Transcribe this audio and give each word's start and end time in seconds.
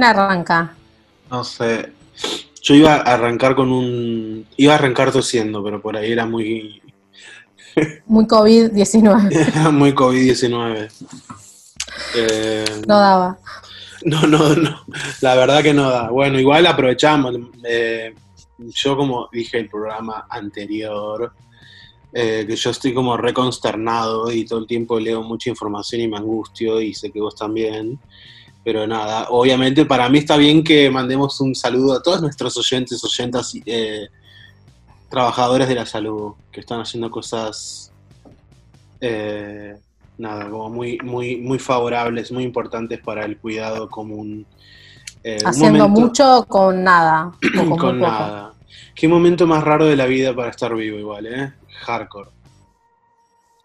¿Quién 0.00 0.16
arranca? 0.16 0.74
No 1.30 1.44
sé. 1.44 1.92
Yo 2.62 2.74
iba 2.74 2.94
a 2.94 3.00
arrancar 3.00 3.54
con 3.54 3.70
un. 3.70 4.46
Iba 4.56 4.72
a 4.72 4.76
arrancar 4.76 5.12
tosiendo, 5.12 5.62
pero 5.62 5.82
por 5.82 5.94
ahí 5.94 6.10
era 6.12 6.24
muy. 6.24 6.80
Muy 8.06 8.24
COVID-19. 8.24 9.70
muy 9.72 9.92
COVID-19. 9.92 10.90
Eh, 12.16 12.64
no 12.88 12.98
daba. 12.98 13.38
No, 14.04 14.22
no, 14.22 14.56
no. 14.56 14.84
La 15.20 15.34
verdad 15.34 15.62
que 15.62 15.74
no 15.74 15.90
da. 15.90 16.08
Bueno, 16.08 16.40
igual 16.40 16.66
aprovechamos. 16.66 17.36
Eh, 17.62 18.14
yo, 18.58 18.96
como 18.96 19.28
dije 19.30 19.58
el 19.58 19.68
programa 19.68 20.26
anterior, 20.30 21.32
eh, 22.12 22.44
que 22.48 22.56
yo 22.56 22.70
estoy 22.70 22.94
como 22.94 23.18
reconsternado 23.18 24.32
y 24.32 24.46
todo 24.46 24.60
el 24.60 24.66
tiempo 24.66 24.98
leo 24.98 25.22
mucha 25.22 25.50
información 25.50 26.00
y 26.00 26.08
me 26.08 26.16
angustio 26.16 26.80
y 26.80 26.94
sé 26.94 27.10
que 27.10 27.20
vos 27.20 27.36
también. 27.36 28.00
Pero 28.62 28.86
nada, 28.86 29.28
obviamente 29.30 29.86
para 29.86 30.08
mí 30.08 30.18
está 30.18 30.36
bien 30.36 30.62
que 30.62 30.90
mandemos 30.90 31.40
un 31.40 31.54
saludo 31.54 31.94
a 31.94 32.02
todos 32.02 32.20
nuestros 32.20 32.56
oyentes, 32.56 33.02
oyentas, 33.02 33.54
eh, 33.64 34.08
trabajadores 35.08 35.68
de 35.68 35.74
la 35.74 35.86
salud, 35.86 36.34
que 36.52 36.60
están 36.60 36.80
haciendo 36.80 37.10
cosas, 37.10 37.90
eh, 39.00 39.78
nada, 40.18 40.50
como 40.50 40.68
muy, 40.68 40.98
muy, 41.02 41.36
muy 41.36 41.58
favorables, 41.58 42.30
muy 42.30 42.44
importantes 42.44 43.00
para 43.00 43.24
el 43.24 43.38
cuidado 43.38 43.88
común. 43.88 44.46
Eh, 45.24 45.38
haciendo 45.44 45.88
mucho 45.88 46.44
con 46.46 46.84
nada. 46.84 47.32
con, 47.78 47.98
nada. 47.98 48.52
Qué 48.94 49.08
momento 49.08 49.46
más 49.46 49.64
raro 49.64 49.86
de 49.86 49.96
la 49.96 50.06
vida 50.06 50.34
para 50.34 50.50
estar 50.50 50.74
vivo 50.74 50.98
igual, 50.98 51.26
¿eh? 51.26 51.52
Hardcore. 51.82 52.30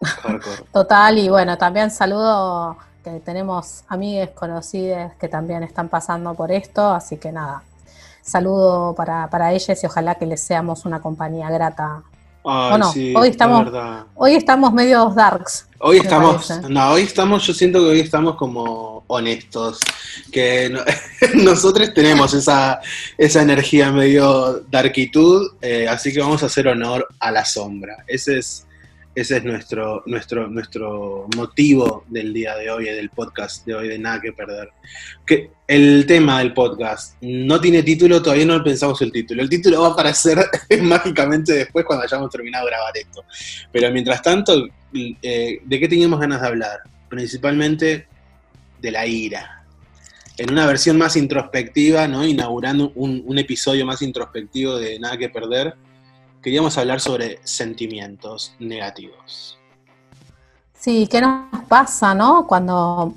Hardcore. 0.02 0.64
Total, 0.72 1.18
y 1.18 1.28
bueno, 1.28 1.56
también 1.58 1.90
saludo 1.90 2.76
tenemos 3.24 3.84
amigas 3.88 4.30
conocidas 4.30 5.14
que 5.16 5.28
también 5.28 5.62
están 5.62 5.88
pasando 5.88 6.34
por 6.34 6.50
esto, 6.50 6.90
así 6.90 7.16
que 7.16 7.32
nada, 7.32 7.62
saludo 8.22 8.94
para, 8.94 9.28
para 9.30 9.52
ellas 9.52 9.82
y 9.82 9.86
ojalá 9.86 10.16
que 10.16 10.26
les 10.26 10.40
seamos 10.42 10.84
una 10.84 11.00
compañía 11.00 11.48
grata. 11.50 12.02
hoy 12.42 13.28
estamos, 13.28 13.72
hoy 14.14 14.34
estamos 14.34 14.72
medio 14.72 15.06
darks. 15.14 15.68
Hoy 15.78 15.98
estamos, 15.98 16.50
no, 16.68 16.90
hoy 16.90 17.02
estamos, 17.02 17.46
yo 17.46 17.54
siento 17.54 17.78
que 17.80 17.86
hoy 17.86 18.00
estamos 18.00 18.34
como 18.36 19.04
honestos, 19.06 19.78
que 20.32 20.74
nosotros 21.34 21.94
tenemos 21.94 22.34
esa, 22.34 22.80
esa 23.16 23.42
energía 23.42 23.92
medio 23.92 24.60
darkitud, 24.68 25.52
eh, 25.60 25.86
así 25.88 26.12
que 26.12 26.20
vamos 26.20 26.42
a 26.42 26.46
hacer 26.46 26.66
honor 26.66 27.06
a 27.20 27.30
la 27.30 27.44
sombra. 27.44 28.04
Ese 28.08 28.38
es 28.38 28.65
ese 29.16 29.38
es 29.38 29.44
nuestro, 29.44 30.02
nuestro, 30.04 30.46
nuestro 30.46 31.26
motivo 31.34 32.04
del 32.06 32.34
día 32.34 32.54
de 32.54 32.70
hoy, 32.70 32.84
del 32.84 33.08
podcast 33.08 33.64
de 33.64 33.74
hoy, 33.74 33.88
de 33.88 33.98
Nada 33.98 34.20
que 34.20 34.34
Perder. 34.34 34.68
Que 35.24 35.52
el 35.66 36.04
tema 36.06 36.40
del 36.40 36.52
podcast 36.52 37.16
no 37.22 37.58
tiene 37.58 37.82
título, 37.82 38.20
todavía 38.20 38.44
no 38.44 38.62
pensamos 38.62 39.00
el 39.00 39.10
título. 39.10 39.40
El 39.40 39.48
título 39.48 39.80
va 39.80 39.88
a 39.88 39.92
aparecer 39.92 40.38
mágicamente 40.82 41.54
después 41.54 41.86
cuando 41.86 42.04
hayamos 42.04 42.30
terminado 42.30 42.66
de 42.66 42.70
grabar 42.72 42.92
esto. 42.94 43.24
Pero 43.72 43.90
mientras 43.90 44.20
tanto, 44.20 44.66
eh, 44.92 45.60
¿de 45.64 45.80
qué 45.80 45.88
teníamos 45.88 46.20
ganas 46.20 46.42
de 46.42 46.48
hablar? 46.48 46.80
Principalmente 47.08 48.06
de 48.82 48.90
la 48.90 49.06
ira. 49.06 49.64
En 50.36 50.52
una 50.52 50.66
versión 50.66 50.98
más 50.98 51.16
introspectiva, 51.16 52.06
¿no? 52.06 52.26
Inaugurando 52.26 52.92
un, 52.94 53.22
un 53.24 53.38
episodio 53.38 53.86
más 53.86 54.02
introspectivo 54.02 54.76
de 54.76 54.98
Nada 54.98 55.16
que 55.16 55.30
Perder 55.30 55.74
queríamos 56.46 56.78
hablar 56.78 57.00
sobre 57.00 57.40
sentimientos 57.42 58.54
negativos. 58.60 59.58
Sí, 60.78 61.08
¿qué 61.10 61.20
nos 61.20 61.64
pasa, 61.64 62.14
no? 62.14 62.46
Cuando 62.46 63.14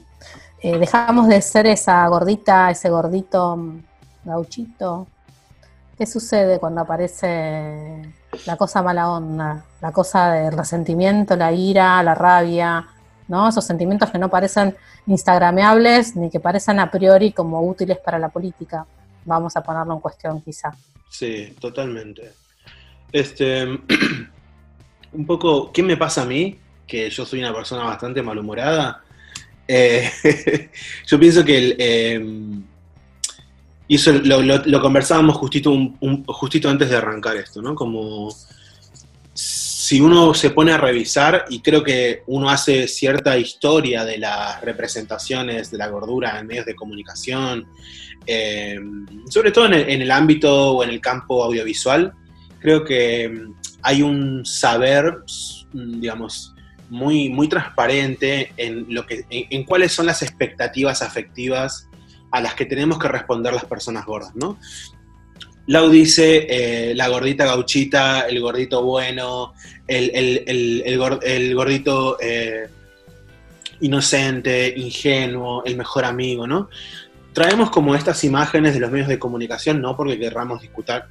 eh, 0.63 0.79
dejamos 0.79 1.28
de 1.28 1.39
ser 1.44 1.68
esa 1.68 2.07
gordita, 2.07 2.72
ese 2.72 2.89
gordito 2.89 3.56
mm, 3.56 3.84
gauchito. 4.23 5.06
¿Qué 5.95 6.07
sucede 6.07 6.57
cuando 6.57 6.81
aparece 6.81 8.01
la 8.47 8.57
cosa 8.57 8.81
mala 8.81 9.12
onda? 9.12 9.63
La 9.79 9.91
cosa 9.91 10.31
del 10.31 10.57
resentimiento, 10.57 11.35
la 11.35 11.51
ira, 11.51 12.01
la 12.01 12.16
rabia, 12.16 12.88
¿no? 13.28 13.47
Esos 13.47 13.63
sentimientos 13.63 14.09
que 14.09 14.18
no 14.18 14.29
parecen 14.29 14.75
instagrameables 15.06 16.16
ni 16.16 16.31
que 16.31 16.39
parecen 16.39 16.79
a 16.79 16.89
priori 16.89 17.31
como 17.31 17.62
útiles 17.62 18.00
para 18.00 18.18
la 18.18 18.29
política. 18.29 18.88
Vamos 19.23 19.56
a 19.56 19.62
ponerlo 19.62 19.94
en 19.94 20.00
cuestión 20.00 20.41
quizá. 20.41 20.72
Sí, 21.12 21.56
totalmente. 21.62 22.49
Este, 23.12 23.64
un 25.14 25.25
poco, 25.25 25.72
¿qué 25.72 25.84
me 25.84 25.97
pasa 25.97 26.24
a 26.24 26.25
mí? 26.25 26.58
Que 26.88 27.09
yo 27.09 27.25
soy 27.25 27.40
una 27.40 27.53
persona 27.53 27.84
bastante 27.84 28.22
malhumorada. 28.22 29.03
Eh, 29.68 30.09
yo 31.08 31.19
pienso 31.19 31.46
que 31.46 31.75
em, 31.78 32.64
y 33.90 33.96
eso 33.96 34.12
lo, 34.14 34.81
conversábamos 34.81 35.36
justito, 35.36 35.72
un, 35.72 36.24
justito 36.25 36.69
antes 36.69 36.92
de 36.92 36.96
arrancar 36.96 37.36
esto, 37.38 37.59
¿no? 37.59 37.74
Como 37.74 38.30
si 39.34 40.00
uno 40.00 40.36
se 40.36 40.52
pone 40.52 40.72
a 40.72 40.78
revisar, 40.78 41.46
y 41.50 41.62
creo 41.62 41.84
que 41.84 42.22
uno 42.28 42.52
hace 42.52 42.88
cierta 42.88 43.36
historia 43.36 44.06
de 44.06 44.19
las 44.19 44.62
representaciones 44.62 45.72
de 45.72 45.80
la 45.80 45.88
gordura 45.88 46.40
en 46.40 46.46
medios 46.46 46.68
de 46.68 46.75
comunicación, 46.75 47.66
em, 48.28 49.08
sobre 49.28 49.52
todo 49.52 49.66
en 49.66 49.74
el, 49.74 50.12
ámbito 50.12 50.74
o 50.74 50.84
en 50.84 50.92
el 50.92 51.02
campo 51.02 51.44
audiovisual, 51.44 52.14
creo 52.59 52.84
que 52.84 53.30
mm, 53.30 53.53
hay 53.81 54.02
un 54.02 54.46
saber, 54.46 55.20
mm, 55.74 56.00
digamos, 56.00 56.53
muy, 56.90 57.30
muy 57.30 57.47
transparente 57.47 58.52
en, 58.58 58.86
lo 58.90 59.06
que, 59.06 59.25
en, 59.30 59.64
cuáles 59.64 59.92
son 59.92 60.06
las 60.08 60.22
expectativas 60.22 61.02
afectivas 61.02 61.88
a 62.31 62.42
las 62.42 62.56
que 62.56 62.66
tenemos 62.66 63.00
que 63.00 63.08
responder 63.08 63.53
las 63.53 63.66
personas 63.66 64.06
gordas, 64.06 64.36
¿no? 64.36 64.59
Lau 65.68 65.90
dice 65.90 66.48
eh, 66.50 66.96
la 66.96 67.08
gordita 67.09 67.46
gauchita, 67.46 68.22
el 68.22 68.40
gordito 68.40 68.84
bueno, 68.84 69.53
el, 69.88 70.98
gordito 71.56 72.18
eh, 72.19 72.68
inocente, 73.81 74.74
ingenuo, 74.75 75.64
el 75.66 75.78
mejor 75.78 76.06
amigo, 76.06 76.48
¿no? 76.48 76.69
Traemos 77.39 77.69
como 77.69 77.95
estas 77.95 78.22
imágenes 78.25 78.73
de 78.73 78.81
los 78.81 78.91
medios 78.91 79.07
de 79.07 79.17
comunicación, 79.17 79.81
no 79.81 79.95
porque 79.95 80.19
querramos 80.19 80.61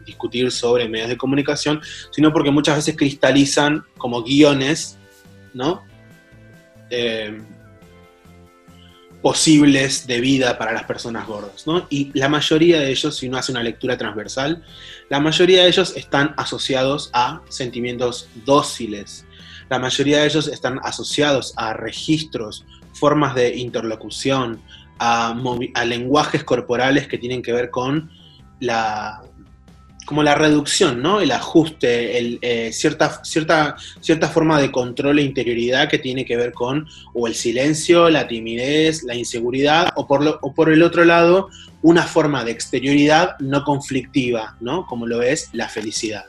discutir 0.04 0.52
sobre 0.52 0.86
medios 0.86 1.08
de 1.08 1.16
comunicación, 1.16 1.80
sino 2.10 2.34
porque 2.34 2.50
muchas 2.50 2.76
veces 2.76 2.96
cristalizan 2.98 3.82
como 3.96 4.22
guiones. 4.22 4.98
Eh, 6.90 7.40
posibles 9.22 10.06
de 10.06 10.20
vida 10.20 10.58
para 10.58 10.72
las 10.72 10.84
personas 10.84 11.26
gordas. 11.26 11.64
Y 11.88 12.10
la 12.12 12.28
mayoría 12.28 12.78
de 12.80 12.90
ellos, 12.90 13.16
si 13.16 13.26
uno 13.26 13.38
hace 13.38 13.50
una 13.50 13.62
lectura 13.62 13.96
transversal, 13.96 14.62
la 15.08 15.20
mayoría 15.20 15.62
de 15.62 15.68
ellos 15.68 15.94
están 15.96 16.34
asociados 16.36 17.08
a 17.14 17.40
sentimientos 17.48 18.28
dóciles, 18.44 19.24
la 19.70 19.78
mayoría 19.78 20.20
de 20.20 20.26
ellos 20.26 20.46
están 20.46 20.78
asociados 20.82 21.54
a 21.56 21.72
registros, 21.72 22.66
formas 22.92 23.34
de 23.34 23.56
interlocución, 23.56 24.60
a, 24.98 25.34
lenguajes 25.84 26.44
corporales 26.44 27.06
que 27.06 27.18
tienen 27.18 27.42
que 27.42 27.52
ver 27.52 27.70
con 27.70 28.10
la, 28.60 29.22
como 30.04 30.22
la 30.22 30.34
reducción, 30.34 31.02
¿no? 31.02 31.20
El 31.20 31.30
ajuste, 31.32 32.18
el, 32.18 32.38
eh, 32.42 32.72
cierta, 32.72 33.22
cierta, 33.24 33.76
cierta 34.00 34.28
forma 34.28 34.60
de 34.60 34.72
control 34.72 35.18
e 35.18 35.22
interioridad 35.22 35.88
que 35.88 35.98
tiene 35.98 36.24
que 36.24 36.36
ver 36.36 36.52
con 36.52 36.86
o 37.14 37.26
el 37.26 37.34
silencio, 37.34 38.08
la 38.10 38.26
timidez, 38.26 39.02
la 39.04 39.14
inseguridad, 39.14 39.90
o 39.96 40.06
por, 40.06 40.24
lo, 40.24 40.38
o 40.42 40.54
por 40.54 40.70
el 40.72 40.82
otro 40.82 41.04
lado, 41.04 41.48
una 41.82 42.02
forma 42.02 42.44
de 42.44 42.52
exterioridad 42.52 43.38
no 43.38 43.64
conflictiva, 43.64 44.56
¿no? 44.60 44.86
Como 44.86 45.06
lo 45.06 45.22
es 45.22 45.50
la 45.52 45.68
felicidad. 45.68 46.24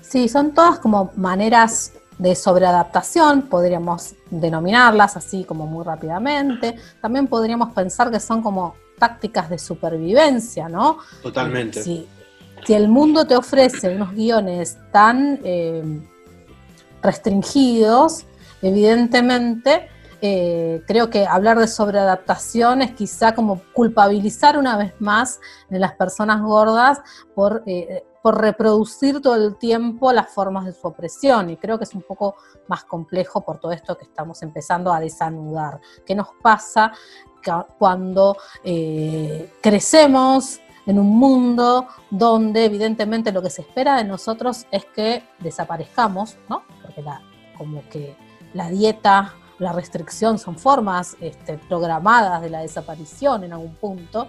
Sí, 0.00 0.28
son 0.28 0.54
todas 0.54 0.78
como 0.78 1.12
maneras 1.16 1.92
de 2.18 2.34
sobreadaptación, 2.34 3.42
podríamos 3.42 4.14
denominarlas 4.30 5.16
así 5.16 5.44
como 5.44 5.66
muy 5.66 5.84
rápidamente. 5.84 6.76
También 7.00 7.28
podríamos 7.28 7.72
pensar 7.72 8.10
que 8.10 8.20
son 8.20 8.42
como 8.42 8.74
tácticas 8.98 9.48
de 9.48 9.58
supervivencia, 9.58 10.68
¿no? 10.68 10.98
Totalmente. 11.22 11.82
Si, 11.82 12.06
el 12.68 12.88
mundo 12.88 13.26
te 13.26 13.34
ofrece 13.34 13.94
unos 13.94 14.12
guiones 14.12 14.76
tan 14.92 15.40
eh, 15.42 15.82
restringidos, 17.00 18.26
evidentemente, 18.60 19.88
eh, 20.20 20.82
creo 20.86 21.08
que 21.08 21.24
hablar 21.26 21.58
de 21.58 21.68
sobreadaptación 21.68 22.82
es 22.82 22.90
quizá 22.90 23.34
como 23.34 23.62
culpabilizar 23.72 24.58
una 24.58 24.76
vez 24.76 24.92
más 24.98 25.40
de 25.70 25.78
las 25.78 25.92
personas 25.92 26.42
gordas 26.42 27.00
por 27.34 27.62
eh, 27.66 28.04
por 28.22 28.40
reproducir 28.40 29.20
todo 29.20 29.34
el 29.36 29.56
tiempo 29.56 30.12
las 30.12 30.30
formas 30.30 30.64
de 30.66 30.72
su 30.72 30.86
opresión. 30.86 31.50
Y 31.50 31.56
creo 31.56 31.78
que 31.78 31.84
es 31.84 31.94
un 31.94 32.02
poco 32.02 32.36
más 32.68 32.84
complejo 32.84 33.40
por 33.42 33.58
todo 33.58 33.72
esto 33.72 33.96
que 33.96 34.04
estamos 34.04 34.42
empezando 34.42 34.92
a 34.92 35.00
desanudar. 35.00 35.80
¿Qué 36.06 36.14
nos 36.14 36.28
pasa 36.42 36.92
cuando 37.78 38.36
eh, 38.62 39.54
crecemos 39.62 40.60
en 40.86 40.98
un 40.98 41.18
mundo 41.18 41.86
donde 42.10 42.64
evidentemente 42.64 43.32
lo 43.32 43.42
que 43.42 43.50
se 43.50 43.62
espera 43.62 43.96
de 43.96 44.04
nosotros 44.04 44.66
es 44.70 44.84
que 44.86 45.22
desaparezcamos, 45.38 46.36
¿no? 46.48 46.62
Porque 46.82 47.02
la, 47.02 47.22
como 47.56 47.88
que 47.88 48.16
la 48.54 48.68
dieta 48.68 49.34
la 49.58 49.72
restricción 49.72 50.38
son 50.38 50.56
formas 50.56 51.16
este, 51.20 51.58
programadas 51.58 52.40
de 52.40 52.50
la 52.50 52.60
desaparición 52.60 53.44
en 53.44 53.52
algún 53.52 53.74
punto, 53.74 54.28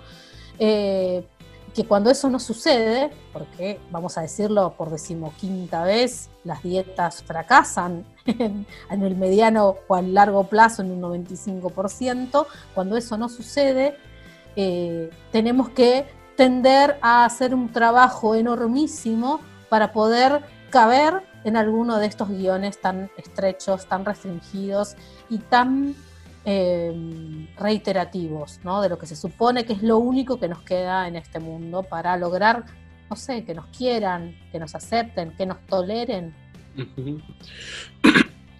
eh, 0.57 1.25
que 1.73 1.85
cuando 1.85 2.09
eso 2.09 2.29
no 2.29 2.39
sucede, 2.39 3.11
porque 3.33 3.79
vamos 3.91 4.17
a 4.17 4.21
decirlo 4.21 4.73
por 4.77 4.89
decimoquinta 4.89 5.83
vez, 5.83 6.29
las 6.43 6.63
dietas 6.63 7.23
fracasan 7.23 8.05
en, 8.25 8.65
el 8.89 9.15
mediano 9.15 9.75
o 9.87 9.95
al 9.95 10.13
largo 10.13 10.45
plazo 10.45 10.81
en 10.81 10.91
un 10.91 11.01
95%, 11.01 12.45
cuando 12.73 12.97
eso 12.97 13.17
no 13.17 13.29
sucede, 13.29 13.97
eh, 14.55 15.09
tenemos 15.31 15.69
que 15.69 16.05
tender 16.35 16.97
a 17.01 17.25
hacer 17.25 17.53
un 17.53 17.71
trabajo 17.71 18.35
enormísimo 18.35 19.41
para 19.69 19.91
poder 19.91 20.43
caber 20.69 21.23
en 21.43 21.57
alguno 21.57 21.97
de 21.97 22.07
estos 22.07 22.29
guiones 22.29 22.79
tan 22.79 23.09
estrechos, 23.17 23.85
tan 23.87 24.05
restringidos 24.05 24.95
y 25.29 25.39
tan 25.39 25.95
eh, 26.51 27.47
reiterativos, 27.59 28.59
¿no? 28.63 28.81
De 28.81 28.89
lo 28.89 28.97
que 28.97 29.05
se 29.05 29.15
supone 29.15 29.65
que 29.65 29.73
es 29.73 29.83
lo 29.83 29.99
único 29.99 30.39
que 30.39 30.47
nos 30.47 30.63
queda 30.63 31.07
en 31.07 31.15
este 31.15 31.39
mundo 31.39 31.83
para 31.83 32.17
lograr, 32.17 32.65
no 33.07 33.15
sé, 33.15 33.45
que 33.45 33.53
nos 33.53 33.67
quieran, 33.67 34.35
que 34.51 34.57
nos 34.57 34.73
acepten, 34.73 35.29
que 35.37 35.45
nos 35.45 35.63
toleren. 35.67 36.33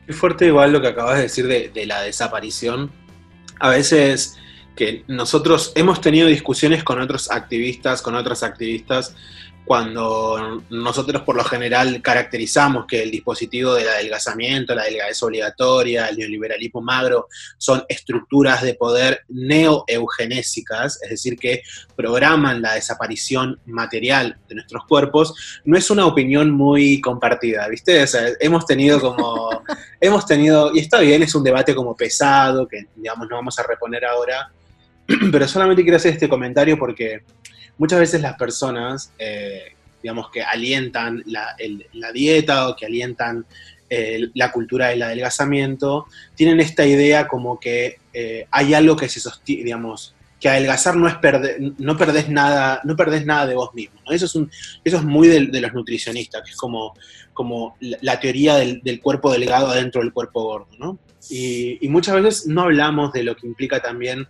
Qué 0.05 0.13
fuerte 0.13 0.45
igual 0.45 0.71
lo 0.71 0.81
que 0.81 0.87
acabas 0.89 1.15
de 1.15 1.23
decir 1.23 1.47
de, 1.47 1.69
de 1.69 1.87
la 1.87 2.03
desaparición. 2.03 2.91
A 3.59 3.69
veces 3.69 4.37
que 4.75 5.03
nosotros 5.07 5.71
hemos 5.75 5.99
tenido 5.99 6.27
discusiones 6.27 6.83
con 6.83 7.01
otros 7.01 7.31
activistas, 7.31 8.03
con 8.03 8.13
otras 8.13 8.43
activistas, 8.43 9.15
cuando 9.65 10.63
nosotros 10.71 11.21
por 11.21 11.35
lo 11.35 11.43
general 11.43 12.01
caracterizamos 12.01 12.85
que 12.87 13.03
el 13.03 13.11
dispositivo 13.11 13.75
del 13.75 13.87
adelgazamiento, 13.87 14.73
la 14.73 14.85
delgadez 14.85 15.21
obligatoria, 15.21 16.07
el 16.07 16.17
neoliberalismo 16.17 16.81
magro, 16.81 17.27
son 17.57 17.83
estructuras 17.87 18.63
de 18.63 18.73
poder 18.73 19.21
neoeugenésicas, 19.27 20.99
es 21.03 21.09
decir, 21.09 21.37
que 21.37 21.61
programan 21.95 22.61
la 22.61 22.73
desaparición 22.73 23.59
material 23.65 24.37
de 24.47 24.55
nuestros 24.55 24.85
cuerpos, 24.85 25.61
no 25.65 25.77
es 25.77 25.89
una 25.91 26.07
opinión 26.07 26.49
muy 26.49 26.99
compartida, 26.99 27.67
¿viste? 27.67 28.05
hemos 28.39 28.65
tenido 28.65 28.99
como, 28.99 29.63
hemos 30.01 30.25
tenido, 30.25 30.73
y 30.73 30.79
está 30.79 30.99
bien, 30.99 31.21
es 31.21 31.35
un 31.35 31.43
debate 31.43 31.75
como 31.75 31.95
pesado, 31.95 32.67
que 32.67 32.87
digamos 32.95 33.27
no 33.29 33.35
vamos 33.35 33.59
a 33.59 33.63
reponer 33.63 34.03
ahora, 34.05 34.51
pero 35.31 35.47
solamente 35.47 35.83
quiero 35.83 35.97
hacer 35.97 36.13
este 36.13 36.29
comentario 36.29 36.77
porque 36.77 37.21
muchas 37.79 37.99
veces 37.99 38.21
las 38.21 38.35
personas, 38.35 39.11
eh, 39.17 39.73
digamos, 40.03 40.29
que 40.29 40.43
alientan 40.43 41.23
la, 41.25 41.55
dieta 42.13 42.69
o 42.69 42.75
que 42.75 42.85
alientan 42.85 43.45
eh, 43.89 44.29
la 44.35 44.51
cultura 44.51 44.89
del 44.89 45.01
adelgazamiento, 45.01 46.05
tienen 46.35 46.59
esta 46.59 46.85
idea 46.85 47.27
como 47.27 47.59
que 47.59 47.97
eh, 48.13 48.45
hay 48.51 48.75
algo 48.75 48.95
que 48.95 49.09
se 49.09 49.19
sostiene, 49.19 49.63
digamos, 49.63 50.13
que 50.39 50.47
adelgazar 50.47 50.95
no 50.95 51.07
es 51.07 51.15
perder, 51.15 51.57
no 51.79 51.97
perdés 51.97 52.29
nada, 52.29 52.81
no 52.83 52.95
perdés 52.95 53.25
nada 53.25 53.47
de 53.47 53.55
vos 53.55 53.73
mismo. 53.73 53.99
Eso, 54.09 54.25
es 54.25 54.35
un, 54.35 54.51
eso 54.83 54.97
es 54.97 55.03
muy 55.03 55.27
de, 55.27 55.61
los 55.61 55.73
nutricionistas, 55.73 56.43
que 56.43 56.51
es 56.51 56.57
como, 56.57 56.93
como 57.33 57.75
la, 57.79 58.19
teoría 58.19 58.55
del, 58.55 59.01
cuerpo 59.01 59.31
delgado 59.31 59.73
dentro 59.73 60.01
del 60.01 60.13
cuerpo 60.13 60.43
gordo, 60.43 60.69
¿no? 60.77 60.99
Y, 61.29 61.77
y, 61.85 61.89
muchas 61.89 62.15
veces 62.21 62.47
no 62.47 62.61
hablamos 62.61 63.11
de 63.11 63.23
lo 63.23 63.35
que 63.35 63.47
implica 63.47 63.81
también 63.81 64.27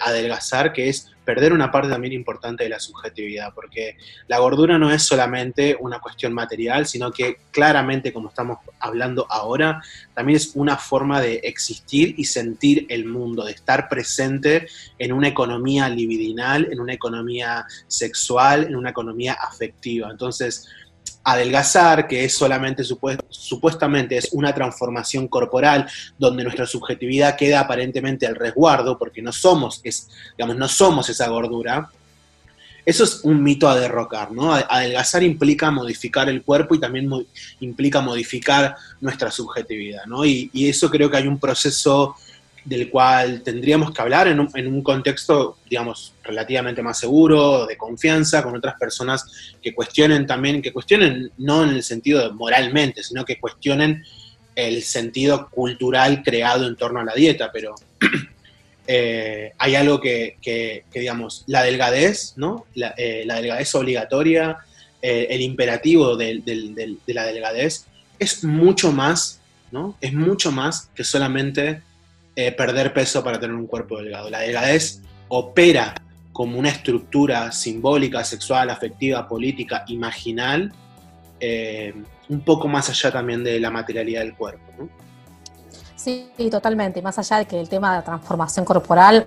adelgazar, 0.00 0.72
que 0.72 0.88
es 0.88 1.10
perder 1.24 1.52
una 1.52 1.70
parte 1.70 1.88
también 1.88 2.12
importante 2.12 2.64
de 2.64 2.70
la 2.70 2.78
subjetividad, 2.78 3.54
porque 3.54 3.96
la 4.28 4.38
gordura 4.38 4.78
no 4.78 4.90
es 4.90 5.02
solamente 5.02 5.76
una 5.80 5.98
cuestión 5.98 6.32
material, 6.34 6.86
sino 6.86 7.10
que 7.10 7.38
claramente, 7.50 8.12
como 8.12 8.28
estamos 8.28 8.58
hablando 8.78 9.26
ahora, 9.30 9.82
también 10.14 10.36
es 10.36 10.52
una 10.54 10.76
forma 10.76 11.20
de 11.20 11.36
existir 11.44 12.14
y 12.18 12.24
sentir 12.24 12.86
el 12.90 13.06
mundo, 13.06 13.44
de 13.44 13.52
estar 13.52 13.88
presente 13.88 14.68
en 14.98 15.12
una 15.12 15.28
economía 15.28 15.88
libidinal, 15.88 16.68
en 16.70 16.80
una 16.80 16.92
economía 16.92 17.64
sexual, 17.86 18.64
en 18.64 18.76
una 18.76 18.90
economía 18.90 19.32
afectiva. 19.34 20.10
Entonces, 20.10 20.68
adelgazar, 21.24 22.06
que 22.06 22.24
es 22.24 22.36
solamente 22.36 22.84
supuestamente 22.84 24.18
es 24.18 24.28
una 24.32 24.54
transformación 24.54 25.26
corporal 25.26 25.88
donde 26.18 26.44
nuestra 26.44 26.66
subjetividad 26.66 27.36
queda 27.36 27.60
aparentemente 27.60 28.26
al 28.26 28.36
resguardo 28.36 28.98
porque 28.98 29.22
no 29.22 29.32
somos, 29.32 29.80
es, 29.82 30.08
digamos, 30.36 30.56
no 30.56 30.68
somos 30.68 31.08
esa 31.08 31.28
gordura. 31.28 31.90
Eso 32.86 33.04
es 33.04 33.20
un 33.24 33.42
mito 33.42 33.66
a 33.66 33.80
derrocar, 33.80 34.30
¿no? 34.30 34.52
Adelgazar 34.52 35.22
implica 35.22 35.70
modificar 35.70 36.28
el 36.28 36.42
cuerpo 36.42 36.74
y 36.74 36.80
también 36.80 37.10
implica 37.60 38.02
modificar 38.02 38.76
nuestra 39.00 39.30
subjetividad, 39.30 40.04
¿no? 40.04 40.26
Y, 40.26 40.50
y, 40.52 40.68
eso 40.68 40.90
creo 40.90 41.10
que 41.10 41.16
hay 41.16 41.26
un 41.26 41.40
proceso 41.40 42.14
del 42.64 42.88
cual 42.88 43.42
tendríamos 43.42 43.92
que 43.92 44.00
hablar 44.00 44.26
en 44.26 44.40
un, 44.40 44.82
contexto, 44.82 45.58
digamos, 45.68 46.14
relativamente 46.22 46.82
más 46.82 46.98
seguro, 46.98 47.66
de 47.66 47.76
confianza, 47.76 48.42
con 48.42 48.56
otras 48.56 48.76
personas 48.78 49.54
que 49.62 49.74
cuestionen 49.74 50.26
también, 50.26 50.62
que 50.62 50.72
cuestionen 50.72 51.30
no 51.38 51.62
en 51.62 51.70
el 51.70 51.82
sentido 51.82 52.20
de 52.20 52.32
moralmente, 52.32 53.02
sino 53.02 53.24
que 53.24 53.38
cuestionen 53.38 54.02
el 54.54 54.82
sentido 54.82 55.50
cultural 55.50 56.22
creado 56.22 56.66
en 56.66 56.76
torno 56.76 57.00
a 57.00 57.04
la 57.04 57.14
dieta, 57.14 57.50
pero 57.52 57.74
eh, 58.86 59.52
hay 59.58 59.74
algo 59.74 60.00
que, 60.00 60.84
digamos, 60.94 61.44
la 61.46 61.62
delgadez, 61.62 62.32
¿no? 62.36 62.64
La, 62.74 62.94
eh, 62.96 63.26
delgadez 63.26 63.74
obligatoria, 63.74 64.58
eh, 65.02 65.26
el 65.28 65.42
imperativo 65.42 66.16
de, 66.16 66.40
de 66.44 67.14
la 67.14 67.26
delgadez, 67.26 67.86
es 68.18 68.42
mucho 68.42 68.90
más, 68.90 69.40
¿no? 69.70 69.98
Es 70.00 70.14
mucho 70.14 70.50
más 70.50 70.88
que 70.94 71.04
solamente 71.04 71.82
eh, 72.36 72.52
perder 72.52 72.92
peso 72.92 73.22
para 73.22 73.38
tener 73.38 73.54
un 73.54 73.66
cuerpo 73.66 73.98
delgado. 73.98 74.28
La 74.30 74.40
delgadez 74.40 75.00
opera 75.28 75.94
como 76.32 76.58
una 76.58 76.68
estructura 76.68 77.52
simbólica, 77.52 78.24
sexual, 78.24 78.70
afectiva, 78.70 79.28
política, 79.28 79.84
imaginal, 79.86 80.72
eh, 81.38 81.94
un 82.28 82.40
poco 82.40 82.66
más 82.66 82.90
allá 82.90 83.12
también 83.12 83.44
de 83.44 83.60
la 83.60 83.70
materialidad 83.70 84.22
del 84.22 84.34
cuerpo. 84.34 84.88
Sí, 85.96 86.28
totalmente. 86.50 87.00
Más 87.00 87.18
allá 87.18 87.38
de 87.38 87.46
que 87.46 87.58
el 87.58 87.68
tema 87.68 87.92
de 87.92 87.98
la 87.98 88.04
transformación 88.04 88.64
corporal 88.64 89.26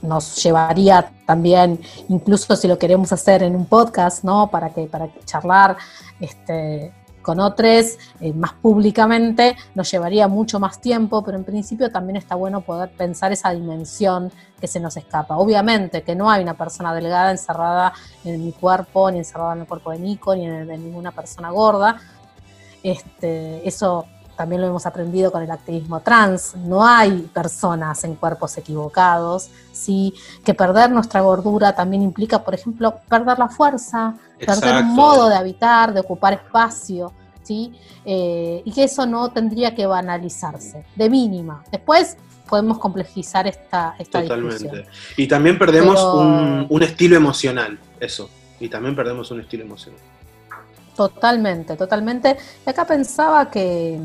nos 0.00 0.42
llevaría 0.42 1.10
también, 1.26 1.80
incluso 2.08 2.54
si 2.56 2.68
lo 2.68 2.78
queremos 2.78 3.12
hacer 3.12 3.42
en 3.42 3.56
un 3.56 3.66
podcast, 3.66 4.24
¿no? 4.24 4.48
Para 4.50 4.70
que, 4.70 4.86
para 4.86 5.08
charlar 5.24 5.76
este, 6.20 6.92
con 7.28 7.40
otros 7.40 7.98
eh, 8.20 8.32
más 8.32 8.54
públicamente 8.54 9.54
nos 9.74 9.90
llevaría 9.90 10.28
mucho 10.28 10.58
más 10.58 10.80
tiempo, 10.80 11.22
pero 11.22 11.36
en 11.36 11.44
principio 11.44 11.90
también 11.90 12.16
está 12.16 12.36
bueno 12.36 12.62
poder 12.62 12.88
pensar 12.88 13.32
esa 13.32 13.50
dimensión 13.50 14.32
que 14.58 14.66
se 14.66 14.80
nos 14.80 14.96
escapa. 14.96 15.36
Obviamente 15.36 16.02
que 16.02 16.14
no 16.14 16.30
hay 16.30 16.42
una 16.42 16.54
persona 16.54 16.94
delgada 16.94 17.30
encerrada 17.30 17.92
en 18.24 18.42
mi 18.42 18.52
cuerpo, 18.52 19.10
ni 19.10 19.18
encerrada 19.18 19.52
en 19.52 19.60
el 19.60 19.66
cuerpo 19.66 19.90
de 19.90 19.98
Nico, 19.98 20.34
ni 20.34 20.46
en 20.46 20.66
de 20.66 20.78
ninguna 20.78 21.12
persona 21.12 21.50
gorda. 21.50 22.00
Este, 22.82 23.68
eso 23.68 24.06
también 24.38 24.62
lo 24.62 24.68
hemos 24.68 24.86
aprendido 24.86 25.32
con 25.32 25.42
el 25.42 25.50
activismo 25.50 25.98
trans, 25.98 26.54
no 26.54 26.86
hay 26.86 27.22
personas 27.34 28.04
en 28.04 28.14
cuerpos 28.14 28.56
equivocados, 28.56 29.50
¿sí? 29.72 30.14
que 30.44 30.54
perder 30.54 30.92
nuestra 30.92 31.20
gordura 31.22 31.74
también 31.74 32.02
implica, 32.02 32.44
por 32.44 32.54
ejemplo, 32.54 33.00
perder 33.08 33.36
la 33.36 33.48
fuerza, 33.48 34.14
perder 34.38 34.84
un 34.84 34.94
modo 34.94 35.28
de 35.28 35.34
habitar, 35.34 35.92
de 35.92 35.98
ocupar 35.98 36.34
espacio, 36.34 37.12
¿sí? 37.48 37.72
Eh, 38.04 38.62
y 38.64 38.72
que 38.72 38.84
eso 38.84 39.06
no 39.06 39.30
tendría 39.30 39.74
que 39.74 39.86
banalizarse, 39.86 40.84
de 40.94 41.08
mínima. 41.08 41.64
Después 41.72 42.18
podemos 42.48 42.78
complejizar 42.78 43.46
esta, 43.46 43.94
esta 43.98 44.22
Totalmente. 44.22 44.86
Y 45.16 45.26
también 45.26 45.58
perdemos 45.58 45.98
un 46.68 46.82
estilo 46.82 47.16
emocional, 47.16 47.78
eso, 48.00 48.28
y 48.60 48.68
también 48.68 48.94
perdemos 48.94 49.30
un 49.30 49.40
estilo 49.40 49.64
emocional. 49.64 50.00
Totalmente, 50.94 51.76
totalmente. 51.76 52.36
Y 52.66 52.70
acá 52.70 52.84
pensaba 52.84 53.50
que 53.50 53.98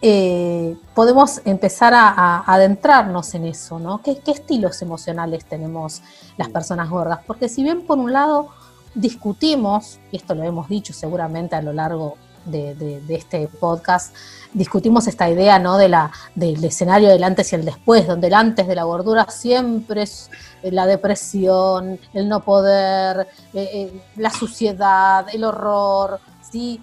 eh, 0.00 0.76
podemos 0.94 1.40
empezar 1.44 1.92
a, 1.94 2.40
adentrarnos 2.40 3.34
en 3.34 3.46
eso, 3.46 3.78
¿no? 3.78 4.02
¿Qué, 4.02 4.20
estilos 4.26 4.82
emocionales 4.82 5.44
tenemos 5.44 6.02
las 6.36 6.48
personas 6.48 6.90
gordas? 6.90 7.20
Porque 7.26 7.48
si 7.48 7.62
bien 7.62 7.82
por 7.82 7.98
un 7.98 8.12
lado 8.12 8.48
discutimos, 8.94 9.98
y 10.10 10.16
esto 10.16 10.34
lo 10.34 10.42
hemos 10.44 10.68
dicho 10.68 10.92
seguramente 10.92 11.56
a 11.56 11.62
lo 11.62 11.72
largo 11.72 12.16
de, 12.44 13.02
este 13.08 13.48
podcast, 13.48 14.14
discutimos 14.52 15.06
esta 15.06 15.28
idea 15.28 15.58
¿no? 15.58 15.76
de 15.76 15.88
la, 15.88 16.10
del 16.34 16.62
escenario 16.64 17.08
del 17.08 17.24
antes 17.24 17.52
y 17.52 17.56
el 17.56 17.64
después, 17.64 18.06
donde 18.06 18.28
el 18.28 18.34
antes 18.34 18.66
de 18.66 18.74
la 18.74 18.84
gordura 18.84 19.26
siempre 19.30 20.02
es 20.02 20.30
eh, 20.62 20.70
la 20.70 20.86
depresión, 20.86 21.98
el 22.12 22.28
no 22.28 22.44
poder, 22.44 23.28
eh, 23.52 23.70
eh, 23.72 24.02
la 24.16 24.30
suciedad, 24.30 25.26
el 25.32 25.44
horror, 25.44 26.20
¿sí? 26.50 26.80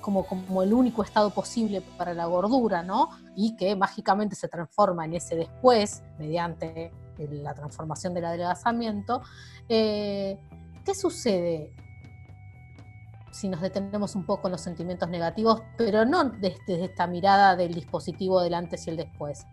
como, 0.00 0.24
como 0.24 0.62
el 0.62 0.72
único 0.72 1.02
estado 1.02 1.30
posible 1.30 1.82
para 1.96 2.14
la 2.14 2.26
gordura, 2.26 2.84
¿no? 2.84 3.10
Y 3.34 3.56
que 3.56 3.74
mágicamente 3.74 4.36
se 4.36 4.46
transforma 4.46 5.04
en 5.04 5.14
ese 5.14 5.34
después, 5.34 6.04
mediante 6.16 6.92
la 7.18 7.54
transformación 7.54 8.14
del 8.14 8.26
adelgazamiento. 8.26 9.22
¿Qué 10.86 10.94
sucede 10.94 11.72
si 13.36 13.48
nos 13.48 13.60
detenemos 13.60 14.14
un 14.14 14.24
poco 14.24 14.48
en 14.48 14.52
los 14.52 14.62
sentimientos 14.62 15.10
negativos, 15.10 15.62
pero 15.76 16.06
no 16.06 16.24
desde, 16.24 16.84
esta 16.84 17.06
mirada 17.06 17.54
del 17.54 17.74
dispositivo 17.74 18.40
del 18.40 18.54
antes 18.54 18.86
y 18.86 18.90
el 18.90 18.96
después. 18.96 19.46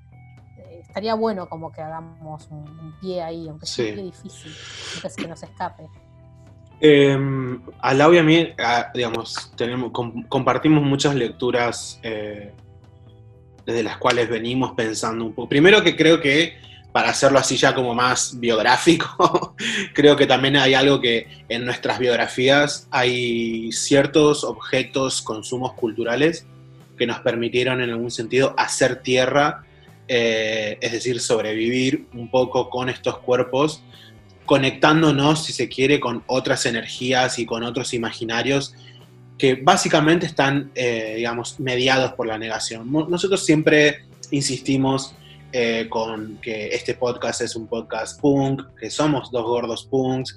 Eh, 0.57 0.79
estaría 0.81 1.15
bueno 1.15 1.49
como 1.49 1.69
que 1.71 1.81
hagamos 1.81 2.47
un, 2.49 2.95
pie 3.01 3.21
ahí, 3.21 3.49
aunque 3.49 3.65
sea 3.65 3.89
un 3.89 3.95
pie 3.95 4.03
difícil, 4.03 4.53
aunque 4.93 5.21
que 5.21 5.27
nos 5.27 5.43
escape. 5.43 5.89
Eh, 6.79 7.17
a 7.79 7.93
Lau 7.93 8.13
y 8.13 8.17
a 8.17 8.23
mí, 8.23 8.53
digamos, 8.93 9.51
tenemos, 9.57 9.91
compartimos 10.29 10.81
muchas 10.83 11.15
lecturas 11.15 11.99
eh, 12.03 12.53
desde 13.65 13.83
las 13.83 13.97
cuales 13.97 14.29
venimos 14.29 14.73
pensando 14.73 15.25
un 15.25 15.33
poco. 15.33 15.49
Primero 15.49 15.83
que 15.83 15.97
creo 15.97 16.21
que 16.21 16.57
para 16.93 17.09
hacerlo 17.09 17.39
así 17.39 17.57
ya 17.57 17.73
como 17.73 17.93
más 17.95 18.39
biográfico, 18.39 19.55
creo 19.93 20.15
que 20.15 20.27
también 20.27 20.55
hay 20.55 20.75
algo 20.75 21.01
que 21.01 21.27
en 21.49 21.65
nuestras 21.65 21.97
biografías 21.97 22.87
hay 22.91 23.71
ciertos 23.71 24.43
objetos, 24.43 25.23
consumos 25.23 25.73
culturales 25.73 26.45
que 26.97 27.07
nos 27.07 27.19
permitieron 27.19 27.81
en 27.81 27.89
algún 27.89 28.11
sentido 28.11 28.53
hacer 28.57 29.01
tierra, 29.01 29.65
eh, 30.07 30.77
es 30.79 30.91
decir, 30.91 31.19
sobrevivir 31.19 32.05
un 32.13 32.29
poco 32.29 32.69
con 32.69 32.89
estos 32.89 33.17
cuerpos, 33.17 33.81
conectándonos, 34.45 35.45
si 35.45 35.51
se 35.51 35.67
quiere, 35.67 35.99
con 35.99 36.23
otras 36.27 36.67
energías 36.67 37.39
y 37.39 37.47
con 37.47 37.63
otros 37.63 37.95
imaginarios 37.95 38.75
que 39.39 39.55
básicamente 39.55 40.27
están, 40.27 40.71
eh, 40.75 41.15
digamos, 41.17 41.59
mediados 41.59 42.13
por 42.13 42.27
la 42.27 42.37
negación. 42.37 42.91
Nosotros 42.91 43.43
siempre 43.43 44.05
insistimos 44.29 45.15
eh, 45.55 45.85
con 45.87 46.39
que 46.41 46.69
este 46.69 46.95
podcast 46.95 47.41
es 47.41 47.55
un 47.55 47.67
podcast 47.67 48.19
punk, 48.19 48.75
que 48.75 48.89
somos 48.89 49.29
dos 49.29 49.43
gordos 49.43 49.85
punks. 49.85 50.35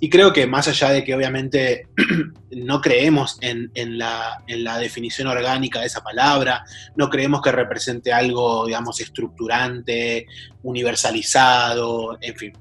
Y 0.00 0.08
creo 0.08 0.32
que 0.32 0.46
más 0.46 0.66
allá 0.68 0.88
de 0.88 1.04
que 1.04 1.14
obviamente 1.14 1.86
no 2.50 2.80
creemos 2.80 3.36
en, 3.42 3.70
la, 3.98 4.42
definición 4.80 5.28
orgánica 5.28 5.80
de 5.80 5.86
esa 5.86 6.02
palabra, 6.02 6.64
no 6.96 7.10
creemos 7.10 7.42
que 7.42 7.52
represente 7.52 8.10
algo, 8.10 8.64
digamos, 8.64 9.02
estructurante, 9.02 10.24
universalizado, 10.62 12.16
en 12.22 12.34
fin. 12.34 12.52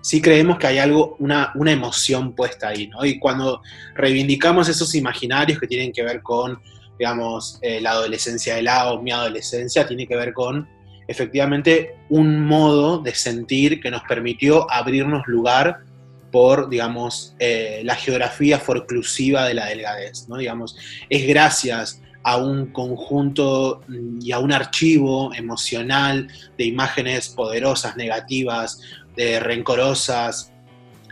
Sí 0.00 0.22
creemos 0.22 0.58
que 0.58 0.68
hay 0.68 0.78
algo, 0.78 1.16
una, 1.18 1.52
emoción 1.66 2.34
puesta 2.34 2.68
ahí, 2.68 2.86
¿no? 2.86 3.04
Y 3.04 3.18
cuando 3.18 3.60
reivindicamos 3.94 4.70
esos 4.70 4.94
imaginarios 4.94 5.60
que 5.60 5.66
tienen 5.66 5.92
que 5.92 6.02
ver 6.02 6.22
con, 6.22 6.58
digamos, 6.98 7.58
eh, 7.60 7.78
la 7.82 7.90
adolescencia 7.90 8.54
de 8.54 8.62
la 8.62 8.90
o 8.90 9.02
mi 9.02 9.10
adolescencia, 9.10 9.86
tiene 9.86 10.06
que 10.06 10.16
ver 10.16 10.32
con 10.32 10.66
efectivamente 11.12 11.94
un 12.08 12.44
modo 12.44 12.98
de 12.98 13.14
sentir 13.14 13.80
que 13.80 13.90
nos 13.90 14.02
permitió 14.02 14.70
abrirnos 14.70 15.26
lugar 15.26 15.80
por, 16.30 16.68
digamos, 16.68 17.34
eh, 17.38 17.82
la 17.84 17.94
geografía 17.94 18.58
forclusiva 18.58 19.44
de 19.44 19.54
la 19.54 19.66
delgadez, 19.66 20.28
¿no? 20.28 20.38
Digamos, 20.38 20.76
es 21.10 21.26
gracias 21.28 22.00
a 22.24 22.38
un 22.38 22.72
conjunto 22.72 23.82
y 24.20 24.32
a 24.32 24.38
un 24.38 24.52
archivo 24.52 25.34
emocional 25.34 26.28
de 26.56 26.64
imágenes 26.64 27.28
poderosas, 27.28 27.96
negativas, 27.96 28.80
de 29.16 29.40
rencorosas, 29.40 30.52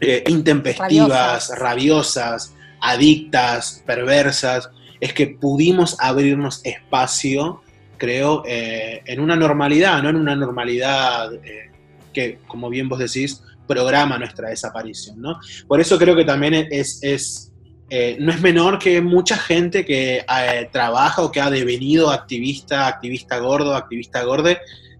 eh, 0.00 0.24
intempestivas, 0.28 1.52
rabiosas, 1.58 2.54
adictas, 2.80 3.82
perversas, 3.84 4.70
es 5.00 5.12
que 5.12 5.26
pudimos 5.26 5.96
abrirnos 6.00 6.60
espacio 6.64 7.60
creo, 8.00 8.42
eh, 8.46 9.02
en 9.04 9.20
una 9.20 9.36
normalidad, 9.36 10.02
no 10.02 10.08
en 10.08 10.16
una 10.16 10.34
normalidad 10.34 11.32
eh, 11.34 11.70
que, 12.12 12.38
como 12.48 12.70
bien 12.70 12.88
vos 12.88 12.98
decís, 12.98 13.42
programa 13.68 14.18
nuestra 14.18 14.48
desaparición, 14.48 15.20
¿no? 15.20 15.38
Por 15.68 15.80
eso 15.80 15.98
creo 15.98 16.16
que 16.16 16.24
también 16.24 16.54
es, 16.70 16.98
es 17.02 17.52
eh, 17.90 18.16
no 18.18 18.32
es 18.32 18.40
menor 18.40 18.78
que 18.78 19.00
mucha 19.02 19.36
gente 19.36 19.84
que 19.84 20.24
trabaja 20.72 21.22
o 21.22 21.30
que 21.30 21.40
ha 21.40 21.50
devenido 21.50 22.10
activista, 22.10 22.86
activista 22.86 23.38
gordo, 23.38 23.74
activista 23.74 24.24
gorde, 24.24 24.58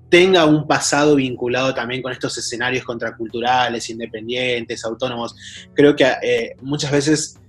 tenga 0.09 0.45
un 0.45 0.67
pasado 0.67 1.17
vinculado 1.17 1.73
también 1.73 2.03
con 2.03 2.13
estos 2.13 2.37
escenarios 2.37 2.85
contraculturales, 2.85 3.89
independientes, 3.91 4.85
autónomos. 4.85 5.35
Creo 5.73 5.97
que 5.97 6.55
muchas 6.61 6.91
veces 6.91 7.41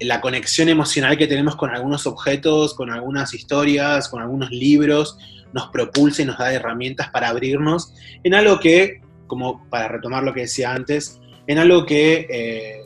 la 0.00 0.20
conexión 0.20 0.68
emocional 0.68 1.16
que 1.18 1.26
tenemos 1.26 1.56
con 1.56 1.70
algunos 1.70 2.06
objetos, 2.06 2.74
con 2.74 2.90
algunas 2.90 3.34
historias, 3.34 4.08
con 4.08 4.22
algunos 4.22 4.50
libros, 4.50 5.18
nos 5.52 5.68
propulsa 5.68 6.22
y 6.22 6.24
nos 6.24 6.38
da 6.38 6.52
herramientas 6.52 7.10
para 7.10 7.28
abrirnos 7.28 7.92
en 8.22 8.34
algo 8.34 8.60
que, 8.60 9.00
como 9.26 9.68
para 9.68 9.88
retomar 9.88 10.22
lo 10.22 10.32
que 10.32 10.42
decía 10.42 10.72
antes, 10.72 11.20
en 11.46 11.58
algo 11.58 11.84
que 11.84 12.26
eh, 12.30 12.80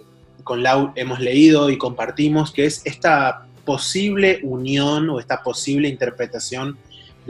con 0.44 0.62
Lau 0.62 0.92
hemos 0.96 1.20
leído 1.20 1.70
y 1.70 1.76
compartimos, 1.76 2.50
que 2.52 2.64
es 2.64 2.82
esta 2.84 3.46
posible 3.64 4.40
unión 4.42 5.10
o 5.10 5.20
esta 5.20 5.42
posible 5.42 5.88
interpretación 5.88 6.78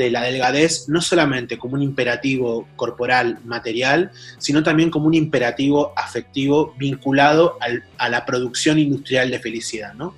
de 0.00 0.10
la 0.10 0.22
delgadez 0.22 0.88
no 0.88 1.02
solamente 1.02 1.58
como 1.58 1.74
un 1.74 1.82
imperativo 1.82 2.66
corporal 2.74 3.38
material, 3.44 4.10
sino 4.38 4.62
también 4.62 4.90
como 4.90 5.06
un 5.06 5.12
imperativo 5.12 5.92
afectivo 5.94 6.74
vinculado 6.78 7.58
a 7.98 8.08
la 8.08 8.24
producción 8.24 8.78
industrial 8.78 9.30
de 9.30 9.38
felicidad, 9.38 9.92
¿no? 9.92 10.14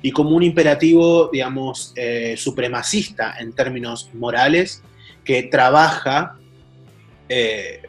Y 0.00 0.12
como 0.12 0.30
un 0.30 0.42
imperativo, 0.42 1.28
digamos, 1.30 1.92
eh, 1.94 2.36
supremacista 2.38 3.34
en 3.38 3.52
términos 3.52 4.08
morales, 4.14 4.82
que 5.24 5.42
trabaja 5.42 6.38
eh, 7.28 7.82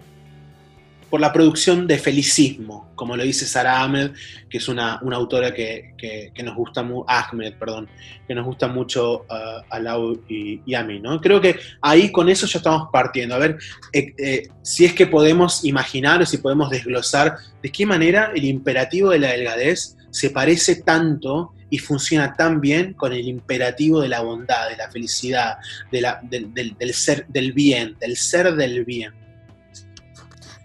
por 1.10 1.20
la 1.20 1.34
producción 1.34 1.88
de 1.88 1.98
felicismo, 1.98 2.92
como 2.96 3.18
lo 3.18 3.24
dice 3.24 3.46
Sara 3.46 3.82
Ahmed, 3.82 4.12
que 4.50 4.58
es 4.60 4.68
una, 4.68 5.00
autora 5.12 5.54
que, 5.54 6.32
nos 6.44 6.56
gusta 6.56 6.84
mucho, 6.84 7.06
Ahmed, 7.08 7.54
perdón, 7.56 7.90
que 8.28 8.36
nos 8.36 8.46
gusta 8.46 8.68
mucho 8.68 9.26
uh, 9.30 9.64
a 9.70 9.80
Lau 9.80 10.22
y, 10.28 10.74
a 10.74 10.84
mí, 10.84 11.00
¿no? 11.00 11.20
Creo 11.20 11.42
que 11.42 11.60
ahí 11.82 12.12
con 12.12 12.30
eso 12.30 12.46
ya 12.46 12.60
estamos 12.60 12.90
partiendo. 12.92 13.36
A 13.36 13.40
ver, 13.40 13.58
eh, 13.94 14.14
eh, 14.18 14.48
si 14.62 14.86
es 14.86 14.94
que 14.94 15.08
podemos 15.08 15.66
imaginar 15.66 16.22
o 16.22 16.26
si 16.26 16.38
podemos 16.38 16.70
desglosar 16.70 17.38
de 17.62 17.72
qué 17.72 17.86
manera 17.86 18.32
el 18.36 18.46
imperativo 18.46 19.10
de 19.10 19.20
la 19.20 19.32
delgadez 19.32 19.98
se 20.12 20.30
parece 20.30 20.82
tanto 20.82 21.54
y 21.70 21.78
funciona 21.78 22.34
tan 22.34 22.62
bien 22.62 22.94
con 22.94 23.14
el 23.14 23.28
imperativo 23.28 24.02
de 24.02 24.10
la 24.10 24.22
bondad, 24.22 24.70
de 24.70 24.78
la 24.78 24.90
felicidad, 24.90 25.58
de 25.92 26.02
la, 26.02 26.20
del 26.24 26.94
ser, 26.94 27.26
del 27.28 27.54
bien, 27.54 27.96
del 28.00 28.18
ser 28.18 28.56
del 28.56 28.86
bien. 28.86 29.14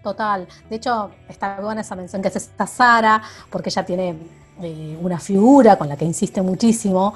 Total. 0.05 0.47
De 0.69 0.75
hecho, 0.75 1.09
está 1.27 1.59
buena 1.59 1.81
esa 1.81 1.95
mención 1.95 2.21
que 2.21 2.27
hace 2.27 2.37
esta 2.37 2.67
Sara, 2.67 3.23
porque 3.49 3.69
ella 3.69 3.83
tiene 3.83 4.15
eh, 4.61 4.99
una 5.01 5.19
figura 5.19 5.79
con 5.79 5.89
la 5.89 5.97
que 5.97 6.05
insiste 6.05 6.43
muchísimo, 6.43 7.15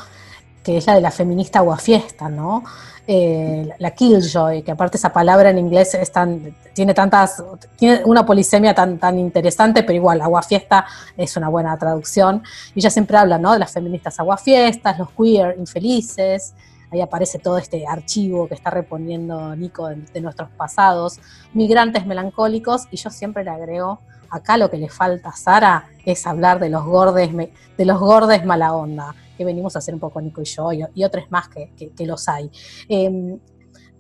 que 0.64 0.78
es 0.78 0.88
la 0.88 0.96
de 0.96 1.02
la 1.02 1.12
feminista 1.12 1.60
aguafiesta, 1.60 2.30
¿no? 2.30 2.64
Eh, 3.06 3.70
la 3.78 3.92
killjoy, 3.92 4.64
que 4.64 4.72
aparte 4.72 4.98
esa 4.98 5.14
palabra 5.14 5.52
en 5.52 5.60
inglés 5.60 5.94
es 5.94 6.12
tan, 6.12 6.56
tiene 6.74 6.96
tantas, 6.96 7.44
tiene 7.78 8.02
una 8.06 8.26
polisemia 8.26 8.74
tan, 8.74 8.98
tan 8.98 9.20
interesante, 9.20 9.84
pero 9.84 9.94
igual, 9.94 10.20
aguafiesta 10.22 10.88
es 11.16 11.38
una 11.38 11.48
buena 11.48 11.78
traducción. 11.78 12.42
Y 12.74 12.80
ella 12.80 12.90
siempre 12.90 13.18
habla, 13.18 13.38
¿no? 13.38 13.54
De 13.54 13.60
las 13.60 13.72
feministas 13.72 14.20
aguafiestas, 14.20 14.98
los 14.98 15.12
queer 15.12 15.56
infelices, 15.60 16.56
ahí 16.92 17.02
aparece 17.02 17.40
todo 17.40 17.58
este 17.58 17.86
archivo 17.88 18.48
que 18.48 18.56
está 18.56 18.70
reponiendo 18.70 19.56
Nico 19.56 19.88
de, 19.88 20.22
nuestros 20.22 20.50
pasados, 20.52 21.20
migrantes 21.54 22.06
melancólicos, 22.06 22.88
y 22.92 22.98
yo 22.98 23.10
siempre 23.10 23.44
le 23.44 23.52
agrego, 23.52 24.00
acá 24.30 24.58
lo 24.58 24.70
que 24.70 24.78
le 24.78 24.90
falta 24.90 25.30
a 25.30 25.36
Sara 25.36 25.90
es 26.06 26.26
hablar 26.28 26.60
de 26.60 26.70
los 26.70 26.86
gordes, 26.86 27.32
de 27.78 27.86
los 27.86 28.00
gordes 28.00 28.46
mala 28.46 28.74
onda, 28.74 29.16
que 29.38 29.46
venimos 29.46 29.76
a 29.76 29.80
hacer 29.80 29.94
un 29.94 30.00
poco 30.00 30.22
Nico 30.22 30.42
y 30.42 30.46
yo, 30.46 30.70
y, 30.72 31.04
otros 31.04 31.26
más 31.30 31.48
que, 31.50 31.72
los 32.06 32.28
hay. 32.28 32.52
Em, 32.88 33.40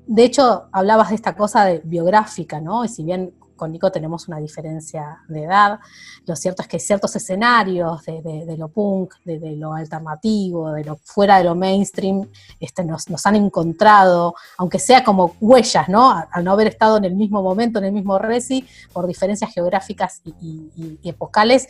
de 0.07 0.23
hecho, 0.23 0.67
hablabas 0.71 1.09
de 1.09 1.15
esta 1.15 1.35
cosa 1.35 1.69
biográfica, 1.83 2.59
¿no? 2.59 2.83
Y 2.83 2.87
si 2.87 3.03
bien 3.03 3.33
con 3.59 3.73
Nico 3.73 3.91
tenemos 3.91 4.27
una 4.29 4.37
diferencia 4.37 5.19
de 5.27 5.43
edad. 5.43 5.79
Lo 6.25 6.35
cierto 6.35 6.61
es 6.61 6.67
que 6.67 6.79
ciertos 6.79 7.13
escenarios 7.15 8.05
de, 8.05 8.55
lo 8.57 8.69
punk, 8.69 9.13
de, 9.25 9.55
lo 9.57 9.73
alternativo, 9.73 10.71
de 10.71 10.85
lo 10.85 10.95
fuera 10.95 11.37
de 11.37 11.43
lo 11.43 11.55
mainstream, 11.55 12.27
este, 12.59 12.85
nos, 12.85 13.05
han 13.25 13.35
encontrado, 13.35 14.33
aunque 14.57 14.79
sea 14.79 15.03
como 15.03 15.35
huellas, 15.41 15.89
¿no? 15.89 16.23
Al 16.31 16.43
no 16.43 16.53
haber 16.53 16.67
estado 16.67 16.97
en 16.97 17.05
el 17.05 17.15
mismo 17.15 17.43
momento, 17.43 17.79
en 17.79 17.85
el 17.85 17.91
mismo 17.91 18.17
resi, 18.17 18.65
por 18.93 19.05
diferencias 19.05 19.53
geográficas 19.53 20.21
y, 20.41 20.97
epocales, 21.03 21.67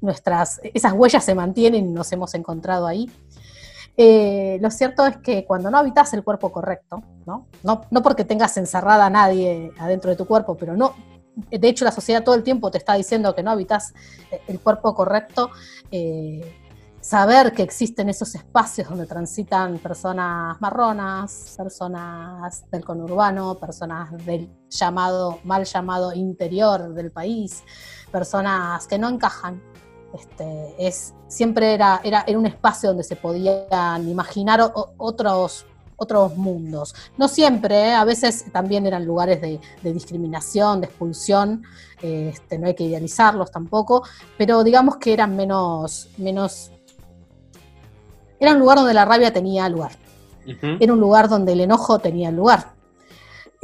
nuestras, 0.00 0.60
esas 0.62 0.92
huellas 0.92 1.24
se 1.24 1.34
mantienen 1.34 1.88
y 1.88 1.92
nos 1.92 2.12
hemos 2.12 2.34
encontrado 2.34 2.86
ahí. 2.86 3.10
Eh, 3.96 4.58
lo 4.60 4.70
cierto 4.70 5.06
es 5.06 5.18
que 5.18 5.44
cuando 5.44 5.70
no 5.70 5.78
habitas 5.78 6.14
el 6.14 6.24
cuerpo 6.24 6.50
correcto, 6.50 7.02
¿no? 7.26 7.46
¿no? 7.62 7.82
No, 7.90 8.02
porque 8.02 8.24
tengas 8.24 8.56
encerrada 8.56 9.06
a 9.06 9.10
nadie 9.10 9.70
adentro 9.78 10.10
de 10.10 10.16
tu 10.16 10.26
cuerpo, 10.26 10.56
pero 10.56 10.76
no, 10.76 10.94
de 11.34 11.68
hecho 11.68 11.84
la 11.84 11.92
sociedad 11.92 12.22
todo 12.24 12.34
el 12.34 12.42
tiempo 12.42 12.70
te 12.70 12.78
está 12.78 12.94
diciendo 12.94 13.34
que 13.34 13.42
no 13.42 13.50
habitas 13.50 13.94
eh, 14.30 14.40
el 14.48 14.60
cuerpo 14.60 14.94
correcto, 14.94 15.50
eh, 15.90 16.58
saber 17.00 17.52
que 17.52 17.62
existen 17.62 18.08
esos 18.08 18.34
espacios 18.34 18.88
donde 18.88 19.06
transitan 19.06 19.78
personas 19.78 20.60
marronas, 20.60 21.54
personas 21.56 22.70
del 22.70 22.84
conurbano, 22.84 23.56
personas 23.56 24.24
del 24.24 24.48
llamado, 24.70 25.40
mal 25.42 25.64
llamado 25.64 26.12
interior 26.12 26.94
del 26.94 27.10
país, 27.10 27.64
personas 28.12 28.86
que 28.86 28.98
no 28.98 29.08
encajan, 29.08 29.60
Este, 30.14 30.74
es, 30.78 31.14
siempre 31.26 31.72
era, 31.72 32.00
era, 32.04 32.22
era 32.26 32.38
un 32.38 32.44
espacio 32.44 32.90
donde 32.90 33.02
se 33.02 33.16
podían 33.16 34.06
imaginar 34.06 34.60
otros, 34.98 35.64
otros 36.02 36.36
mundos. 36.36 36.94
No 37.16 37.28
siempre, 37.28 37.88
¿eh? 37.88 37.94
a 37.94 38.04
veces 38.04 38.44
también 38.52 38.86
eran 38.86 39.04
lugares 39.06 39.40
de, 39.40 39.60
discriminación, 39.82 40.80
de 40.80 40.86
expulsión, 40.86 41.62
este, 42.02 42.58
no 42.58 42.66
hay 42.66 42.74
que 42.74 42.84
idealizarlos 42.84 43.50
tampoco, 43.50 44.02
pero 44.36 44.64
digamos 44.64 44.96
que 44.96 45.12
eran 45.12 45.36
menos, 45.36 46.08
menos... 46.18 46.70
Era 48.38 48.52
un 48.52 48.58
lugar 48.58 48.78
donde 48.78 48.94
la 48.94 49.04
rabia 49.04 49.32
tenía 49.32 49.68
lugar. 49.68 49.92
Era 50.80 50.92
un 50.92 50.98
lugar 50.98 51.28
donde 51.28 51.52
el 51.52 51.60
enojo 51.60 52.00
tenía 52.00 52.32
lugar. 52.32 52.72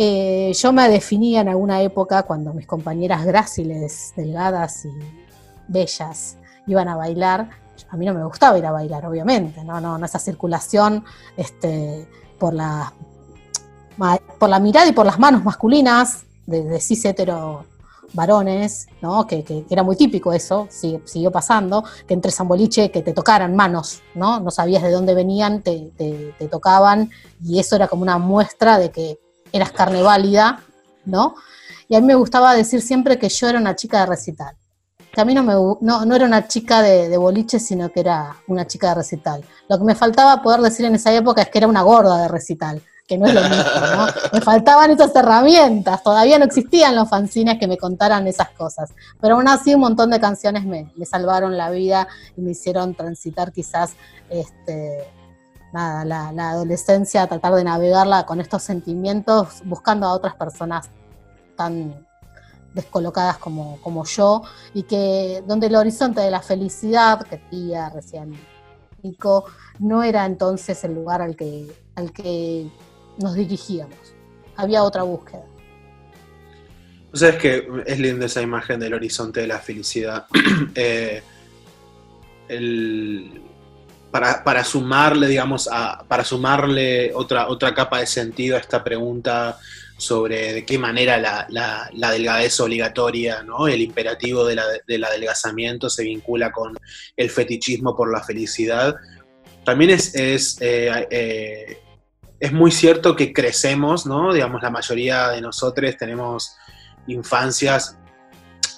Eh, 0.01 0.53
yo 0.55 0.73
me 0.73 0.89
definía 0.89 1.41
en 1.41 1.49
alguna 1.49 1.83
época 1.83 2.23
cuando 2.23 2.55
mis 2.55 2.69
compañeras 2.69 3.25
gráciles, 3.25 4.13
delgadas 4.15 4.85
y 4.85 4.91
bellas 5.67 6.37
iban 6.69 6.89
a 6.89 6.95
bailar. 6.95 7.51
A 7.91 7.97
mí 7.97 8.07
no 8.07 8.15
me 8.15 8.25
gustaba 8.25 8.57
ir 8.59 8.67
a 8.67 8.71
bailar, 8.71 9.05
obviamente, 9.07 9.65
no, 9.65 9.81
no, 9.81 10.05
esa 10.05 10.21
circulación 10.21 11.05
este, 11.37 12.09
por, 12.39 12.55
la, 12.55 12.93
por 14.39 14.49
la 14.49 14.59
mirada 14.59 14.87
y 14.89 14.93
por 14.93 15.07
las 15.07 15.19
manos 15.19 15.45
masculinas 15.45 16.25
de, 16.47 16.65
de 16.65 16.81
cis 16.81 17.05
hetero 17.05 17.65
varones, 18.13 18.89
¿no? 19.03 19.27
Que, 19.27 19.65
era 19.69 19.83
muy 19.83 19.97
típico 19.97 20.33
eso, 20.33 20.69
siguió 20.71 21.31
pasando, 21.31 21.85
que 22.07 22.15
entre 22.15 22.31
San 22.31 22.49
Boliche 22.49 22.91
que 22.91 23.03
te 23.03 23.13
tocaran 23.13 23.55
manos, 23.55 24.03
¿no? 24.15 24.41
No 24.41 24.51
sabías 24.51 24.83
de 24.83 24.91
dónde 24.91 25.15
venían, 25.15 25.63
te, 25.63 25.93
te 25.97 26.49
tocaban, 26.49 27.11
y 27.45 27.59
eso 27.59 27.77
era 27.77 27.89
como 27.89 28.03
una 28.03 28.19
muestra 28.19 28.79
de 28.79 28.91
que 28.91 29.19
eras 29.53 29.73
carne 29.73 30.03
válida, 30.03 30.63
¿no? 31.05 31.35
Y 31.89 31.97
a 31.97 32.01
mí 32.01 32.07
me 32.07 32.15
gustaba 32.15 32.55
decir 32.55 32.83
siempre 32.83 33.19
que 33.19 33.29
yo 33.29 33.49
era 33.49 33.59
una 33.59 33.75
chica 33.77 34.01
de 34.01 34.07
recital. 34.07 34.57
Que 35.19 35.23
a 35.23 35.25
mí 35.25 35.35
no, 35.35 35.43
me, 35.43 35.53
no, 35.81 36.15
era 36.15 36.25
una 36.25 36.47
chica 36.47 36.81
de, 36.81 37.17
boliche, 37.17 37.59
sino 37.59 37.91
que 37.91 37.99
era 37.99 38.37
una 38.47 38.69
chica 38.69 38.91
de 38.91 38.95
recital. 38.95 39.45
Lo 39.69 39.77
que 39.77 39.83
me 39.83 39.97
faltaba 39.97 40.41
poder 40.41 40.61
decir 40.61 40.87
en 40.87 40.95
esa 40.95 41.13
época 41.13 41.43
es 41.43 41.49
que 41.49 41.59
era 41.59 41.67
una 41.67 41.83
gorda 41.83 42.23
de 42.23 42.29
recital, 42.29 42.81
que 43.05 43.19
no 43.19 43.27
es 43.27 43.35
lo 43.35 43.41
mismo, 43.43 43.57
¿no? 43.97 44.07
Me 44.33 44.41
faltaban 44.41 44.93
esas 44.93 45.17
herramientas, 45.17 46.05
todavía 46.05 46.39
no 46.39 46.45
existían 46.45 46.95
los 46.95 47.09
fanzines 47.09 47.59
que 47.59 47.67
me 47.67 47.77
contaran 47.77 48.29
esas 48.29 48.51
cosas. 48.51 48.91
Pero 49.21 49.35
aún 49.35 49.49
así 49.49 49.75
un 49.75 49.81
montón 49.81 50.11
de 50.11 50.21
canciones 50.21 50.65
me, 50.65 50.93
me 50.95 51.05
salvaron 51.05 51.57
la 51.57 51.71
vida 51.71 52.07
y 52.37 52.41
me 52.41 52.53
hicieron 52.53 52.95
transitar 52.95 53.51
quizás 53.51 53.95
este, 54.31 55.05
nada, 55.73 56.05
la, 56.05 56.51
adolescencia, 56.51 57.27
tratar 57.27 57.55
de 57.55 57.65
navegarla 57.65 58.25
con 58.25 58.41
estos 58.41 58.63
sentimientos, 58.63 59.63
buscando 59.65 60.07
a 60.07 60.13
otras 60.13 60.37
personas 60.37 60.89
tan 61.57 62.07
descolocadas 62.75 63.39
como, 63.39 63.81
como 63.83 64.05
yo, 64.05 64.43
y 64.75 64.83
que 64.85 65.43
donde 65.47 65.69
el 65.69 65.77
horizonte 65.77 66.21
de 66.21 66.31
la 66.31 66.43
felicidad, 66.43 67.27
que 67.27 67.39
tía 67.39 67.91
recién 67.91 68.39
Nico, 69.03 69.47
no 69.79 70.03
era 70.03 70.27
entonces 70.27 70.83
el 70.85 70.95
lugar 70.95 71.23
al 71.23 71.37
que, 71.37 71.67
al 71.95 72.13
que 72.13 72.69
nos 73.19 73.35
dirigíamos. 73.35 73.99
Había 74.57 74.83
otra 74.83 75.03
búsqueda. 75.03 75.45
O 77.13 77.17
sea, 77.17 77.31
es 77.31 77.37
que 77.37 77.69
es 77.87 77.99
linda 77.99 78.27
esa 78.27 78.43
imagen 78.43 78.81
del 78.81 78.95
horizonte 78.95 79.41
de 79.41 79.47
la 79.47 79.59
felicidad. 79.59 80.27
Eh, 80.75 81.23
el, 82.49 83.43
para, 84.11 84.65
sumarle, 84.65 85.29
digamos, 85.29 85.69
a, 85.71 86.05
para 86.09 86.25
sumarle 86.25 87.13
otra, 87.15 87.49
otra 87.49 87.75
capa 87.75 88.01
de 88.01 88.07
sentido 88.07 88.57
a 88.57 88.61
esta 88.61 88.83
pregunta 88.83 89.59
sobre 89.99 90.53
de 90.53 90.65
qué 90.65 90.79
manera 90.79 91.19
la, 91.19 91.47
la, 91.51 92.11
delgadez 92.13 92.59
obligatoria, 92.61 93.43
¿no? 93.43 93.67
el 93.67 93.83
imperativo 93.83 94.45
de 94.45 94.55
la, 94.55 94.65
del 94.87 95.05
adelgazamiento 95.05 95.91
se 95.91 96.05
vincula 96.05 96.53
con 96.53 96.79
el 97.17 97.29
fetichismo 97.29 97.97
por 97.97 98.11
la 98.11 98.23
felicidad. 98.23 98.95
También 99.65 99.91
es, 99.91 100.15
es, 100.15 100.57
eh, 100.61 101.07
eh, 101.11 101.79
es 102.39 102.53
muy 102.53 102.71
cierto 102.71 103.17
que 103.17 103.33
crecemos, 103.33 104.07
¿no? 104.07 104.33
digamos, 104.33 104.63
la 104.63 104.71
mayoría 104.71 105.31
de 105.31 105.41
nosotros 105.41 105.97
tenemos 105.99 106.55
infancias 107.09 107.97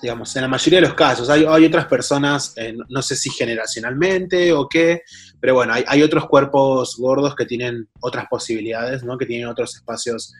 digamos, 0.01 0.35
en 0.35 0.43
la 0.43 0.49
mayoría 0.49 0.81
de 0.81 0.87
los 0.87 0.95
casos. 0.95 1.29
Hay, 1.29 1.45
otras 1.45 1.85
personas, 1.85 2.55
eh, 2.57 2.75
no 2.89 3.03
sé 3.03 3.17
si 3.17 3.29
generacionalmente 3.29 4.51
o 4.55 4.67
qué, 4.67 5.03
pero 5.39 5.53
bueno, 5.55 5.75
hay, 5.87 6.03
otros 6.03 6.27
cuerpos 6.27 6.97
gordos 6.99 7.35
que 7.35 7.45
tienen 7.45 7.87
otras 8.01 8.25
posibilidades, 8.31 9.03
¿no? 9.03 9.19
Que 9.19 9.27
tienen 9.27 9.49
otros 9.49 9.77
espacios 9.77 10.33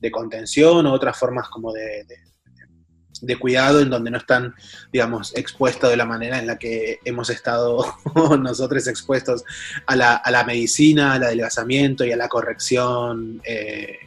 de 0.00 0.10
contención 0.10 0.86
o 0.86 0.92
otras 0.92 1.18
formas 1.18 1.48
como 1.48 1.72
de, 1.72 2.06
de, 3.22 3.38
cuidado 3.38 3.80
en 3.80 3.90
donde 3.90 4.10
no 4.10 4.18
están, 4.18 4.54
digamos, 4.92 5.34
expuestos 5.36 5.90
de 5.90 5.96
la 5.96 6.04
manera 6.04 6.38
en 6.38 6.46
la 6.46 6.58
que 6.58 6.98
hemos 7.04 7.30
estado 7.30 7.84
nosotros 8.38 8.86
expuestos 8.86 9.44
a 9.86 9.96
la, 9.96 10.14
a 10.14 10.30
la 10.30 10.44
medicina, 10.44 11.14
al 11.14 11.24
adelgazamiento 11.24 12.04
y 12.04 12.12
a 12.12 12.16
la 12.16 12.28
corrección. 12.28 13.40
Eh, 13.44 13.98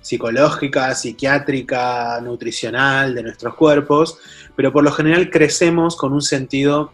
psicológica, 0.00 0.94
psiquiátrica, 0.94 2.18
nutricional 2.22 3.14
de 3.14 3.22
nuestros 3.22 3.54
cuerpos, 3.56 4.18
pero 4.56 4.72
por 4.72 4.82
lo 4.82 4.90
general 4.90 5.28
crecemos 5.28 5.96
con 5.96 6.14
un 6.14 6.22
sentido 6.22 6.92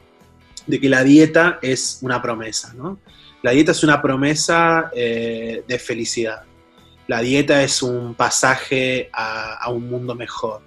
de 0.66 0.81
que 0.81 0.88
la 0.88 1.05
dieta 1.05 1.61
es 1.62 1.98
una 2.03 2.20
promesa, 2.20 2.74
¿no? 2.74 2.98
La 3.42 3.53
dieta 3.53 3.72
es 3.72 3.85
una 3.85 4.03
promesa 4.03 4.90
eh, 4.96 5.62
de 5.68 5.79
felicidad. 5.79 6.42
La 7.06 7.20
dieta 7.20 7.62
es 7.62 7.82
un 7.82 8.14
pasaje 8.14 9.10
a, 9.12 9.70
un 9.70 9.88
mundo 9.88 10.14
mejor. 10.14 10.62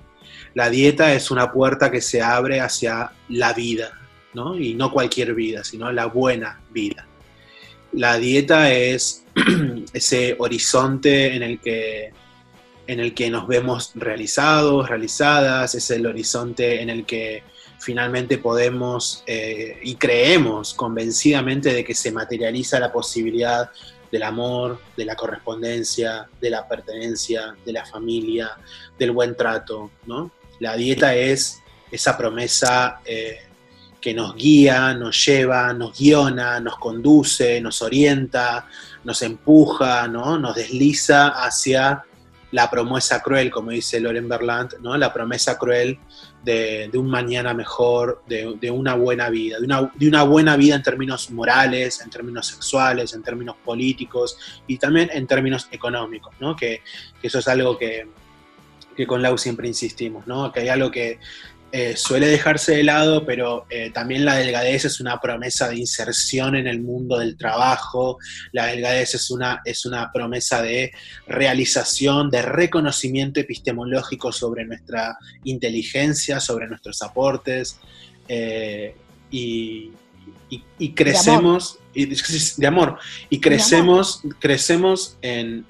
La 0.53 0.69
dieta 0.69 1.13
es 1.13 1.31
una 1.31 1.51
puerta 1.51 1.91
que 1.91 2.01
se 2.01 2.21
abre 2.21 2.61
hacia 2.61 3.11
la 3.29 3.53
vida, 3.53 3.99
¿no? 4.33 4.57
Y 4.57 4.73
no 4.73 4.91
cualquier 4.91 5.33
vida, 5.33 5.63
sino 5.63 5.91
la 5.91 6.05
buena 6.05 6.61
vida. 6.71 7.07
La 7.93 8.17
dieta 8.17 8.71
es 8.71 9.23
ese 9.93 10.35
horizonte 10.37 11.35
en 11.35 11.43
el 11.43 11.59
que 11.59 12.11
en 12.87 13.01
el 13.01 13.13
que 13.13 13.29
nos 13.29 13.47
vemos 13.47 13.91
realizados, 13.95 14.87
realizadas, 14.87 15.75
es 15.75 15.91
el 15.91 16.05
horizonte 16.07 16.81
en 16.81 16.89
el 16.89 17.05
que 17.05 17.43
finalmente 17.79 18.37
podemos 18.37 19.23
eh, 19.27 19.77
y 19.83 19.95
creemos 19.95 20.73
convencidamente 20.73 21.73
de 21.73 21.83
que 21.83 21.93
se 21.93 22.11
materializa 22.11 22.79
la 22.79 22.91
posibilidad 22.91 23.69
del 24.11 24.23
amor, 24.23 24.79
de 24.95 25.05
la 25.05 25.15
correspondencia, 25.15 26.27
de 26.39 26.49
la 26.49 26.67
pertenencia, 26.67 27.55
de 27.65 27.73
la 27.73 27.85
familia, 27.85 28.57
del 28.97 29.11
buen 29.11 29.35
trato. 29.35 29.91
¿no? 30.05 30.31
La 30.59 30.75
dieta 30.75 31.15
es 31.15 31.59
esa 31.91 32.17
promesa 32.17 33.01
eh, 33.05 33.39
que 33.99 34.13
nos 34.13 34.35
guía, 34.35 34.93
nos 34.93 35.25
lleva, 35.25 35.73
nos 35.73 35.97
guiona, 35.97 36.59
nos 36.59 36.77
conduce, 36.77 37.59
nos 37.61 37.81
orienta, 37.81 38.67
nos 39.03 39.21
empuja, 39.21 40.07
¿no? 40.07 40.37
nos 40.37 40.55
desliza 40.55 41.29
hacia 41.29 42.03
la 42.51 42.69
promesa 42.69 43.21
cruel, 43.21 43.51
como 43.51 43.71
dice 43.71 43.99
Loren 43.99 44.29
Berland, 44.29 44.75
¿no? 44.81 44.95
la 44.97 45.11
promesa 45.13 45.57
cruel 45.57 45.99
de, 46.47 46.97
un 46.97 47.09
mañana 47.09 47.53
mejor, 47.53 48.23
de, 48.25 48.71
una 48.71 48.95
buena 48.95 49.29
vida, 49.29 49.59
de 49.59 49.65
una, 49.65 49.91
de 49.93 50.07
una, 50.07 50.23
buena 50.23 50.55
vida 50.55 50.75
en 50.75 50.81
términos 50.81 51.29
morales, 51.29 52.01
en 52.01 52.09
términos 52.09 52.47
sexuales, 52.47 53.13
en 53.13 53.21
términos 53.21 53.57
políticos 53.65 54.61
y 54.65 54.77
también 54.77 55.09
en 55.11 55.27
términos 55.27 55.67
económicos, 55.71 56.33
¿no? 56.39 56.55
que, 56.55 56.81
que 57.21 57.27
eso 57.27 57.39
es 57.39 57.47
algo 57.49 57.77
que, 57.77 58.07
que 58.95 59.05
con 59.05 59.21
Lau 59.21 59.37
siempre 59.37 59.67
insistimos, 59.67 60.25
¿no? 60.25 60.49
que 60.53 60.61
hay 60.61 60.69
algo 60.69 60.89
que 60.89 61.19
eh, 61.69 61.97
suele 61.97 62.27
dejarse 62.27 62.77
de 62.77 62.83
lado, 62.83 63.25
pero 63.25 63.65
eh, 63.69 63.91
también 63.93 64.23
la 64.23 64.35
delgadez 64.35 64.85
es 64.85 65.01
una 65.01 65.19
promesa 65.19 65.67
de 65.67 65.75
inserción 65.75 66.55
en 66.55 66.65
el 66.65 66.81
mundo 66.81 67.19
del 67.19 67.35
trabajo, 67.35 68.19
la 68.53 68.67
delgadez 68.67 69.15
es 69.15 69.29
una, 69.29 69.61
es 69.65 69.85
una 69.85 70.09
promesa 70.13 70.61
de 70.61 70.93
realización, 71.27 72.29
de 72.29 72.41
reconocimiento 72.41 73.41
epistemológico 73.41 74.31
sobre 74.31 74.63
nuestra 74.63 75.17
inteligencia, 75.43 76.39
sobre 76.39 76.67
nuestros 76.67 77.01
aportes, 77.01 77.77
eh, 78.29 78.95
y, 79.29 79.91
crecemos, 80.95 81.79
de 82.57 82.67
amor, 82.67 82.97
y, 83.29 83.41
crecemos, 83.41 84.21
crecemos 84.39 85.17
en, 85.21 85.65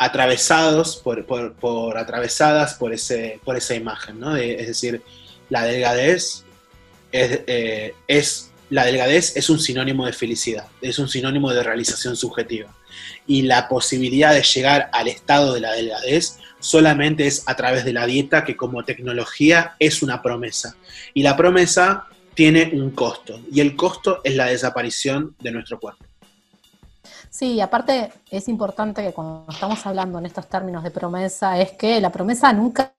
atravesados 0.00 0.96
por, 0.96 1.26
por, 1.26 1.98
atravesadas 1.98 2.72
por 2.72 2.94
ese 2.94 3.38
por 3.44 3.58
esa 3.58 3.74
imagen 3.74 4.18
¿no? 4.18 4.34
es 4.34 4.66
decir 4.66 5.02
la 5.50 5.64
delgadez 5.64 6.42
eh, 7.12 7.94
es, 8.08 8.50
la 8.70 8.86
delgadez 8.86 9.36
es 9.36 9.50
un 9.50 9.60
sinónimo 9.60 10.06
de 10.06 10.14
felicidad 10.14 10.64
es 10.80 10.98
un 10.98 11.08
sinónimo 11.08 11.52
de 11.52 11.62
realización 11.62 12.16
subjetiva. 12.16 12.74
Y 13.26 13.42
la 13.42 13.68
posibilidad 13.68 14.34
de 14.34 14.42
llegar 14.42 14.88
al 14.92 15.06
estado 15.06 15.54
de 15.54 15.60
la 15.60 15.72
delgadez 15.72 16.38
solamente 16.58 17.26
es 17.26 17.44
a 17.46 17.54
través 17.54 17.84
de 17.84 17.92
la 17.92 18.06
dieta 18.06 18.44
que 18.44 18.56
como 18.56 18.84
tecnología 18.84 19.74
es 19.78 20.02
una 20.02 20.22
promesa. 20.22 20.76
Y 21.14 21.22
la 21.22 21.36
promesa 21.36 22.06
tiene 22.34 22.70
un 22.72 22.90
costo 22.90 23.40
y 23.52 23.60
el 23.60 23.76
costo 23.76 24.20
es 24.24 24.34
la 24.34 24.46
desaparición 24.46 25.36
de 25.40 25.52
nuestro 25.52 25.78
cuerpo 25.78 26.09
Sí, 27.30 27.60
aparte 27.60 28.12
es 28.28 28.48
importante 28.48 29.04
que 29.04 29.12
cuando 29.12 29.46
estamos 29.48 29.86
hablando 29.86 30.18
en 30.18 30.26
estos 30.26 30.48
términos 30.48 30.82
de 30.82 30.90
promesa, 30.90 31.58
es 31.58 31.70
que 31.72 32.00
la 32.00 32.10
promesa 32.10 32.52
nunca 32.52 32.92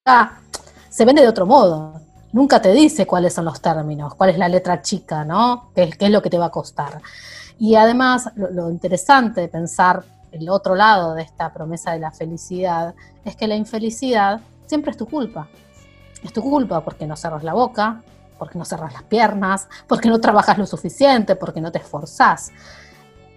se 0.90 1.04
vende 1.04 1.22
de 1.22 1.28
otro 1.28 1.46
modo. 1.46 2.00
nunca 2.32 2.62
te 2.62 2.72
dice 2.72 3.06
cuáles 3.06 3.34
son 3.34 3.44
los 3.44 3.62
términos, 3.62 4.16
cuál 4.16 4.30
es 4.30 4.38
la 4.38 4.48
letra 4.48 4.82
chica, 4.82 5.26
¿no? 5.26 5.72
¿Qué, 5.76 5.94
es 6.00 6.10
lo 6.10 6.22
que 6.22 6.30
te 6.30 6.38
va 6.38 6.46
a 6.46 6.50
costar? 6.50 7.02
Y 7.60 7.76
además, 7.76 8.32
lo, 8.36 8.70
interesante 8.70 9.42
de 9.42 9.50
pensar 9.50 10.06
el 10.32 10.50
otro 10.50 10.76
lado 10.76 11.14
de 11.14 11.24
esta 11.24 11.52
promesa 11.52 11.92
de 11.92 12.00
la 12.00 12.12
felicidad 12.12 12.96
es 13.26 13.36
que 13.36 13.48
la 13.48 13.56
infelicidad 13.56 14.40
siempre 14.66 14.92
es 14.92 14.98
tu 14.98 15.08
culpa. 15.08 15.50
Es 16.24 16.32
tu 16.32 16.42
culpa 16.42 16.80
porque 16.86 17.06
no 17.06 17.18
cerras 17.18 17.44
la 17.44 17.54
boca, 17.54 18.02
porque 18.40 18.58
no 18.58 18.64
cerras 18.64 18.94
las 18.94 19.04
piernas, 19.04 19.68
porque 19.88 20.08
no 20.08 20.22
trabajas 20.22 20.58
lo 20.58 20.66
suficiente, 20.66 21.36
porque 21.36 21.60
no 21.60 21.70
te 21.72 21.80
esforzás. 21.80 22.54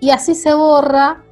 Y 0.04 0.10
así 0.10 0.34
se 0.34 0.52
borra 0.52 1.24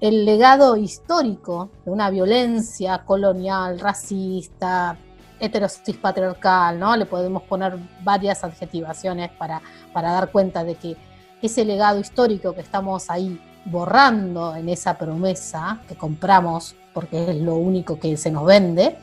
el 0.00 0.24
legado 0.24 0.76
histórico 0.76 1.68
de 1.84 1.90
una 1.90 2.10
violencia 2.10 2.98
colonial, 2.98 3.80
racista, 3.80 4.96
heterosis 5.40 5.96
patriarcal, 5.96 6.78
¿no? 6.78 6.94
Le 6.94 7.06
podemos 7.06 7.42
poner 7.42 7.76
varias 8.04 8.44
adjetivaciones 8.44 9.32
para, 9.32 9.60
para 9.92 10.12
dar 10.12 10.30
cuenta 10.30 10.62
de 10.62 10.76
que 10.76 10.96
ese 11.42 11.64
legado 11.64 11.98
histórico 11.98 12.54
que 12.54 12.60
estamos 12.60 13.10
ahí 13.10 13.40
borrando 13.64 14.54
en 14.54 14.68
esa 14.68 14.96
promesa 14.96 15.80
que 15.88 15.96
compramos, 15.96 16.76
porque 16.94 17.32
es 17.32 17.36
lo 17.36 17.56
único 17.56 17.98
que 17.98 18.16
se 18.16 18.30
nos 18.30 18.46
vende, 18.46 18.96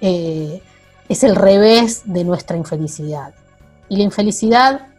eh, 0.00 0.62
es 1.08 1.24
el 1.24 1.34
revés 1.34 2.02
de 2.04 2.22
nuestra 2.22 2.56
infelicidad. 2.56 3.34
Y 3.88 3.96
la 3.96 4.04
infelicidad, 4.04 4.89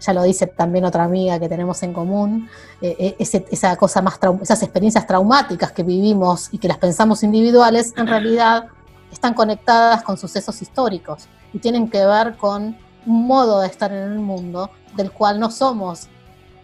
ya 0.00 0.12
lo 0.12 0.22
dice 0.22 0.46
también 0.46 0.84
otra 0.84 1.04
amiga 1.04 1.38
que 1.38 1.48
tenemos 1.48 1.82
en 1.82 1.92
común, 1.92 2.48
eh, 2.80 3.16
eh, 3.20 3.44
esa 3.50 3.76
cosa 3.76 4.02
más 4.02 4.18
esas 4.40 4.62
experiencias 4.62 5.06
traumáticas 5.06 5.72
que 5.72 5.82
vivimos 5.82 6.48
y 6.52 6.58
que 6.58 6.68
las 6.68 6.78
pensamos 6.78 7.22
individuales, 7.22 7.92
en 7.96 8.06
realidad 8.06 8.66
están 9.12 9.34
conectadas 9.34 10.02
con 10.02 10.16
sucesos 10.16 10.60
históricos 10.62 11.28
y 11.52 11.58
tienen 11.58 11.88
que 11.88 12.04
ver 12.04 12.36
con 12.36 12.76
un 13.06 13.26
modo 13.26 13.60
de 13.60 13.66
estar 13.66 13.92
en 13.92 14.12
el 14.12 14.18
mundo 14.18 14.70
del 14.96 15.10
cual 15.10 15.38
no 15.38 15.50
somos 15.50 16.08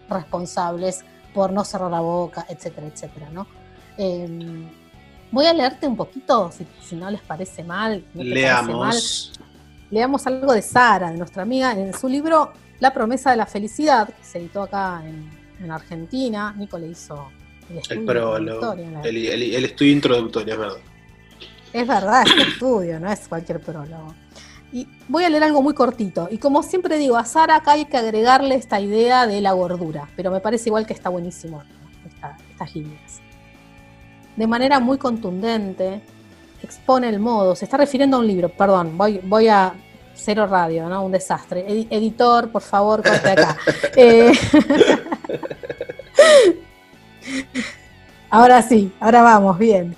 responsables 0.09 1.03
por 1.33 1.51
no 1.51 1.63
cerrar 1.63 1.91
la 1.91 1.99
boca, 1.99 2.45
etcétera, 2.49 2.87
etcétera, 2.87 3.29
¿no? 3.31 3.47
Em, 3.97 4.67
voy 5.31 5.45
a 5.45 5.53
leerte 5.53 5.87
un 5.87 5.95
poquito, 5.95 6.51
si, 6.81 6.95
no 6.95 7.09
les 7.11 7.21
parece 7.21 7.63
mal. 7.63 8.03
Leamos. 8.13 9.33
Leamos 9.89 10.27
algo 10.27 10.53
de 10.53 10.61
Sara, 10.61 11.11
de 11.11 11.17
nuestra 11.17 11.43
amiga, 11.43 11.71
en 11.71 11.93
su 11.93 12.09
libro 12.09 12.51
La 12.79 12.93
promesa 12.93 13.31
de 13.31 13.37
la 13.37 13.45
felicidad, 13.45 14.07
que 14.07 14.23
se 14.23 14.39
editó 14.39 14.63
acá 14.63 15.01
en, 15.05 15.71
Argentina. 15.71 16.53
Nico 16.55 16.77
le 16.77 16.89
hizo 16.89 17.31
el 17.69 17.79
estudio, 17.79 18.37
el, 18.37 18.47
el, 19.05 19.65
estudio 19.65 19.91
introductorio, 19.91 20.53
es 20.53 20.59
verdad. 20.59 20.77
Es 21.73 21.87
verdad, 21.87 22.23
es 22.25 22.33
un 22.33 22.39
estudio, 22.39 22.99
no 22.99 23.11
es 23.11 23.27
cualquier 23.27 23.59
prólogo. 23.59 24.13
Y 24.71 24.87
voy 25.07 25.23
a 25.23 25.29
leer 25.29 25.43
algo 25.43 25.61
muy 25.61 25.73
cortito. 25.73 26.27
Y 26.29 26.37
como 26.37 26.61
siempre 26.61 26.97
digo, 26.97 27.17
a 27.17 27.25
Sara 27.25 27.55
acá 27.55 27.71
hay 27.71 27.85
que 27.85 27.97
agregarle 27.97 28.55
esta 28.55 28.79
idea 28.79 29.25
de 29.25 29.41
la 29.41 29.53
gordura, 29.53 30.07
pero 30.15 30.29
me 30.29 30.39
parece 30.39 30.69
igual 30.69 30.85
que 30.85 30.93
está 30.93 31.09
buenísimo 31.09 31.63
estas 32.51 32.75
líneas. 32.75 33.21
De 34.35 34.47
manera 34.47 34.79
muy 34.79 34.97
contundente, 34.97 36.01
expone 36.61 37.09
el 37.09 37.19
modo, 37.19 37.55
se 37.55 37.65
está 37.65 37.77
refiriendo 37.77 38.17
a 38.17 38.19
un 38.19 38.27
libro, 38.27 38.49
perdón, 38.49 38.97
voy, 38.97 39.19
voy 39.23 39.47
a 39.47 39.73
cero 40.17 40.47
radio, 40.47 40.89
¿no? 40.89 41.05
Un 41.05 41.11
desastre. 41.11 41.65
editor, 41.89 42.51
por 42.51 42.61
favor, 42.61 43.03
corte 43.03 43.29
acá. 43.29 43.57
Eh, 43.95 44.31
ahora 48.29 48.61
sí, 48.61 48.93
ahora 48.99 49.21
vamos, 49.21 49.57
bien. 49.57 49.95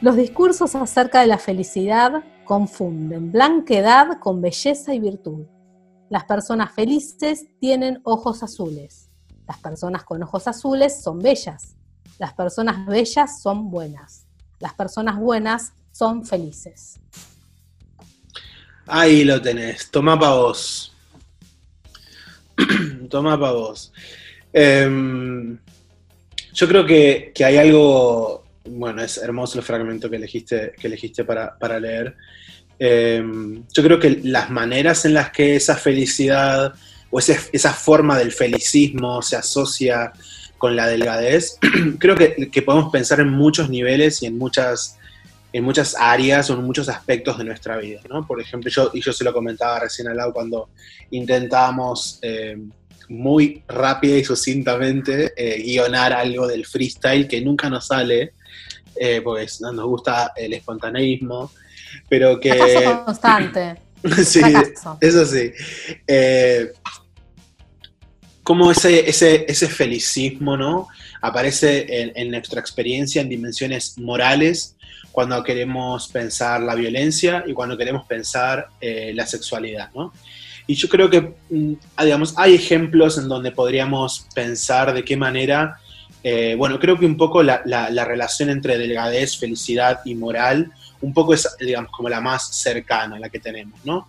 Los 0.00 0.16
discursos 0.16 0.74
acerca 0.74 1.20
de 1.20 1.28
la 1.28 1.38
felicidad 1.38 2.24
confunden 2.44 3.30
blanquedad 3.30 4.18
con 4.18 4.40
belleza 4.40 4.94
y 4.94 4.98
virtud. 4.98 5.46
Las 6.08 6.24
personas 6.24 6.72
felices 6.72 7.46
tienen 7.60 8.00
ojos 8.04 8.42
azules. 8.42 9.08
Las 9.46 9.58
personas 9.58 10.04
con 10.04 10.22
ojos 10.22 10.48
azules 10.48 11.02
son 11.02 11.20
bellas. 11.20 11.76
Las 12.18 12.32
personas 12.34 12.86
bellas 12.86 13.40
son 13.40 13.70
buenas. 13.70 14.26
Las 14.58 14.74
personas 14.74 15.18
buenas 15.18 15.72
son 15.92 16.24
felices. 16.24 16.98
Ahí 18.86 19.24
lo 19.24 19.40
tenés. 19.40 19.90
Toma 19.90 20.18
para 20.18 20.34
vos. 20.34 20.94
Toma 23.08 23.38
para 23.38 23.52
vos. 23.52 23.92
Em, 24.52 25.58
yo 26.52 26.68
creo 26.68 26.84
que, 26.84 27.32
que 27.34 27.44
hay 27.44 27.56
algo 27.56 28.42
bueno, 28.64 29.02
es 29.02 29.18
hermoso 29.18 29.58
el 29.58 29.64
fragmento 29.64 30.08
que 30.08 30.16
elegiste, 30.16 30.72
que 30.78 30.86
elegiste 30.86 31.24
para, 31.24 31.80
leer. 31.80 32.16
Em, 32.78 33.64
yo 33.72 33.82
creo 33.82 33.98
que 33.98 34.20
las 34.24 34.50
maneras 34.50 35.04
en 35.04 35.14
las 35.14 35.30
que 35.30 35.56
esa 35.56 35.76
felicidad 35.76 36.74
o 37.10 37.18
esa 37.18 37.72
forma 37.74 38.18
del 38.18 38.32
felicismo 38.32 39.20
se 39.22 39.36
asocia 39.36 40.12
con 40.58 40.76
la 40.76 40.86
delgadez, 40.86 41.58
creo 41.98 42.16
que, 42.16 42.62
podemos 42.62 42.90
pensar 42.90 43.20
en 43.20 43.28
muchos 43.28 43.68
niveles 43.68 44.22
y 44.22 44.26
en 44.26 44.38
muchas, 44.38 44.98
en 45.52 45.64
muchas 45.64 45.94
áreas 45.98 46.48
o 46.50 46.54
en 46.54 46.64
muchos 46.64 46.88
aspectos 46.88 47.38
de 47.38 47.44
nuestra 47.44 47.76
vida. 47.76 48.00
¿no? 48.08 48.26
Por 48.26 48.40
ejemplo, 48.40 48.70
yo, 48.70 48.90
y 48.94 49.00
yo 49.00 49.12
se 49.12 49.24
lo 49.24 49.32
comentaba 49.32 49.80
recién 49.80 50.08
al 50.08 50.16
lado 50.16 50.32
cuando 50.32 50.70
intentábamos 51.10 52.18
em, 52.22 52.70
muy 53.08 53.62
rápida 53.68 54.16
y 54.16 54.24
sucintamente 54.24 55.32
eh, 55.36 55.62
guionar 55.62 56.12
algo 56.12 56.46
del 56.46 56.64
freestyle 56.64 57.28
que 57.28 57.40
nunca 57.40 57.68
nos 57.68 57.88
sale 57.88 58.32
eh, 58.96 59.20
pues 59.22 59.60
no 59.60 59.72
nos 59.72 59.86
gusta 59.86 60.32
el 60.36 60.52
espontaneísmo, 60.52 61.50
pero 62.08 62.38
que... 62.38 63.02
constante. 63.04 63.76
sí, 64.24 64.42
eso 65.00 65.26
sí. 65.26 65.52
Eh, 66.06 66.72
como 68.42 68.70
ese, 68.70 69.08
ese, 69.08 69.46
ese 69.48 69.68
felicismo, 69.68 70.56
¿no? 70.56 70.88
Aparece 71.20 72.12
en, 72.14 72.30
nuestra 72.30 72.60
experiencia 72.60 73.22
en 73.22 73.28
dimensiones 73.28 73.96
morales 73.98 74.76
cuando 75.12 75.42
queremos 75.44 76.08
pensar 76.08 76.60
la 76.62 76.74
violencia 76.74 77.44
y 77.46 77.52
cuando 77.52 77.76
queremos 77.76 78.06
pensar 78.06 78.68
eh, 78.80 79.12
la 79.14 79.26
sexualidad, 79.26 79.90
¿no? 79.94 80.12
Y 80.66 80.74
yo 80.74 80.88
creo 80.88 81.10
que, 81.10 81.34
mm, 81.50 81.74
digamos, 82.02 82.34
hay 82.36 82.54
ejemplos 82.54 83.18
en 83.18 83.28
donde 83.28 83.52
podríamos 83.52 84.26
pensar 84.34 84.94
de 84.94 85.04
qué 85.04 85.16
manera 85.16 85.76
eh, 86.24 86.54
bueno, 86.56 86.78
creo 86.78 86.98
que 86.98 87.06
un 87.06 87.16
poco 87.16 87.42
la, 87.42 87.62
relación 88.04 88.50
entre 88.50 88.78
delgadez, 88.78 89.36
felicidad 89.38 90.00
y 90.04 90.14
moral, 90.14 90.70
un 91.00 91.12
poco 91.12 91.34
es, 91.34 91.48
digamos, 91.58 91.90
como 91.90 92.08
la 92.08 92.20
más 92.20 92.56
cercana, 92.56 93.18
la 93.18 93.28
que 93.28 93.40
tenemos, 93.40 93.84
¿no? 93.84 94.08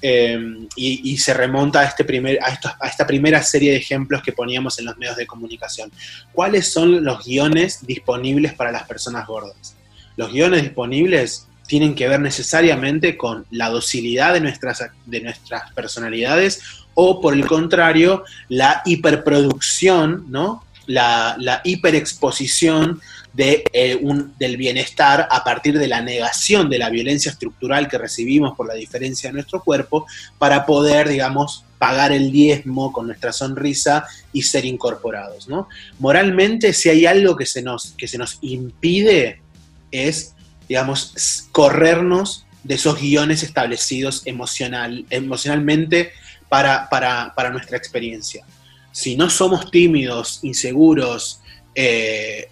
Eh, 0.00 0.38
y, 0.76 1.18
se 1.18 1.34
remonta 1.34 1.80
a, 1.80 1.84
este 1.84 2.04
primer, 2.04 2.38
a, 2.40 2.56
a, 2.80 2.86
esta 2.86 3.04
primera 3.04 3.42
serie 3.42 3.72
de 3.72 3.78
ejemplos 3.78 4.22
que 4.22 4.32
poníamos 4.32 4.78
en 4.78 4.84
los 4.84 4.96
medios 4.96 5.16
de 5.16 5.26
comunicación. 5.26 5.90
¿Cuáles 6.32 6.72
son 6.72 7.02
los 7.02 7.24
guiones 7.24 7.84
disponibles 7.84 8.54
para 8.54 8.70
las 8.70 8.86
personas 8.86 9.26
gordas? 9.26 9.74
Los 10.18 10.32
guiones 10.32 10.62
disponibles 10.62 11.46
tienen 11.68 11.94
que 11.94 12.08
ver 12.08 12.18
necesariamente 12.18 13.16
con 13.16 13.46
la 13.52 13.70
docilidad 13.70 14.32
de 14.34 14.40
nuestras, 14.40 14.82
de 15.06 15.20
nuestras 15.20 15.70
personalidades 15.74 16.60
o, 16.94 17.20
por 17.20 17.34
el 17.34 17.46
contrario, 17.46 18.24
la 18.48 18.82
hiperproducción, 18.84 20.24
¿no? 20.28 20.64
la, 20.86 21.60
hiperexposición 21.62 23.00
de, 23.32 23.62
eh, 23.72 24.00
del 24.40 24.56
bienestar 24.56 25.28
a 25.30 25.44
partir 25.44 25.78
de 25.78 25.86
la 25.86 26.00
negación 26.00 26.68
de 26.68 26.78
la 26.78 26.90
violencia 26.90 27.30
estructural 27.30 27.86
que 27.86 27.98
recibimos 27.98 28.56
por 28.56 28.66
la 28.66 28.74
diferencia 28.74 29.30
de 29.30 29.34
nuestro 29.34 29.62
cuerpo 29.62 30.04
para 30.38 30.66
poder, 30.66 31.08
digamos, 31.08 31.64
pagar 31.78 32.10
el 32.10 32.32
diezmo 32.32 32.92
con 32.92 33.06
nuestra 33.06 33.32
sonrisa 33.32 34.04
y 34.32 34.42
ser 34.42 34.64
incorporados. 34.64 35.48
¿no? 35.48 35.68
Moralmente, 36.00 36.72
si 36.72 36.88
hay 36.88 37.06
algo 37.06 37.36
que 37.36 37.46
se 37.46 37.62
nos, 37.62 37.92
que 37.92 38.08
se 38.08 38.18
nos 38.18 38.38
impide 38.40 39.42
es, 39.90 40.34
digamos, 40.68 41.46
corrernos 41.52 42.46
de 42.64 42.74
esos 42.74 43.00
guiones 43.00 43.42
establecidos 43.42 44.22
emocional, 44.26 45.04
emocionalmente 45.10 46.12
para, 46.48 46.88
para 46.88 47.50
nuestra 47.50 47.76
experiencia. 47.76 48.44
Si 48.92 49.16
no 49.16 49.30
somos 49.30 49.70
tímidos, 49.70 50.40
inseguros, 50.42 51.40
eh, 51.80 52.50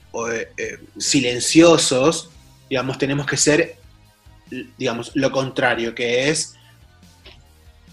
eh, 0.57 0.79
silenciosos, 0.99 2.31
digamos, 2.70 2.96
tenemos 2.96 3.27
que 3.27 3.37
ser, 3.37 3.77
digamos, 4.79 5.11
lo 5.14 5.33
contrario, 5.33 5.94
que 5.94 6.29
es 6.29 6.55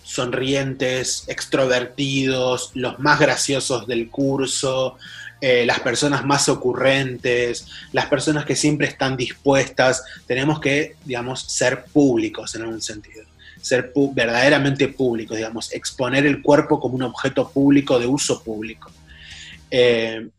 sonrientes, 0.03 1.23
extrovertidos, 1.27 2.69
los 2.75 2.99
más 2.99 3.19
graciosos 3.19 3.87
del 3.87 4.09
curso, 4.09 4.97
eh, 5.45 5.65
las 5.65 5.81
personas 5.81 6.23
más 6.23 6.47
ocurrentes, 6.47 7.67
las 7.91 8.05
personas 8.05 8.45
que 8.45 8.55
siempre 8.55 8.87
están 8.87 9.17
dispuestas, 9.17 10.01
tenemos 10.25 10.61
que, 10.61 10.95
digamos, 11.03 11.41
ser 11.41 11.83
públicos 11.83 12.55
en 12.55 12.61
algún 12.61 12.81
sentido 12.81 13.25
ser 13.59 13.91
verdaderamente 14.13 14.89
público, 14.89 15.35
digamos, 15.35 15.73
exponer 15.73 16.25
el 16.25 16.41
cuerpo 16.41 16.79
como 16.79 16.95
un 16.95 17.03
objeto 17.03 17.49
público 17.49 17.99
de 17.99 18.07
uso 18.07 18.41
público. 18.41 18.89
Eh, 19.69 20.29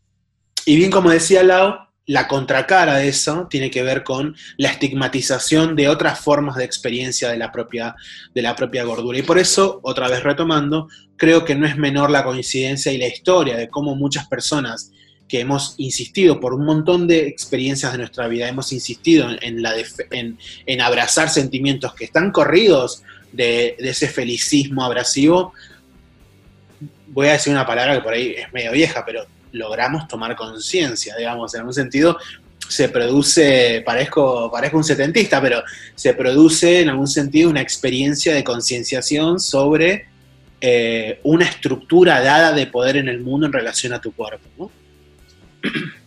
y 0.65 0.75
bien 0.75 0.89
como 0.89 1.11
decía 1.11 1.43
Lau, 1.43 1.84
la 2.07 2.27
contracara 2.27 2.97
de 2.97 3.07
eso 3.07 3.47
tiene 3.49 3.71
que 3.71 3.81
ver 3.81 4.03
con 4.03 4.35
la 4.57 4.69
estigmatización 4.69 5.75
de 5.75 5.89
otras 5.89 6.19
formas 6.19 6.55
de 6.55 6.63
experiencia 6.63 7.29
de 7.29 7.37
la 7.37 7.51
propia, 7.51 7.95
de 8.33 8.41
la 8.41 8.55
propia 8.55 8.83
gordura. 8.83 9.17
Y 9.17 9.23
por 9.23 9.39
eso, 9.39 9.79
otra 9.83 10.07
vez 10.07 10.21
retomando, 10.23 10.87
creo 11.17 11.43
que 11.45 11.55
no 11.55 11.65
es 11.65 11.77
menor 11.77 12.11
la 12.11 12.23
coincidencia 12.23 12.91
y 12.91 12.97
la 12.97 13.07
historia 13.07 13.57
de 13.57 13.69
cómo 13.69 13.95
muchas 13.95 14.27
personas 14.27 14.91
que 15.27 15.39
hemos 15.39 15.73
insistido 15.77 16.39
por 16.39 16.53
un 16.53 16.65
montón 16.65 17.07
de 17.07 17.27
experiencias 17.27 17.91
de 17.91 17.97
nuestra 17.97 18.27
vida, 18.27 18.47
hemos 18.47 18.71
insistido 18.71 19.27
en, 19.41 19.63
la 19.63 19.73
en, 20.11 20.81
abrazar 20.81 21.29
sentimientos 21.29 21.95
que 21.95 22.05
están 22.05 22.31
corridos 22.31 23.01
de, 23.31 23.75
de 23.79 23.89
ese 23.89 24.07
felicismo 24.07 24.83
abrasivo, 24.83 25.53
voy 27.07 27.29
a 27.29 27.33
decir 27.33 27.51
una 27.51 27.65
palabra 27.65 27.95
que 27.95 28.01
por 28.01 28.13
ahí 28.13 28.35
es 28.37 28.53
medio 28.53 28.71
vieja, 28.71 29.03
pero 29.03 29.25
logramos 29.55 30.07
tomar 30.07 30.35
conciencia, 30.35 31.15
digamos, 31.15 31.53
en 31.53 31.61
algún 31.61 31.73
sentido 31.73 32.17
se 32.67 32.89
produce, 32.89 33.83
parezco, 33.85 34.49
parezco 34.51 34.77
un 34.77 34.83
setentista, 34.83 35.41
pero 35.41 35.61
se 35.93 36.13
produce 36.13 36.81
en 36.81 36.89
algún 36.89 37.07
sentido 37.07 37.49
una 37.49 37.61
experiencia 37.61 38.33
de 38.33 38.43
concienciación 38.43 39.39
sobre 39.39 40.07
eh, 40.61 41.19
una 41.23 41.45
estructura 41.45 42.21
dada 42.21 42.51
de 42.51 42.67
poder 42.67 42.97
en 42.97 43.07
el 43.07 43.19
mundo 43.19 43.45
en 43.45 43.53
relación 43.53 43.93
a 43.93 44.01
tu 44.01 44.13
cuerpo, 44.13 44.47
¿no? 44.57 44.71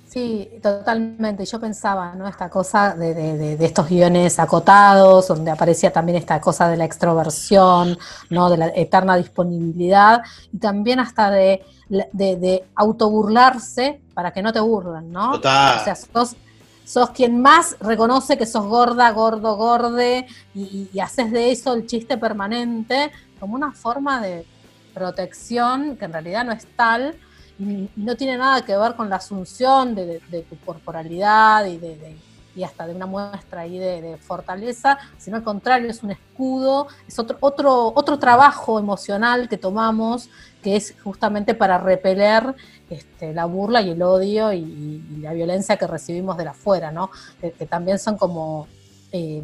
Sí, 0.09 0.49
totalmente. 0.63 1.45
Yo 1.45 1.61
pensaba, 1.61 2.15
¿no? 2.15 2.27
Esta 2.27 2.49
cosa 2.49 2.95
de, 2.97 3.59
estos 3.61 3.89
guiones 3.89 4.39
acotados, 4.39 5.29
donde 5.29 5.51
aparecía 5.51 5.93
también 5.93 6.17
esta 6.17 6.41
cosa 6.41 6.69
de 6.69 6.79
la 6.79 6.87
extroversión, 6.87 7.99
¿no? 8.31 8.49
De 8.49 8.57
la 8.57 8.73
eterna 8.75 9.17
disponibilidad, 9.17 10.23
y 10.51 10.59
también 10.59 10.99
hasta 10.99 11.31
de, 11.31 11.63
de, 11.89 12.65
autoburlarse 12.75 14.01
para 14.15 14.33
que 14.33 14.43
no 14.43 14.53
te 14.53 14.61
burlen, 14.61 15.11
¿no? 15.11 15.33
Total. 15.33 15.81
O 15.81 15.85
sea, 15.85 15.95
sos, 15.95 17.11
quien 17.11 17.41
más 17.41 17.77
reconoce 17.81 18.39
que 18.39 18.47
sos 18.47 18.65
gorda, 18.67 19.11
gordo, 19.11 19.57
gorde, 19.57 20.27
y, 20.55 20.89
y 20.93 21.01
haces 21.01 21.31
de 21.31 21.51
eso 21.51 21.75
el 21.75 21.87
chiste 21.87 22.17
permanente, 22.17 23.11
como 23.39 23.55
una 23.55 23.73
forma 23.73 24.21
de 24.21 24.47
protección 24.95 25.97
que 25.97 26.07
en 26.07 26.13
realidad 26.13 26.45
no 26.45 26.53
es 26.53 26.67
tal, 26.77 27.17
y 27.59 27.89
no 27.97 28.17
tiene 28.17 28.39
nada 28.39 28.63
que 28.63 28.77
ver 28.77 28.95
con 28.95 29.11
la 29.11 29.17
asunción 29.17 29.95
de, 29.95 30.21
tu 30.49 30.57
corporalidad 30.65 31.67
y, 31.67 31.77
de, 31.77 32.17
y 32.55 32.63
hasta 32.63 32.87
de 32.87 32.95
una 32.95 33.07
muestra 33.07 33.63
ahí 33.63 33.79
de, 33.79 34.17
fortaleza, 34.19 34.99
sino 35.17 35.37
al 35.37 35.43
contrario, 35.43 35.91
es 35.91 36.03
un 36.03 36.13
escudo, 36.13 36.87
es 37.07 37.19
otro, 37.19 37.37
otro, 37.41 37.93
otro 37.95 38.19
trabajo 38.19 38.79
emocional 38.79 39.49
que 39.49 39.59
tomamos 39.59 40.31
que 40.63 40.77
es 40.77 40.95
justamente 41.03 41.55
para 41.55 41.79
repeler 41.79 42.55
este, 42.91 43.33
la 43.33 43.45
burla 43.45 43.83
y 43.83 43.91
el 43.91 44.03
odio 44.03 44.53
y, 44.53 45.19
la 45.21 45.33
violencia 45.33 45.77
que 45.77 45.87
recibimos 45.87 46.37
de 46.37 46.49
afuera, 46.49 46.91
¿no? 46.91 47.11
Que, 47.41 47.51
también 47.67 47.99
son 47.99 48.17
como 48.17 48.67
eh, 49.13 49.43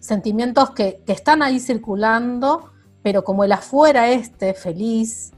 sentimientos 0.00 0.70
que, 0.70 1.02
están 1.06 1.42
ahí 1.42 1.60
circulando, 1.60 2.70
pero 3.02 3.24
como 3.24 3.44
el 3.44 3.52
afuera 3.52 4.10
este, 4.10 4.54
feliz, 4.54 5.32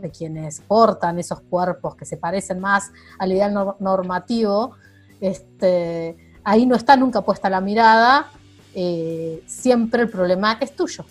de 0.00 0.10
quienes 0.10 0.60
portan 0.62 1.20
esos 1.20 1.40
cuerpos 1.42 1.94
que 1.94 2.04
se 2.04 2.16
parecen 2.16 2.58
más 2.58 2.90
al 3.20 3.30
ideal 3.30 3.76
normativo, 3.78 4.72
este, 5.20 6.16
ahí 6.42 6.66
no 6.66 6.74
está 6.74 6.96
nunca 6.96 7.20
puesta 7.22 7.48
la 7.48 7.60
mirada, 7.60 8.32
eh, 8.74 9.44
siempre 9.46 10.02
el 10.02 10.10
problema 10.10 10.58
es 10.60 10.74
tuyo. 10.74 11.04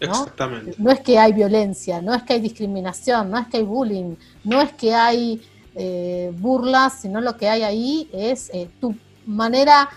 ¿No? 0.00 0.12
Exactamente. 0.12 0.74
No 0.78 0.90
es 0.90 1.00
que 1.00 1.18
hay 1.18 1.32
violencia, 1.32 2.02
no 2.02 2.14
es 2.14 2.22
que 2.22 2.34
hay 2.34 2.40
discriminación, 2.40 3.30
no 3.30 3.38
es 3.38 3.46
que 3.48 3.58
hay 3.58 3.62
bullying, 3.62 4.16
no 4.44 4.60
es 4.60 4.72
que 4.72 4.94
hay 4.94 5.42
eh, 5.74 6.32
burlas, 6.38 7.00
sino 7.00 7.20
lo 7.20 7.36
que 7.36 7.48
hay 7.48 7.62
ahí 7.62 8.10
es 8.12 8.50
eh, 8.52 8.70
tu 8.80 8.94
manera 9.26 9.90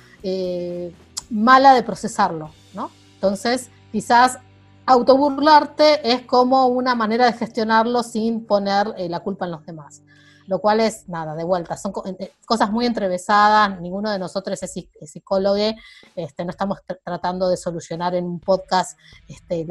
mala 1.30 1.74
de 1.74 1.84
procesarlo, 1.84 2.52
¿no? 2.74 2.92
Entonces, 3.16 3.70
quizás 3.92 4.40
autoburlarte 4.90 6.12
es 6.12 6.22
como 6.24 6.68
una 6.68 6.96
manera 6.96 7.28
de 7.28 7.34
gestionarlo 7.34 8.02
sin 8.02 8.44
poner 8.44 8.94
eh, 8.98 9.08
la 9.08 9.20
culpa 9.20 9.46
en 9.46 9.52
los 9.52 9.66
demás. 9.66 10.02
Lo 10.50 10.60
cual 10.60 10.80
es, 10.80 11.08
nada, 11.08 11.36
de 11.36 11.44
vuelta, 11.44 11.78
son 11.78 11.94
eh, 12.20 12.34
cosas 12.44 12.72
muy 12.72 12.88
entrevesadas, 12.88 13.80
ninguno 13.80 14.10
de 14.10 14.18
nosotros 14.18 14.62
es, 14.64 14.74
psicólogo, 15.06 15.56
este, 16.16 16.44
no 16.44 16.50
estamos 16.50 16.80
tratando 17.04 17.48
de 17.50 17.56
solucionar 17.56 18.16
en 18.16 18.26
un 18.26 18.40
podcast 18.40 18.98
este, 19.28 19.68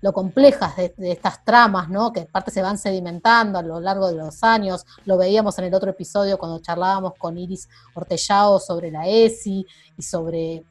lo 0.00 0.14
complejas 0.14 0.76
de, 0.76 0.94
estas 1.12 1.44
tramas, 1.44 1.90
¿no? 1.90 2.10
que 2.10 2.20
aparte 2.20 2.50
se 2.50 2.62
van 2.62 2.78
sedimentando 2.78 3.58
a 3.58 3.62
lo 3.62 3.80
largo 3.80 4.08
de 4.08 4.14
los 4.14 4.42
años. 4.42 4.86
Lo 5.04 5.18
veíamos 5.18 5.58
en 5.58 5.66
el 5.66 5.74
otro 5.74 5.90
episodio 5.90 6.38
cuando 6.38 6.58
charlábamos 6.60 7.12
con 7.18 7.36
Iris 7.36 7.68
Ortellao 7.92 8.60
sobre 8.60 8.90
la 8.90 9.06
ESI 9.06 9.66
y 9.98 10.02
sobre 10.02 10.64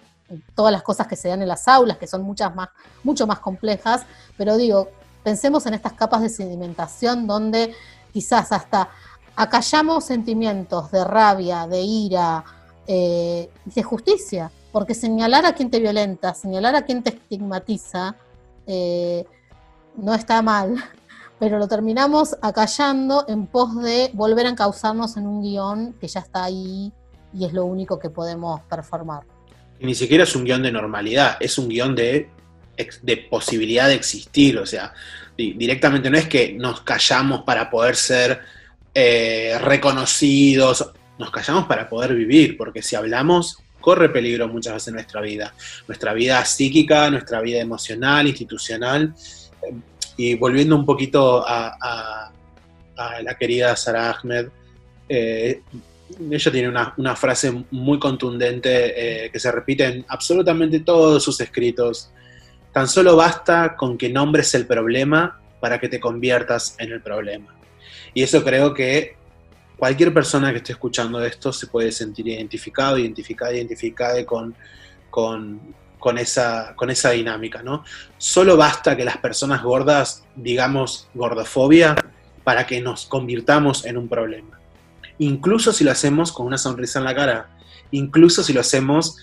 todas 0.56 0.72
las 0.72 0.82
cosas 0.82 1.06
que 1.06 1.16
se 1.16 1.28
dan 1.28 1.44
en 1.44 1.48
las 1.48 1.68
aulas, 1.68 1.98
que 1.98 2.08
son 2.08 2.24
muchas 2.24 2.56
más, 2.56 2.70
mucho 3.04 3.28
más 3.28 3.40
complejas, 3.40 4.04
pero 4.36 4.58
digo, 4.58 4.90
pensemos 5.24 5.64
en 5.68 5.76
estas 5.76 5.94
capas 5.94 6.24
de 6.24 6.30
sedimentación 6.30 7.28
donde 7.28 7.76
quizás 8.12 8.52
hasta 8.52 8.90
acallamos 9.36 10.06
sentimientos 10.06 10.91
de 10.91 11.04
rabia, 11.04 11.67
de 11.67 11.82
ira, 11.82 12.44
eh, 12.88 13.50
de 13.65 13.84
justicia, 13.84 14.52
porque 14.72 14.94
señalar 14.94 15.46
a 15.46 15.54
quien 15.54 15.70
te 15.70 15.80
violenta, 15.80 16.34
señalar 16.34 16.76
a 16.76 16.84
quien 16.84 17.04
te 17.04 17.12
estigmatiza, 17.12 18.15
eh, 18.67 19.26
no 19.98 20.13
está 20.13 20.41
mal, 20.41 20.76
pero 21.39 21.58
lo 21.58 21.67
terminamos 21.67 22.36
acallando 22.41 23.26
en 23.28 23.48
pos 23.48 23.82
de 23.82 24.12
volver 24.13 24.46
a 24.46 24.50
encauzarnos 24.50 25.17
en 25.17 25.28
un 25.28 25.41
guion 25.41 25.94
que 26.00 26.08
ya 26.08 26.20
está 26.20 26.44
ahí 26.44 26.91
y 27.34 27.46
es 27.46 27.54
lo 27.54 27.65
único 27.65 28.00
que 28.00 28.10
podemos 28.10 28.62
performar. 28.62 29.24
Ni 29.80 29.96
siquiera 29.96 30.26
es 30.26 30.36
un 30.36 30.44
guion 30.44 30.62
de 30.62 30.72
normalidad, 30.72 31.38
es 31.39 31.58
un 31.58 31.67
guion 31.67 31.96
de, 31.96 32.30
de 33.02 33.17
posibilidad 33.17 33.88
de 33.88 33.96
existir, 33.96 34.60
o 34.60 34.65
sea, 34.65 34.94
directamente 35.36 36.10
no 36.10 36.17
es 36.17 36.28
que 36.28 36.54
nos 36.54 36.82
callamos 36.82 37.41
para 37.41 37.70
poder 37.70 37.96
ser 37.96 38.41
eh, 38.93 39.58
reconocidos, 39.62 40.91
nos 41.17 41.32
callamos 41.32 41.65
para 41.65 41.88
poder 41.88 42.13
vivir, 42.13 42.58
porque 42.58 42.82
si 42.82 42.95
hablamos 42.95 43.58
corre 43.82 44.10
peligro 44.10 44.47
muchas 44.47 44.75
veces 44.75 44.93
nuestra 44.93 45.19
vida, 45.19 45.54
nuestra 45.88 46.13
vida 46.13 46.45
psíquica, 46.45 47.10
nuestra 47.10 47.41
vida 47.41 47.60
emocional, 47.60 48.27
institucional, 48.27 49.13
y 50.15 50.36
volviendo 50.36 50.75
un 50.75 50.86
poquito 50.86 51.43
a, 51.45 52.32
la 53.23 53.36
querida 53.36 53.75
Sara 53.75 54.12
Ahmed, 54.12 54.49
eh, 55.10 55.62
ella 56.30 56.51
tiene 56.51 56.69
una, 56.69 57.15
frase 57.15 57.65
muy 57.71 57.97
contundente 57.97 59.25
eh, 59.25 59.32
que 59.32 59.39
se 59.39 59.51
repite 59.51 59.86
en 59.86 60.06
absolutamente 60.08 60.82
todos 60.82 61.23
sus 61.23 61.41
escritos. 61.41 62.12
Tan 62.71 62.88
solo 62.88 63.15
basta 63.15 63.75
con 63.75 63.97
que 63.97 64.10
nombres 64.10 64.54
el 64.54 64.67
problema 64.67 65.41
para 65.60 65.80
que 65.80 65.89
te 65.89 65.99
conviertas 65.99 66.75
en 66.77 66.91
el 66.91 67.01
problema. 67.01 67.56
Y 68.13 68.24
eso 68.24 68.43
creo 68.43 68.74
que 68.74 69.15
cualquier 69.78 70.13
persona 70.13 70.52
que 70.52 70.58
esté 70.58 70.74
escuchando 70.74 71.24
esto 71.24 71.52
se 71.52 71.67
puede 71.67 71.91
sentir 71.91 72.28
identificado, 72.28 72.97
identificada, 72.97 73.54
identificada 73.54 74.26
con, 74.26 74.56
con, 75.10 76.17
esa, 76.17 76.76
con 76.76 76.89
esa 76.89 77.12
dinámica, 77.12 77.63
¿no? 77.63 77.84
Solo 78.17 78.58
basta 78.58 78.95
que 78.95 79.06
las 79.06 79.17
personas 79.17 79.63
gordas 79.63 80.24
digamos 80.36 81.08
gordofobia 81.13 81.95
para 82.43 82.65
que 82.65 82.82
nos 82.82 83.06
convirtamos 83.06 83.86
en 83.86 83.97
un 83.97 84.08
problema 84.08 84.62
incluso 85.21 85.71
si 85.71 85.84
lo 85.84 85.91
hacemos 85.91 86.32
con 86.32 86.47
una 86.47 86.58
sonrisa 86.58 86.97
en 86.97 87.06
la 87.06 87.15
cara, 87.15 87.50
incluso 87.91 88.43
si 88.43 88.54
lo 88.54 88.62
hacemos 88.62 89.17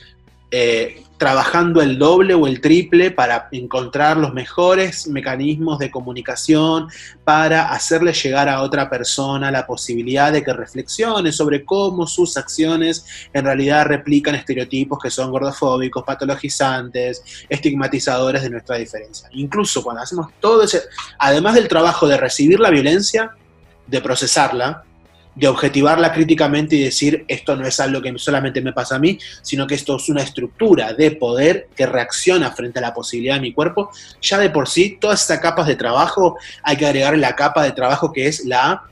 eh, 0.50 1.02
trabajando 1.18 1.82
el 1.82 1.98
doble 1.98 2.32
o 2.34 2.46
el 2.46 2.60
triple 2.60 3.10
para 3.10 3.48
encontrar 3.50 4.16
los 4.16 4.32
mejores 4.32 5.08
mecanismos 5.08 5.78
de 5.78 5.90
comunicación, 5.90 6.88
para 7.24 7.70
hacerle 7.72 8.12
llegar 8.12 8.48
a 8.48 8.62
otra 8.62 8.88
persona 8.88 9.50
la 9.50 9.66
posibilidad 9.66 10.32
de 10.32 10.42
que 10.44 10.52
reflexione 10.52 11.32
sobre 11.32 11.64
cómo 11.64 12.06
sus 12.06 12.36
acciones 12.36 13.04
en 13.32 13.44
realidad 13.44 13.86
replican 13.86 14.36
estereotipos 14.36 14.98
que 15.02 15.10
son 15.10 15.30
gordofóbicos, 15.30 16.04
patologizantes, 16.04 17.22
estigmatizadores 17.48 18.42
de 18.42 18.50
nuestra 18.50 18.76
diferencia. 18.76 19.28
Incluso 19.32 19.82
cuando 19.82 20.02
hacemos 20.02 20.28
todo 20.40 20.62
ese, 20.62 20.82
además 21.18 21.56
del 21.56 21.68
trabajo 21.68 22.06
de 22.06 22.16
recibir 22.16 22.60
la 22.60 22.70
violencia, 22.70 23.32
de 23.88 24.00
procesarla, 24.00 24.84
de 25.38 25.46
objetivarla 25.46 26.12
críticamente 26.12 26.74
y 26.74 26.82
decir 26.82 27.24
esto 27.28 27.54
no 27.54 27.66
es 27.66 27.78
algo 27.78 28.02
que 28.02 28.12
solamente 28.18 28.60
me 28.60 28.72
pasa 28.72 28.96
a 28.96 28.98
mí, 28.98 29.18
sino 29.42 29.66
que 29.66 29.76
esto 29.76 29.96
es 29.96 30.08
una 30.08 30.22
estructura 30.22 30.92
de 30.92 31.12
poder 31.12 31.68
que 31.76 31.86
reacciona 31.86 32.50
frente 32.50 32.80
a 32.80 32.82
la 32.82 32.94
posibilidad 32.94 33.36
de 33.36 33.42
mi 33.42 33.52
cuerpo, 33.52 33.90
ya 34.20 34.38
de 34.38 34.50
por 34.50 34.68
sí, 34.68 34.98
todas 35.00 35.20
estas 35.20 35.38
capas 35.38 35.66
de 35.68 35.76
trabajo, 35.76 36.36
hay 36.62 36.76
que 36.76 36.86
agregar 36.86 37.16
la 37.16 37.36
capa 37.36 37.62
de 37.62 37.72
trabajo 37.72 38.12
que 38.12 38.26
es 38.26 38.44
la 38.44 38.82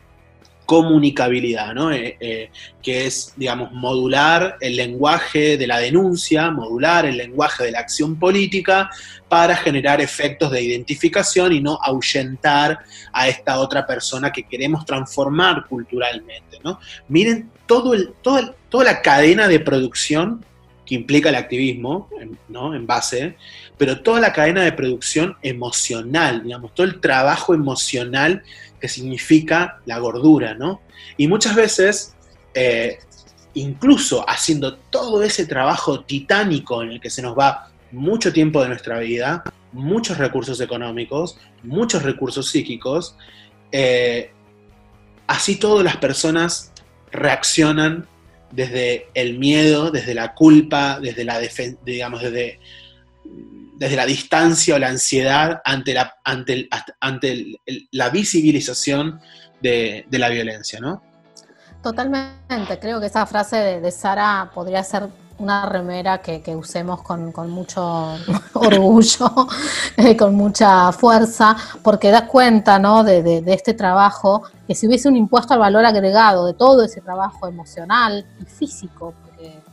comunicabilidad, 0.66 1.72
¿no? 1.74 1.92
Eh, 1.92 2.16
eh, 2.20 2.50
que 2.83 3.07
es, 3.07 3.33
digamos, 3.37 3.72
modular 3.72 4.59
el 4.61 4.76
lenguaje 4.76 5.57
de 5.57 5.66
la 5.66 5.79
denuncia, 5.79 6.50
modular 6.50 7.07
el 7.07 7.16
lenguaje 7.16 7.64
de 7.64 7.70
la 7.70 7.81
acción 7.81 8.18
política 8.18 8.90
para 9.29 9.57
generar 9.57 10.00
efectos 10.00 10.50
de 10.50 10.62
identificación 10.62 11.52
y 11.52 11.61
no 11.61 11.79
ahuyentar 11.81 12.81
a 13.12 13.29
esta 13.29 13.59
otra 13.61 13.87
persona 13.87 14.31
que 14.33 14.42
queremos 14.42 14.85
transformar 14.85 15.66
culturalmente, 15.66 16.59
¿no? 16.62 16.81
Miren 17.09 17.50
toda 17.66 18.85
la 18.85 19.02
cadena 19.02 19.48
de 19.48 19.61
producción 19.61 20.44
que 20.85 20.94
implica 20.94 21.29
el 21.29 21.35
activismo, 21.35 22.09
¿no? 22.48 22.74
En 22.74 22.87
base, 22.87 23.37
pero 23.76 24.00
toda 24.00 24.20
la 24.20 24.33
cadena 24.33 24.62
de 24.62 24.72
producción 24.72 25.37
emocional, 25.42 26.44
digamos, 26.44 26.74
todo 26.74 26.87
el 26.87 27.00
trabajo 27.00 27.55
emocional 27.55 28.42
significa 28.88 29.81
la 29.87 29.99
gordura, 29.99 30.55
¿no? 30.55 30.81
Y 31.16 31.29
muchas 31.29 31.55
veces, 31.55 32.14
eh, 32.55 32.99
incluso 33.55 34.29
haciendo 34.29 34.77
todo 34.77 35.22
ese 35.22 35.46
trabajo 35.46 36.05
titánico 36.05 36.83
en 36.83 36.92
el 36.92 37.01
que 37.01 37.11
se 37.11 37.22
nos 37.22 37.37
va 37.38 37.70
mucho 37.92 38.33
tiempo 38.33 38.62
de 38.62 38.68
nuestra 38.68 38.99
vida, 38.99 39.44
muchos 39.72 40.18
recursos 40.18 40.61
económicos, 40.61 41.38
muchos 41.62 42.03
recursos 42.03 42.49
psíquicos, 42.51 43.16
eh, 43.72 44.31
así 45.27 45.57
todas 45.57 45.85
las 45.85 45.96
personas 45.96 46.72
reaccionan 47.11 48.07
desde 48.53 49.09
el 49.14 49.38
miedo, 49.38 49.90
desde 49.90 50.14
la 50.14 50.35
culpa, 50.35 51.01
desde 51.01 51.25
la 51.25 51.40
digamos, 51.85 52.22
desde, 52.22 52.61
desde 53.76 53.96
la 53.96 54.06
distancia 54.06 54.74
o 54.74 54.78
la 54.78 54.88
ansiedad 54.88 55.60
ante 55.64 55.94
la, 55.94 56.16
ante 56.24 56.68
ante 57.00 57.60
la 57.92 58.10
visibilización 58.10 59.20
de, 59.60 60.06
la 60.10 60.28
violencia, 60.28 60.80
¿no? 60.80 61.02
Totalmente, 61.82 62.78
creo 62.80 63.00
que 63.00 63.06
esa 63.06 63.26
frase 63.26 63.56
de, 63.56 63.80
de 63.80 63.90
Sara 63.90 64.50
podría 64.54 64.82
ser 64.82 65.08
una 65.38 65.66
remera 65.66 66.18
que, 66.18 66.56
usemos 66.56 67.02
con, 67.02 67.32
mucho 67.50 68.14
orgullo, 68.54 69.30
eh, 69.96 70.16
con 70.16 70.34
mucha 70.34 70.92
fuerza, 70.92 71.56
porque 71.82 72.10
da 72.10 72.26
cuenta 72.26 72.78
¿no? 72.78 73.04
de, 73.04 73.42
este 73.46 73.74
trabajo, 73.74 74.42
que 74.66 74.74
si 74.74 74.86
hubiese 74.86 75.08
un 75.08 75.16
impuesto 75.16 75.54
al 75.54 75.60
valor 75.60 75.84
agregado 75.84 76.46
de 76.46 76.54
todo 76.54 76.82
ese 76.82 77.00
trabajo 77.00 77.46
emocional 77.46 78.26
y 78.40 78.44
físico, 78.44 79.14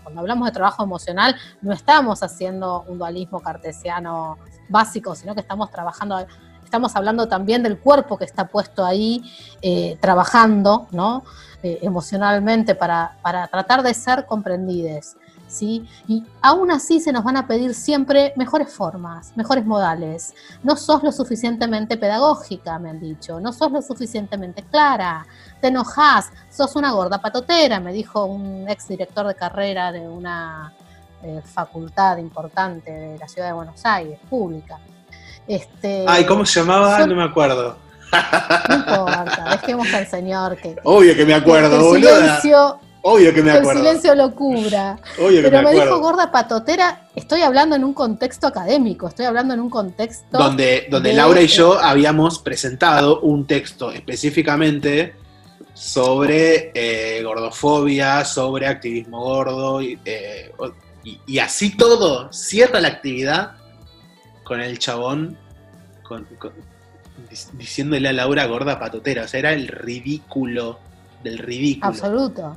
cuando 0.03 0.21
hablamos 0.21 0.47
de 0.47 0.51
trabajo 0.51 0.83
emocional 0.83 1.35
no 1.61 1.73
estamos 1.73 2.21
haciendo 2.23 2.83
un 2.87 2.97
dualismo 2.97 3.39
cartesiano 3.39 4.37
básico, 4.69 5.15
sino 5.15 5.33
que 5.33 5.41
estamos 5.41 5.71
trabajando 5.71 6.25
estamos 6.73 6.95
hablando 6.95 7.27
también 7.27 7.61
del 7.61 7.77
cuerpo 7.77 8.17
que 8.17 8.25
está 8.25 8.47
puesto 8.47 8.83
ahí 8.83 9.23
eh, 9.61 9.95
trabajando 10.01 10.87
¿no? 10.91 11.23
Eh, 11.61 11.77
emocionalmente 11.83 12.73
para, 12.73 13.15
para, 13.21 13.47
tratar 13.47 13.83
de 13.83 13.93
ser 13.93 14.25
comprendidos. 14.25 15.15
¿sí? 15.47 15.87
Y 16.07 16.23
aún 16.41 16.71
así 16.71 16.99
se 16.99 17.13
nos 17.13 17.23
van 17.23 17.37
a 17.37 17.45
pedir 17.45 17.75
siempre 17.75 18.33
mejores 18.35 18.73
formas, 18.73 19.33
mejores 19.37 19.65
modales. 19.65 20.33
No 20.63 20.75
sos 20.75 21.03
lo 21.03 21.11
suficientemente 21.11 21.95
pedagógica, 21.95 22.79
me 22.79 22.89
han 22.89 22.99
dicho, 22.99 23.39
no 23.39 23.53
sos 23.53 23.71
lo 23.71 23.83
suficientemente 23.83 24.63
clara, 24.63 25.27
te 25.63 25.69
enojás, 25.69 26.29
sos 26.49 26.75
una 26.75 26.91
gorda 26.91 27.21
patotera, 27.21 27.79
me 27.79 27.93
dijo 27.93 28.25
un 28.25 28.67
ex 28.67 28.89
director 28.89 29.25
de 29.25 29.33
carrera 29.33 29.93
de 29.93 30.01
una 30.01 30.73
eh, 31.23 31.39
facultad 31.41 32.17
importante 32.17 32.91
de 32.91 33.17
la 33.17 33.29
ciudad 33.29 33.47
de 33.47 33.53
Buenos 33.53 33.79
Aires, 33.85 34.19
pública. 34.29 34.77
Este, 35.47 36.03
Ay, 36.05 36.25
¿cómo 36.25 36.45
se 36.45 36.59
llamaba? 36.59 37.07
no 37.07 37.15
me 37.15 37.23
acuerdo. 37.23 37.77
No 38.69 38.75
importa, 38.75 39.47
dejemos 39.51 39.91
al 39.93 40.05
señor 40.05 40.57
que. 40.57 40.75
Obvio 40.83 41.15
que 41.15 41.25
me 41.25 41.33
acuerdo, 41.33 41.95
el 41.95 42.03
silencio, 42.03 42.79
Obvio 43.01 43.33
que 43.33 43.41
me 43.41 43.51
acuerdo. 43.51 43.71
El 43.71 43.77
silencio 43.77 44.15
lo 44.15 44.35
cubra. 44.35 44.99
Pero 45.17 45.61
me, 45.63 45.71
dijo 45.71 45.99
gorda 45.99 46.29
patotera, 46.29 47.07
estoy 47.15 47.41
hablando 47.41 47.75
en 47.77 47.85
un 47.85 47.93
contexto 47.93 48.47
académico, 48.47 49.07
estoy 49.07 49.25
hablando 49.25 49.53
en 49.53 49.61
un 49.61 49.69
contexto. 49.69 50.37
Donde, 50.37 50.87
donde 50.91 51.13
Laura 51.13 51.41
y 51.41 51.47
yo 51.47 51.79
habíamos 51.79 52.39
presentado 52.39 53.21
un 53.21 53.47
texto 53.47 53.91
específicamente 53.91 55.22
sobre 55.73 56.71
eh, 56.73 57.23
gordofobia, 57.23 58.23
sobre 58.23 58.67
activismo 58.67 59.21
gordo, 59.21 59.81
eh, 59.81 60.51
y, 61.03 61.39
así 61.39 61.75
todo, 61.75 62.31
cierra 62.31 62.79
la 62.79 62.87
actividad 62.87 63.53
con 64.43 64.61
el 64.61 64.79
chabón 64.79 65.37
diciéndole 67.53 68.07
a 68.07 68.13
Laura 68.13 68.45
gorda 68.45 68.79
patotera. 68.79 69.23
O 69.23 69.27
sea, 69.27 69.39
era 69.39 69.53
el 69.53 69.67
ridículo 69.67 70.79
del 71.23 71.39
ridículo. 71.39 71.87
Absoluto. 71.87 72.55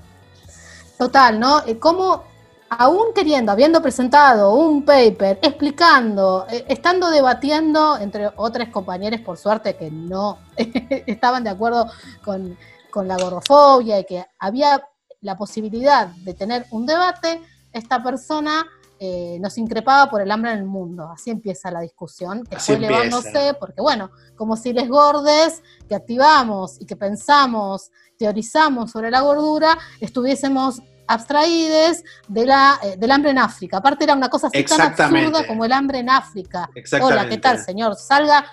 Total, 0.97 1.41
¿no? 1.41 1.67
Eh, 1.67 1.79
¿Cómo, 1.79 2.25
aún 2.69 3.13
queriendo, 3.15 3.51
habiendo 3.51 3.83
presentado 3.83 4.55
un 4.55 4.85
paper, 4.85 5.41
explicando, 5.43 6.47
estando 6.69 7.11
debatiendo 7.11 7.99
entre 7.99 8.31
otros 8.37 8.69
compañeros, 8.69 9.21
por 9.21 9.39
suerte, 9.39 9.75
que 9.75 9.91
no 9.91 10.39
estaban 10.57 11.43
de 11.43 11.51
acuerdo 11.51 11.91
con, 12.25 12.57
la 13.05 13.17
gordofobia 13.17 13.99
y 14.01 14.05
que 14.05 14.25
había 14.39 14.83
la 15.21 15.37
posibilidad 15.37 16.07
de 16.07 16.35
tener 16.35 16.67
un 16.71 16.87
debate, 16.87 17.43
esta 17.73 18.03
persona 18.03 18.67
eh, 18.99 19.37
nos 19.41 19.59
increpaba 19.59 20.09
por 20.09 20.23
el 20.23 20.31
hambre 20.31 20.53
en 20.53 20.59
el 20.59 20.65
mundo. 20.65 21.11
Así 21.11 21.31
empieza 21.31 21.71
la 21.71 21.81
discusión, 21.81 22.45
que 22.45 22.59
fue 22.59 22.77
elevándose, 22.77 23.55
porque 23.61 23.83
bueno, 23.83 24.11
como 24.37 24.57
si 24.57 24.73
les 24.73 24.89
gordes 24.89 25.63
que 25.89 25.95
activamos 25.95 26.81
y 26.81 26.87
que 26.87 26.97
pensamos, 26.97 27.91
teorizamos 28.19 28.91
sobre 28.91 29.11
la 29.11 29.21
gordura, 29.21 29.77
estuviésemos 30.01 30.81
abstraídos 31.09 32.03
de 32.29 32.47
la, 32.47 32.79
eh, 32.83 32.97
del 32.97 33.11
hambre 33.11 33.31
en 33.31 33.39
África. 33.39 33.79
Aparte 33.79 34.05
era 34.05 34.15
una 34.15 34.29
cosa 34.29 34.47
así 34.47 34.65
tan 34.65 34.81
absurda 34.81 35.47
como 35.47 35.65
el 35.65 35.73
hambre 35.73 35.99
en 35.99 36.11
África. 36.11 36.71
Hola, 37.03 37.29
¿qué 37.29 37.39
tal, 37.39 37.59
señor? 37.59 37.97
Salga, 37.97 38.47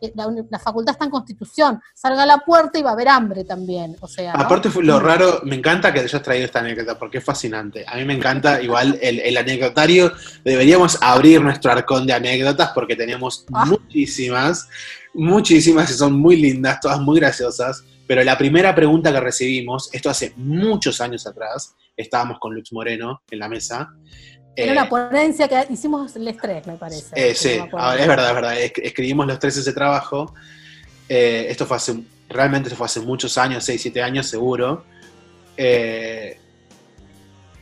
eh, 0.00 0.12
la, 0.14 0.58
facultad 0.58 0.92
está 0.92 1.04
en 1.04 1.10
constitución, 1.10 1.80
salga 1.94 2.22
a 2.22 2.26
la 2.26 2.38
puerta 2.38 2.78
y 2.78 2.82
va 2.82 2.90
a 2.90 2.92
haber 2.92 3.08
hambre 3.08 3.44
también. 3.44 3.96
O 4.00 4.06
sea, 4.06 4.32
Aparte 4.32 4.70
lo 4.82 5.00
raro, 5.00 5.40
me 5.44 5.56
encanta 5.56 5.92
que 5.92 6.00
hayas 6.00 6.22
traído 6.22 6.44
esta 6.44 6.60
anécdota 6.60 6.98
porque 6.98 7.18
es 7.18 7.24
fascinante. 7.24 7.84
A 7.86 7.96
mí 7.96 8.04
me 8.04 8.14
encanta 8.14 8.62
igual 8.62 8.98
el, 9.02 9.18
el 9.18 9.36
anecdotario. 9.36 10.12
Deberíamos 10.44 10.98
abrir 11.02 11.42
nuestro 11.42 11.72
arcón 11.72 12.06
de 12.06 12.12
anécdotas 12.12 12.70
porque 12.74 12.94
tenemos 12.94 13.46
ah. 13.52 13.64
muchísimas, 13.64 14.68
muchísimas 15.14 15.90
y 15.90 15.94
son 15.94 16.12
muy 16.12 16.36
lindas, 16.36 16.80
todas 16.80 17.00
muy 17.00 17.18
graciosas. 17.18 17.84
Pero 18.06 18.24
la 18.24 18.38
primera 18.38 18.74
pregunta 18.74 19.12
que 19.12 19.20
recibimos, 19.20 19.90
esto 19.92 20.08
hace 20.08 20.32
muchos 20.36 21.00
años 21.02 21.26
atrás, 21.26 21.74
estábamos 21.94 22.38
con 22.38 22.54
Lux 22.54 22.72
Moreno 22.72 23.22
en 23.30 23.38
la 23.38 23.48
mesa. 23.48 23.90
Era 24.62 24.72
una 24.72 24.84
eh, 24.84 24.88
ponencia 24.88 25.48
que 25.48 25.72
hicimos 25.72 26.14
los 26.16 26.36
tres, 26.36 26.66
me 26.66 26.74
parece. 26.74 27.06
Eh, 27.14 27.34
sí, 27.34 27.50
es 27.50 27.70
verdad, 27.72 28.28
es 28.28 28.34
verdad. 28.34 28.54
Escribimos 28.58 29.26
los 29.26 29.38
tres 29.38 29.56
ese 29.56 29.72
trabajo. 29.72 30.34
Eh, 31.08 31.46
esto 31.48 31.64
fue 31.64 31.76
hace, 31.76 32.00
realmente 32.28 32.70
fue 32.70 32.86
hace 32.86 33.00
muchos 33.00 33.38
años, 33.38 33.64
seis, 33.64 33.80
siete 33.80 34.02
años 34.02 34.26
seguro. 34.26 34.84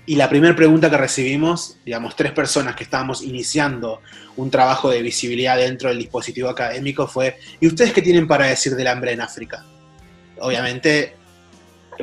y 0.08 0.14
la 0.14 0.28
primera 0.28 0.54
pregunta 0.54 0.88
que 0.88 0.96
recibimos, 0.96 1.78
digamos, 1.84 2.16
tres 2.16 2.32
personas 2.32 2.76
que 2.76 2.84
estábamos 2.84 3.22
iniciando 3.22 4.00
un 4.36 4.50
trabajo 4.50 4.88
de 4.88 5.02
visibilidad 5.02 5.56
dentro 5.56 5.88
del 5.88 5.98
dispositivo 5.98 6.48
académico 6.48 7.06
fue, 7.06 7.36
¿y 7.60 7.66
ustedes 7.66 7.92
qué 7.92 8.02
tienen 8.02 8.26
para 8.26 8.46
decir 8.46 8.74
del 8.74 8.86
hambre 8.86 9.12
en 9.12 9.20
África? 9.20 9.64
obviamente 10.38 11.14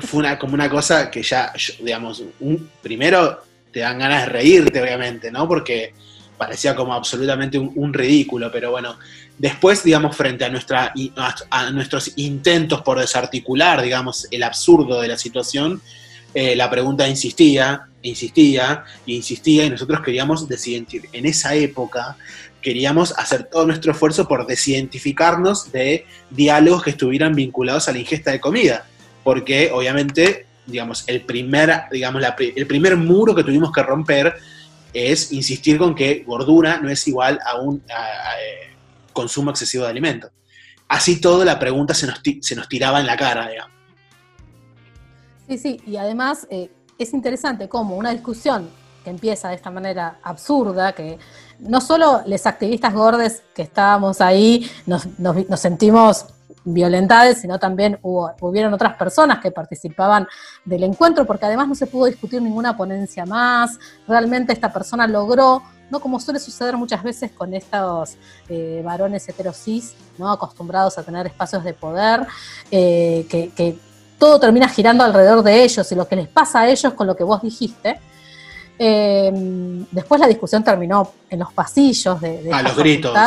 fue 0.02 0.22
una, 0.22 0.40
como 0.40 0.54
una 0.54 0.70
cosa 0.70 1.12
que 1.12 1.22
ya, 1.22 1.54
digamos, 1.80 2.24
un, 2.40 2.70
primero 2.82 3.42
te 3.74 3.82
dan 3.82 4.00
ganas 4.00 4.26
de 4.26 4.30
reírte, 4.30 4.82
obviamente, 4.82 5.32
¿no? 5.32 5.48
Porque 5.48 5.94
parecía 6.38 6.76
como 6.76 6.94
absolutamente 6.94 7.58
un, 7.58 7.94
ridículo, 7.94 8.52
pero 8.52 8.72
bueno, 8.72 8.98
después, 9.38 9.84
digamos, 9.84 10.16
frente 10.16 10.46
a, 10.46 11.72
nuestros 11.72 12.12
intentos 12.18 12.82
por 12.82 13.00
desarticular, 13.00 13.82
digamos, 13.82 14.28
el 14.32 14.44
absurdo 14.44 15.02
de 15.02 15.08
la 15.08 15.18
situación, 15.18 15.82
eh, 16.34 16.56
la 16.56 16.70
pregunta 16.70 17.08
insistía, 17.08 17.88
insistía, 18.02 18.84
insistía, 19.06 19.66
y 19.66 19.70
nosotros 19.70 20.02
queríamos 20.02 20.48
desidentificar. 20.48 21.16
En 21.16 21.26
esa 21.26 21.56
época 21.56 22.18
queríamos 22.62 23.14
hacer 23.18 23.46
todo 23.46 23.66
nuestro 23.66 23.92
esfuerzo 23.92 24.28
por 24.28 24.46
desidentificarnos 24.46 25.72
de 25.72 26.06
diálogos 26.30 26.84
que 26.84 26.92
estuvieran 26.92 27.36
vinculados 27.36 27.88
a 27.88 27.92
la 27.92 28.00
ingesta 28.00 28.32
de 28.32 28.40
comida, 28.40 28.86
porque 29.24 29.72
obviamente, 29.72 30.46
digamos, 30.66 31.04
el 31.08 31.22
primer, 31.22 31.84
digamos, 31.92 32.24
el 32.38 32.68
primer 32.68 32.98
muro 32.98 33.36
que 33.36 33.44
tuvimos 33.44 33.72
que 33.72 33.84
romper 33.84 34.36
es 34.94 35.32
insistir 35.32 35.78
con 35.78 35.96
que 35.96 36.24
gordura 36.26 36.80
no 36.80 36.90
es 36.90 37.08
igual 37.08 37.40
a 37.46 37.60
un 37.60 37.78
eh, 37.78 38.74
consumo 39.12 39.52
excesivo 39.52 39.84
de 39.86 39.90
alimentos. 39.90 40.32
Así 40.88 41.20
todo 41.20 41.44
la 41.44 41.58
pregunta 41.60 41.94
se 41.94 42.08
nos, 42.08 42.22
se 42.42 42.56
nos 42.56 42.70
tiraba 42.70 43.00
en 43.00 43.08
la 43.08 43.18
cara, 43.18 43.50
digamos. 43.50 43.74
Sí, 45.48 45.58
sí, 45.58 45.82
y 45.86 45.98
además 45.98 46.48
eh, 46.50 46.70
es 46.98 47.14
interesante 47.14 47.68
cómo 47.68 47.96
una 47.98 48.12
discusión 48.12 48.70
que 49.04 49.10
empieza 49.10 49.50
de 49.50 49.56
esta 49.56 49.70
manera 49.70 50.20
absurda, 50.24 50.94
que 50.94 51.20
no 51.60 51.82
solo 51.82 52.22
los 52.26 52.46
activistas 52.46 52.94
gordes 52.94 53.44
que 53.54 53.64
estábamos 53.64 54.22
ahí 54.22 54.70
nos, 54.86 55.08
sentimos 55.60 56.28
violentados, 56.66 57.38
sino 57.38 57.60
también 57.60 58.00
hubo, 58.02 58.32
hubieron 58.42 58.74
otras 58.74 58.96
personas 58.96 59.40
que 59.40 59.52
participaban 59.52 60.28
del 60.66 60.84
encuentro, 60.84 61.26
porque 61.26 61.46
además 61.46 61.68
no 61.68 61.76
se 61.76 61.88
pudo 61.88 62.06
discutir 62.06 62.42
ninguna 62.42 62.76
ponencia 62.76 63.26
más, 63.26 63.80
realmente 64.08 64.54
esta 64.54 64.72
persona 64.72 65.08
logró, 65.08 65.64
no 65.90 66.00
como 66.00 66.20
suele 66.20 66.40
suceder 66.40 66.78
muchas 66.78 67.04
veces 67.04 67.32
con 67.32 67.54
estos 67.54 68.18
eh, 68.50 68.82
varones 68.84 69.28
heterosis, 69.28 69.94
¿no? 70.18 70.32
acostumbrados 70.32 70.98
a 70.98 71.04
tener 71.04 71.28
espacios 71.28 71.64
de 71.64 71.74
poder, 71.74 72.26
eh, 72.72 73.26
que 73.30 73.78
todo 74.24 74.40
termina 74.40 74.70
girando 74.70 75.04
alrededor 75.04 75.44
de 75.44 75.64
ellos 75.64 75.92
y 75.92 75.96
lo 75.96 76.08
que 76.08 76.16
les 76.16 76.30
pasa 76.30 76.62
a 76.62 76.70
ellos 76.70 76.94
con 76.94 77.08
lo 77.08 77.14
que 77.14 77.26
vos 77.26 77.42
dijiste. 77.42 78.00
Em, 78.80 79.86
después 79.92 80.20
la 80.20 80.28
discusión 80.28 80.64
terminó 80.64 81.12
en 81.30 81.40
los 81.40 81.52
pasillos 81.54 82.22
de... 82.22 82.50
a 82.52 82.62
los 82.64 82.76
gritos. 82.76 83.18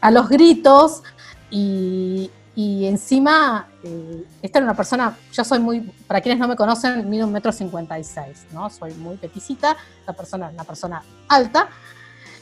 A 0.00 0.10
los 0.10 0.28
gritos 0.28 1.02
y, 1.50 2.30
encima, 2.56 3.68
eh, 3.82 4.24
esta 4.40 4.58
era 4.58 4.66
una 4.66 4.76
persona, 4.76 5.16
yo 5.32 5.44
soy 5.44 5.58
muy, 5.58 5.80
para 6.06 6.20
quienes 6.20 6.38
no 6.38 6.46
me 6.46 6.54
conocen, 6.54 7.08
mido 7.10 7.26
un 7.26 7.32
metro 7.32 7.50
cincuenta 7.50 7.98
y 7.98 8.04
seis, 8.04 8.46
¿no? 8.52 8.70
Soy 8.70 8.94
muy 8.94 9.16
peticita, 9.16 9.76
la 10.06 10.12
persona 10.12 10.50
una 10.52 10.64
persona 10.64 11.02
alta, 11.28 11.68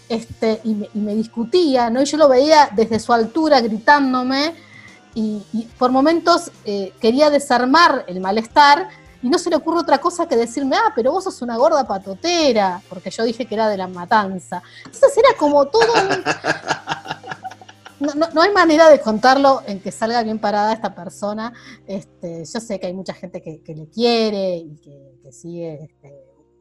este, 0.09 0.61
y, 0.65 0.89
me, 0.99 1.15
discutía, 1.15 1.89
¿no? 1.89 2.03
Y 2.03 2.05
yo 2.05 2.19
lo 2.19 2.29
veía 2.29 2.69
desde 2.73 3.01
su 3.01 3.13
altura 3.13 3.61
gritándome, 3.61 4.55
y, 5.15 5.69
por 5.79 5.91
momentos 5.91 6.51
eh, 6.65 6.93
quería 7.01 7.31
desarmar 7.31 8.05
el 8.07 8.21
malestar, 8.21 8.89
y 9.23 9.29
no 9.29 9.39
se 9.39 9.51
le 9.51 9.57
ocurre 9.57 9.81
otra 9.81 9.99
cosa 9.99 10.27
que 10.27 10.37
decirme, 10.37 10.77
ah, 10.77 10.93
pero 10.95 11.13
vos 11.13 11.25
sos 11.25 11.41
una 11.43 11.57
gorda 11.57 11.87
patotera, 11.87 12.83
porque 12.89 13.11
yo 13.11 13.25
dije 13.25 13.47
que 13.47 13.55
era 13.55 13.69
de 13.69 13.77
la 13.77 13.87
matanza. 13.87 14.63
Entonces 14.85 15.17
era 15.17 15.39
como 15.39 15.65
todo 15.67 15.87
No, 18.03 18.43
hay 18.43 18.53
manera 18.53 18.89
de 18.89 19.01
contarlo 19.01 19.63
en 19.67 19.81
que 19.81 19.93
salga 19.93 20.23
bien 20.23 20.39
parada 20.39 20.73
esta 20.73 20.95
persona. 20.95 21.53
Este, 21.87 22.45
yo 22.45 22.61
sé 22.61 22.81
que 22.81 22.89
hay 22.89 22.95
mucha 22.95 23.15
gente 23.15 23.41
que, 23.41 23.63
le 23.75 23.89
quiere 23.89 24.57
y 24.57 24.77
que, 24.77 25.33
sigue. 25.33 25.85
Este... 25.85 26.13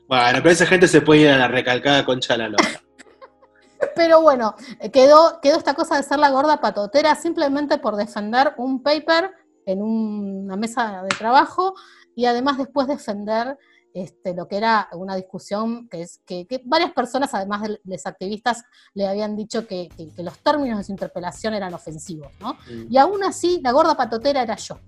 Bueno, 0.07 0.39
pero 0.39 0.51
esa 0.51 0.65
gente 0.65 0.87
se 0.87 1.01
puede 1.01 1.21
ir 1.21 1.29
a 1.29 1.37
la 1.37 1.47
recalcada 1.47 2.05
concha 2.05 2.37
la 2.37 2.49
loca. 2.49 2.83
pero 3.95 4.21
bueno, 4.21 4.55
quedó, 4.93 5.39
quedó 5.41 5.57
esta 5.57 5.73
cosa 5.73 5.97
de 5.97 6.03
ser 6.03 6.19
la 6.19 6.29
gorda 6.29 6.61
patotera 6.61 7.15
simplemente 7.15 7.79
por 7.79 7.95
defender 7.95 8.53
un 8.57 8.83
paper 8.83 9.31
en 9.65 9.81
una 9.81 10.55
mesa 10.55 11.01
de 11.03 11.09
trabajo 11.09 11.73
y 12.15 12.25
además 12.25 12.57
después 12.57 12.87
defender 12.87 13.57
este, 13.93 14.33
lo 14.33 14.47
que 14.47 14.57
era 14.57 14.89
una 14.93 15.15
discusión 15.15 15.87
que 15.89 16.01
es 16.01 16.21
que, 16.25 16.45
varias 16.65 16.91
personas, 16.91 17.33
además 17.33 17.61
de 17.61 17.79
los 17.83 18.05
activistas, 18.05 18.63
le 18.93 19.07
habían 19.07 19.35
dicho 19.35 19.67
que, 19.67 19.89
los 20.17 20.37
términos 20.39 20.77
de 20.77 20.83
su 20.83 20.91
interpelación 20.91 21.53
eran 21.53 21.73
ofensivos, 21.73 22.31
¿no? 22.39 22.57
Y 22.89 22.97
aún 22.97 23.23
así, 23.23 23.59
la 23.63 23.71
gorda 23.71 23.95
patotera 23.95 24.41
era 24.41 24.55
yo. 24.55 24.79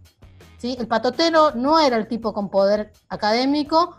¿sí? 0.58 0.76
El 0.80 0.88
patotero 0.88 1.52
no 1.56 1.80
era 1.80 1.98
el 1.98 2.08
tipo 2.08 2.34
con 2.34 2.50
poder 2.50 2.92
académico, 3.10 3.98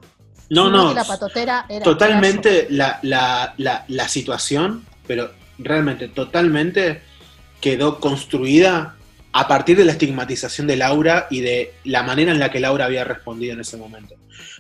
no, 0.51 0.71
no. 0.71 0.93
la 0.93 1.05
patotera 1.05 1.67
era. 1.69 1.85
Totalmente 1.85 2.67
la, 2.71 2.99
la 3.03 4.09
situación, 4.09 4.85
pero 5.07 5.31
realmente, 5.59 6.09
totalmente 6.09 7.03
quedó 7.61 7.99
construida 8.01 8.97
a 9.37 9.49
partir 9.49 9.77
de 9.77 9.85
la 9.85 9.93
estigmatización 9.93 10.69
de 10.69 10.77
Laura 10.77 11.27
y 11.29 11.41
de 11.41 11.75
la 11.85 12.05
manera 12.05 12.31
en 12.31 12.39
la 12.39 12.53
que 12.53 12.61
Laura 12.61 12.85
había 12.85 13.03
respondido 13.03 13.53
en 13.55 13.61
ese 13.61 13.77
momento. 13.77 14.15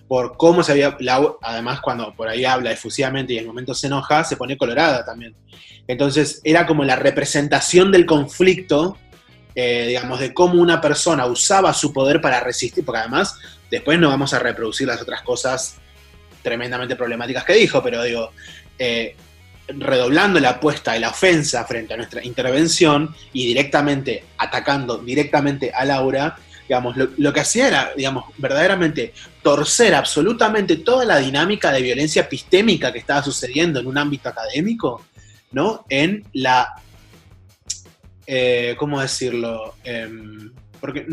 Por 0.08 0.36
cómo 0.36 0.62
se 0.62 0.72
había, 0.72 0.96
además 1.42 1.80
cuando 1.80 2.14
por 2.14 2.28
ahí 2.28 2.44
habla 2.44 2.70
efusivamente 2.72 3.32
y 3.32 3.36
en 3.38 3.42
el 3.42 3.48
momento 3.48 3.74
se 3.74 3.86
enoja, 3.86 4.24
se 4.24 4.36
pone 4.36 4.56
colorada 4.56 5.04
también. 5.04 5.34
Entonces 5.86 6.40
era 6.44 6.66
como 6.66 6.84
la 6.84 6.96
representación 6.96 7.90
del 7.90 8.06
conflicto, 8.06 8.98
eh, 9.54 9.86
digamos, 9.88 10.20
de 10.20 10.34
cómo 10.34 10.60
una 10.60 10.80
persona 10.80 11.26
usaba 11.26 11.72
su 11.72 11.92
poder 11.92 12.20
para 12.20 12.40
resistir, 12.40 12.84
porque 12.84 13.00
además 13.00 13.38
después 13.70 13.98
no 13.98 14.08
vamos 14.08 14.34
a 14.34 14.38
reproducir 14.38 14.86
las 14.86 15.00
otras 15.00 15.22
cosas 15.22 15.76
tremendamente 16.42 16.96
problemáticas 16.96 17.44
que 17.44 17.54
dijo, 17.54 17.82
pero 17.82 18.02
digo, 18.02 18.30
eh, 18.78 19.16
redoblando 19.68 20.40
la 20.40 20.50
apuesta 20.50 20.96
y 20.96 21.00
la 21.00 21.10
ofensa 21.10 21.64
frente 21.64 21.94
a 21.94 21.96
nuestra 21.96 22.24
intervención 22.24 23.14
y 23.32 23.46
directamente 23.46 24.24
atacando 24.36 24.98
directamente 24.98 25.72
a 25.72 25.84
Laura, 25.84 26.36
digamos, 26.68 26.96
lo, 26.96 27.32
que 27.32 27.40
hacía 27.40 27.68
era, 27.68 27.92
digamos, 27.96 28.24
verdaderamente 28.38 29.12
torcer 29.42 29.94
absolutamente 29.94 30.76
toda 30.76 31.04
la 31.04 31.18
dinámica 31.18 31.70
de 31.70 31.82
violencia 31.82 32.22
epistémica 32.22 32.92
que 32.92 32.98
estaba 32.98 33.22
sucediendo 33.22 33.80
en 33.80 33.86
un 33.86 33.98
ámbito 33.98 34.28
académico, 34.28 35.04
¿no? 35.52 35.84
En 35.88 36.24
la, 36.32 36.74
eh, 38.26 38.74
¿cómo 38.78 39.00
decirlo? 39.00 39.74
Em, 39.84 40.52
porque 40.80 41.06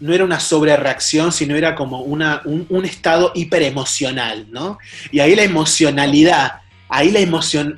no 0.00 0.14
era 0.14 0.24
una 0.24 0.40
sobrereacción, 0.40 1.32
sino 1.32 1.56
era 1.56 1.74
como 1.74 2.02
una, 2.02 2.42
un, 2.44 2.84
estado 2.84 3.32
hiperemocional, 3.34 4.46
¿no? 4.50 4.78
Y 5.10 5.20
ahí 5.20 5.34
la 5.34 5.42
emocionalidad 5.42 6.60
ahí 6.90 7.12
la 7.12 7.20
emoción, 7.20 7.76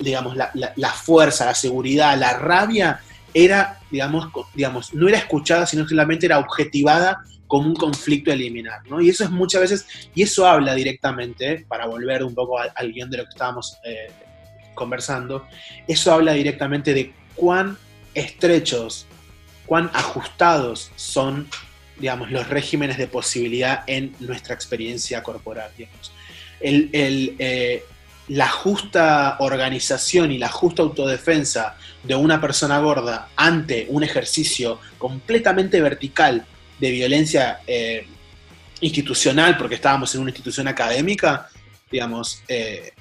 digamos, 0.00 0.36
la, 0.36 0.90
fuerza, 0.90 1.44
la 1.44 1.54
seguridad, 1.54 2.18
la 2.18 2.38
rabia 2.38 3.00
era, 3.34 3.80
digamos, 3.90 4.28
digamos, 4.54 4.94
no 4.94 5.08
era 5.08 5.18
escuchada, 5.18 5.66
sino 5.66 5.86
solamente 5.86 6.26
era 6.26 6.38
objetivada 6.38 7.22
como 7.46 7.68
un 7.68 7.74
conflicto 7.74 8.30
a 8.30 8.34
eliminar, 8.34 8.80
¿no? 8.88 9.00
Y 9.00 9.10
eso 9.10 9.24
es 9.24 9.30
muchas 9.30 9.60
veces, 9.60 9.86
y 10.14 10.22
eso 10.22 10.46
habla 10.46 10.74
directamente, 10.74 11.66
para 11.68 11.86
volver 11.86 12.22
un 12.24 12.34
poco 12.34 12.58
al, 12.58 12.92
guion 12.92 13.10
de 13.10 13.18
lo 13.18 13.24
que 13.24 13.30
estábamos 13.30 13.78
eh, 13.84 14.10
conversando, 14.74 15.46
eso 15.86 16.12
habla 16.12 16.32
directamente 16.32 16.94
de 16.94 17.12
cuán 17.34 17.76
estrechos, 18.14 19.06
cuán 19.66 19.90
ajustados 19.92 20.90
son, 20.96 21.48
digamos, 21.98 22.30
los 22.30 22.48
regímenes 22.48 22.98
de 22.98 23.08
posibilidad 23.08 23.82
en 23.86 24.14
nuestra 24.20 24.54
experiencia 24.54 25.22
corporal, 25.22 25.70
digamos. 25.76 26.12
El, 26.60 26.88
eh, 27.38 27.84
la 28.28 28.48
justa 28.48 29.36
organización 29.40 30.32
y 30.32 30.38
la 30.38 30.48
justa 30.48 30.82
autodefensa 30.82 31.76
de 32.02 32.14
una 32.14 32.40
persona 32.40 32.78
gorda 32.78 33.28
ante 33.36 33.86
un 33.90 34.02
ejercicio 34.02 34.80
completamente 34.98 35.80
vertical 35.80 36.46
de 36.78 36.90
violencia 36.90 37.60
eh, 37.66 38.06
institucional, 38.80 39.56
porque 39.56 39.76
estábamos 39.76 40.14
en 40.14 40.22
una 40.22 40.30
institución 40.30 40.68
académica, 40.68 41.48
digamos, 41.90 42.42
eh, 42.48 42.92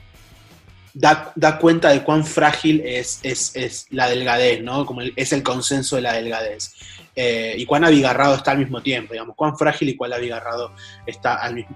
da, 0.94 1.58
cuenta 1.60 1.90
de 1.90 2.04
cuán 2.04 2.26
frágil 2.26 2.82
es, 2.86 3.20
es, 3.24 3.88
la 3.90 4.10
delgadez, 4.10 4.62
¿no? 4.62 4.86
Como 4.86 5.02
es 5.02 5.34
el 5.34 5.44
consenso 5.44 5.96
de 5.96 6.04
la 6.04 6.14
delgadez. 6.14 6.74
Eh, 7.16 7.54
y 7.58 7.66
cuán 7.66 7.84
abigarrado 7.84 8.36
está 8.36 8.52
al 8.52 8.58
mismo 8.58 8.82
tiempo, 8.82 9.14
digamos, 9.14 9.36
cuán 9.36 9.56
frágil 9.56 9.90
y 9.90 9.96
cuán 9.96 10.14
abigarrado 10.14 10.74
está 11.06 11.36
al 11.36 11.56
mismo, 11.56 11.76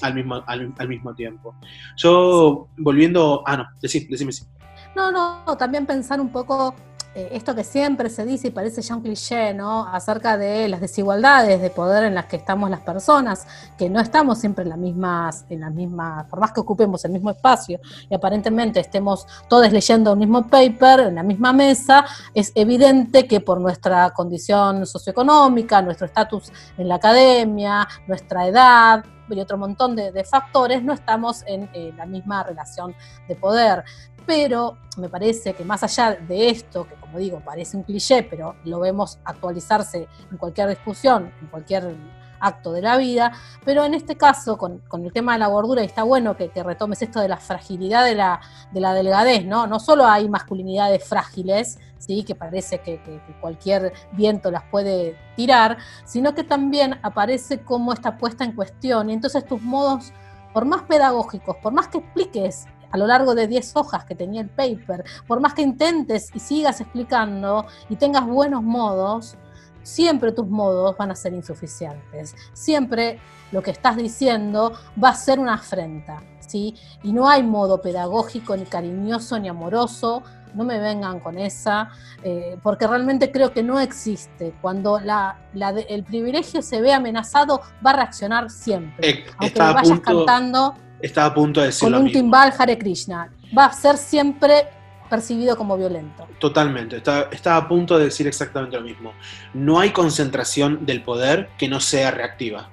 al 0.00 0.14
mismo, 0.14 0.44
al, 0.46 0.88
mismo 0.88 1.14
tiempo. 1.14 1.54
Yo, 1.96 2.68
volviendo, 2.78 3.42
ah, 3.46 3.56
no, 3.58 3.68
decime, 3.80 4.06
decime, 4.08 4.32
sí. 4.32 4.44
No, 4.94 5.10
no, 5.10 5.56
también 5.56 5.86
pensar 5.86 6.20
un 6.20 6.30
poco 6.30 6.74
eh, 7.14 7.28
esto 7.32 7.54
que 7.54 7.62
siempre 7.62 8.08
se 8.08 8.24
dice 8.24 8.48
y 8.48 8.50
parece 8.50 8.80
ya 8.80 8.96
un 8.96 9.02
cliché, 9.02 9.52
¿no? 9.52 9.86
Acerca 9.86 10.38
de 10.38 10.66
las 10.68 10.80
desigualdades 10.80 11.60
de 11.60 11.68
poder 11.68 12.04
en 12.04 12.14
las 12.14 12.24
que 12.24 12.36
estamos 12.36 12.70
las 12.70 12.80
personas, 12.80 13.46
que 13.76 13.90
no 13.90 14.00
estamos 14.00 14.38
siempre 14.38 14.64
en 14.64 14.70
las 14.70 14.78
mismas, 14.78 15.44
en 15.50 15.60
las 15.60 15.74
mismas, 15.74 16.24
por 16.26 16.40
más 16.40 16.52
que 16.52 16.60
ocupemos 16.60 17.04
el 17.04 17.12
mismo 17.12 17.30
espacio 17.30 17.80
y 18.08 18.14
aparentemente 18.14 18.80
estemos 18.80 19.26
todos 19.46 19.70
leyendo 19.70 20.12
el 20.12 20.18
mismo 20.18 20.46
paper 20.46 21.00
en 21.00 21.16
la 21.16 21.22
misma 21.22 21.52
mesa, 21.52 22.06
es 22.32 22.50
evidente 22.54 23.26
que 23.26 23.40
por 23.40 23.60
nuestra 23.60 24.10
condición 24.10 24.86
socioeconómica, 24.86 25.82
nuestro 25.82 26.06
estatus 26.06 26.50
en 26.78 26.88
la 26.88 26.94
academia, 26.94 27.86
nuestra 28.06 28.46
edad, 28.46 29.04
y 29.34 29.40
otro 29.40 29.58
montón 29.58 29.96
de, 29.96 30.24
factores, 30.24 30.82
no 30.82 30.92
estamos 30.92 31.42
en 31.46 31.68
eh, 31.72 31.92
la 31.96 32.06
misma 32.06 32.42
relación 32.42 32.94
de 33.28 33.34
poder 33.34 33.84
pero 34.26 34.78
me 34.96 35.08
parece 35.08 35.54
que 35.54 35.64
más 35.64 35.82
allá 35.82 36.16
de 36.16 36.50
esto, 36.50 36.86
que 36.86 36.94
como 36.96 37.18
digo, 37.18 37.40
parece 37.40 37.76
un 37.76 37.82
cliché, 37.82 38.22
pero 38.22 38.56
lo 38.64 38.80
vemos 38.80 39.18
actualizarse 39.24 40.08
en 40.30 40.36
cualquier 40.38 40.68
discusión, 40.68 41.32
en 41.40 41.46
cualquier 41.48 41.96
acto 42.42 42.72
de 42.72 42.82
la 42.82 42.96
vida, 42.96 43.32
pero 43.64 43.84
en 43.84 43.94
este 43.94 44.16
caso, 44.16 44.58
con, 44.58 44.82
el 44.92 45.12
tema 45.12 45.34
de 45.34 45.38
la 45.38 45.46
gordura, 45.46 45.82
y 45.82 45.86
está 45.86 46.02
bueno 46.02 46.36
que, 46.36 46.50
retomes 46.62 47.00
esto 47.00 47.20
de 47.20 47.28
la 47.28 47.38
fragilidad 47.38 48.04
de 48.04 48.14
la, 48.14 48.40
de 48.72 48.80
la 48.80 48.92
delgadez, 48.94 49.46
¿no? 49.46 49.66
No 49.66 49.78
solo 49.78 50.06
hay 50.06 50.28
masculinidades 50.28 51.04
frágiles, 51.08 51.78
¿sí? 51.98 52.24
que 52.24 52.34
parece 52.34 52.80
que, 52.80 53.00
cualquier 53.40 53.92
viento 54.12 54.50
las 54.50 54.64
puede 54.64 55.16
tirar, 55.36 55.78
sino 56.04 56.34
que 56.34 56.44
también 56.44 56.98
aparece 57.02 57.60
como 57.60 57.92
esta 57.92 58.18
puesta 58.18 58.44
en 58.44 58.52
cuestión, 58.52 59.08
y 59.08 59.14
entonces 59.14 59.46
tus 59.46 59.62
modos, 59.62 60.12
por 60.52 60.64
más 60.64 60.82
pedagógicos, 60.82 61.56
por 61.62 61.72
más 61.72 61.88
que 61.88 61.98
expliques 61.98 62.66
a 62.92 62.98
lo 62.98 63.06
largo 63.06 63.34
de 63.34 63.48
10 63.48 63.76
hojas 63.76 64.04
que 64.04 64.14
tenía 64.14 64.42
el 64.42 64.48
paper, 64.48 65.04
por 65.26 65.40
más 65.40 65.54
que 65.54 65.62
intentes 65.62 66.30
y 66.34 66.38
sigas 66.38 66.80
explicando 66.80 67.66
y 67.88 67.96
tengas 67.96 68.24
buenos 68.26 68.62
modos, 68.62 69.36
siempre 69.82 70.32
tus 70.32 70.46
modos 70.46 70.96
van 70.96 71.10
a 71.10 71.14
ser 71.14 71.32
insuficientes. 71.32 72.36
Siempre 72.52 73.18
lo 73.50 73.62
que 73.62 73.70
estás 73.70 73.96
diciendo 73.96 74.72
va 75.02 75.10
a 75.10 75.14
ser 75.14 75.38
una 75.38 75.54
afrenta, 75.54 76.22
¿sí? 76.40 76.74
Y 77.02 77.12
no 77.12 77.28
hay 77.28 77.42
modo 77.42 77.80
pedagógico, 77.80 78.56
ni 78.56 78.64
cariñoso, 78.64 79.38
ni 79.38 79.48
amoroso. 79.48 80.22
No 80.54 80.64
me 80.64 80.78
vengan 80.78 81.18
con 81.20 81.38
esa, 81.38 81.88
eh, 82.22 82.58
porque 82.62 82.86
realmente 82.86 83.32
creo 83.32 83.54
que 83.54 83.62
no 83.62 83.80
existe. 83.80 84.54
Cuando 84.60 85.00
la, 85.00 85.38
el 85.88 86.04
privilegio 86.04 86.60
se 86.60 86.82
ve 86.82 86.92
amenazado, 86.92 87.62
va 87.84 87.92
a 87.92 87.96
reaccionar 87.96 88.50
siempre. 88.50 89.08
Eh, 89.08 89.24
aunque 89.38 89.58
me 89.58 89.72
vayas 89.72 90.00
cantando 90.00 90.74
estaba 91.02 91.26
a 91.28 91.34
punto 91.34 91.60
de 91.60 91.66
decirlo. 91.66 91.98
Con 91.98 92.06
un 92.06 92.12
timbal 92.12 92.54
Hare 92.56 92.78
Krishna. 92.78 93.30
Va 93.56 93.66
a 93.66 93.72
ser 93.72 93.98
siempre 93.98 94.68
percibido 95.10 95.56
como 95.56 95.76
violento. 95.76 96.26
Totalmente, 96.38 96.96
estaba 96.96 97.56
a 97.56 97.68
punto 97.68 97.98
de 97.98 98.06
decir 98.06 98.26
exactamente 98.26 98.78
lo 98.78 98.82
mismo. 98.82 99.12
No 99.52 99.78
hay 99.78 99.90
concentración 99.90 100.86
del 100.86 101.02
poder 101.02 101.50
que 101.58 101.68
no 101.68 101.80
sea 101.80 102.10
reactiva. 102.10 102.70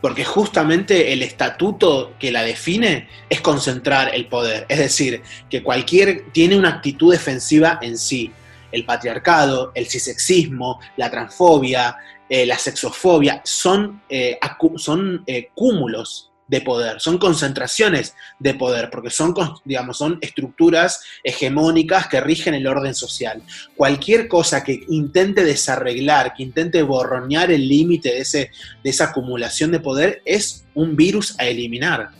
Porque 0.00 0.24
justamente 0.24 1.12
el 1.12 1.22
estatuto 1.22 2.14
que 2.18 2.32
la 2.32 2.42
define 2.42 3.08
es 3.28 3.42
concentrar 3.42 4.14
el 4.14 4.26
poder. 4.26 4.64
Es 4.70 4.78
decir, 4.78 5.22
que 5.50 5.62
cualquier 5.62 6.30
tiene 6.32 6.56
una 6.56 6.70
actitud 6.70 7.12
defensiva 7.12 7.78
en 7.82 7.98
sí. 7.98 8.32
El 8.72 8.86
patriarcado, 8.86 9.72
el 9.74 9.86
cisexismo, 9.86 10.80
la 10.96 11.10
transfobia, 11.10 11.94
eh, 12.30 12.46
la 12.46 12.56
sexofobia, 12.56 13.42
son, 13.44 14.00
eh, 14.08 14.38
son 14.76 15.22
eh, 15.26 15.50
cúmulos 15.54 16.29
de 16.50 16.60
poder, 16.60 17.00
son 17.00 17.16
concentraciones 17.16 18.16
de 18.40 18.54
poder, 18.54 18.90
porque 18.90 19.08
son, 19.08 19.32
digamos, 19.64 19.98
son 19.98 20.18
estructuras 20.20 21.00
hegemónicas 21.22 22.08
que 22.08 22.20
rigen 22.20 22.54
el 22.54 22.66
orden 22.66 22.92
social. 22.92 23.40
Cualquier 23.76 24.26
cosa 24.26 24.64
que 24.64 24.80
intente 24.88 25.44
desarreglar, 25.44 26.34
que 26.34 26.42
intente 26.42 26.82
borronear 26.82 27.52
el 27.52 27.68
límite 27.68 28.08
de, 28.08 28.18
ese, 28.18 28.50
de 28.82 28.90
esa 28.90 29.04
acumulación 29.04 29.70
de 29.70 29.78
poder, 29.78 30.22
es 30.24 30.64
un 30.74 30.96
virus 30.96 31.38
a 31.38 31.46
eliminar. 31.46 32.10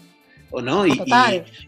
¿o 0.53 0.63
no? 0.63 0.87
Y, 0.87 1.01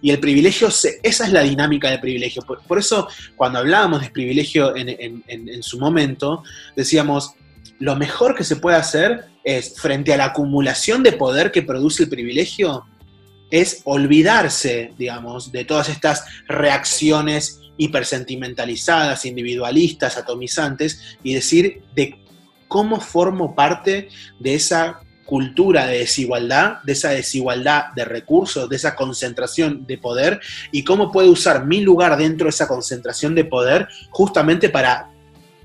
y, 0.01 0.11
el 0.11 0.21
privilegio, 0.21 0.69
esa 0.69 0.99
es 1.03 1.33
la 1.33 1.43
dinámica 1.43 1.91
del 1.91 2.01
privilegio. 2.01 2.43
Por, 2.43 2.79
eso, 2.79 3.09
cuando 3.35 3.59
hablábamos 3.59 4.03
de 4.03 4.11
privilegio 4.11 4.77
en, 4.77 5.23
en 5.27 5.63
su 5.63 5.79
momento, 5.81 6.43
decíamos, 6.77 7.35
lo 7.81 7.97
mejor 7.97 8.37
que 8.37 8.45
se 8.45 8.57
puede 8.57 8.77
hacer 8.77 9.32
es, 9.45 9.79
frente 9.81 10.13
a 10.13 10.17
la 10.17 10.27
acumulación 10.27 11.03
de 11.03 11.13
poder 11.13 11.51
que 11.51 11.63
produce 11.63 12.05
el 12.05 12.09
privilegio, 12.09 12.85
es 13.51 13.83
olvidarse, 13.85 14.93
digamos, 14.99 15.53
de 15.53 15.65
todas 15.65 15.91
estas 15.91 16.25
reacciones 16.49 17.61
hipersentimentalizadas, 17.77 19.27
individualistas, 19.27 20.17
atomizantes, 20.17 21.19
y 21.23 21.35
decir 21.35 21.83
de 21.95 22.19
cómo 22.67 23.01
formo 23.01 23.55
parte 23.55 24.09
de 24.39 24.55
esa 24.55 25.01
cultura 25.27 25.87
de 25.87 25.99
desigualdad, 25.99 26.83
de 26.85 26.93
esa 26.93 27.11
desigualdad 27.11 27.93
de 27.95 28.05
recursos, 28.05 28.69
de 28.69 28.77
esa 28.77 28.95
concentración 28.95 29.87
de 29.87 29.99
poder, 29.99 30.41
y 30.73 30.83
cómo 30.83 31.13
puedo 31.13 31.31
usar 31.31 31.67
mi 31.67 31.83
lugar 31.83 32.17
dentro 32.17 32.47
de 32.47 32.51
esa 32.51 32.69
concentración 32.69 33.35
de 33.35 33.45
poder 33.45 33.89
justamente 34.11 34.71
para 34.71 35.12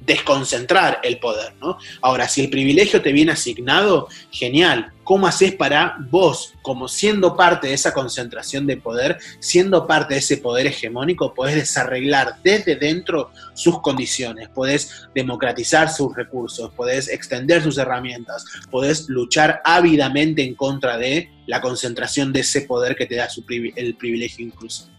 desconcentrar 0.07 1.01
el 1.03 1.19
poder, 1.19 1.53
¿no? 1.59 1.77
Ahora, 2.01 2.29
si 2.29 2.41
el 2.41 2.49
privilegio 2.49 3.01
te 3.01 3.11
viene 3.11 3.33
asignado, 3.33 4.07
genial. 4.31 4.93
¿Cómo 5.03 5.27
haces 5.27 5.53
para 5.53 5.97
vos, 6.09 6.53
como 6.61 6.87
siendo 6.87 7.35
parte 7.35 7.67
de 7.67 7.73
esa 7.73 7.93
concentración 7.93 8.65
de 8.65 8.77
poder, 8.77 9.17
siendo 9.39 9.85
parte 9.85 10.15
de 10.15 10.21
ese 10.21 10.37
poder 10.37 10.67
hegemónico, 10.67 11.33
podés 11.33 11.55
desarreglar 11.55 12.37
desde 12.43 12.75
dentro 12.77 13.31
sus 13.53 13.81
condiciones, 13.81 14.49
podés 14.49 15.07
democratizar 15.13 15.89
sus 15.89 16.15
recursos, 16.15 16.73
podés 16.73 17.09
extender 17.09 17.61
sus 17.61 17.77
herramientas, 17.77 18.45
podés 18.71 19.07
luchar 19.09 19.61
ávidamente 19.63 20.43
en 20.43 20.55
contra 20.55 20.97
de 20.97 21.29
la 21.47 21.61
concentración 21.61 22.31
de 22.31 22.41
ese 22.41 22.61
poder 22.61 22.95
que 22.95 23.05
te 23.05 23.15
da 23.15 23.27
el 23.75 23.95
privilegio 23.95 24.45
incluso? 24.45 24.89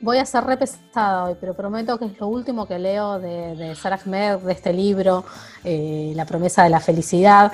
Voy 0.00 0.18
a 0.18 0.26
ser 0.26 0.44
repesada 0.44 1.24
hoy, 1.24 1.36
pero 1.40 1.54
prometo 1.54 1.98
que 1.98 2.04
es 2.04 2.20
lo 2.20 2.28
último 2.28 2.66
que 2.66 2.78
leo 2.78 3.18
de, 3.18 3.56
de 3.56 3.74
Sarah 3.74 3.98
Ahmed, 4.04 4.38
de 4.40 4.52
este 4.52 4.72
libro, 4.72 5.24
eh, 5.64 6.12
La 6.14 6.26
promesa 6.26 6.62
de 6.64 6.68
la 6.68 6.80
felicidad. 6.80 7.50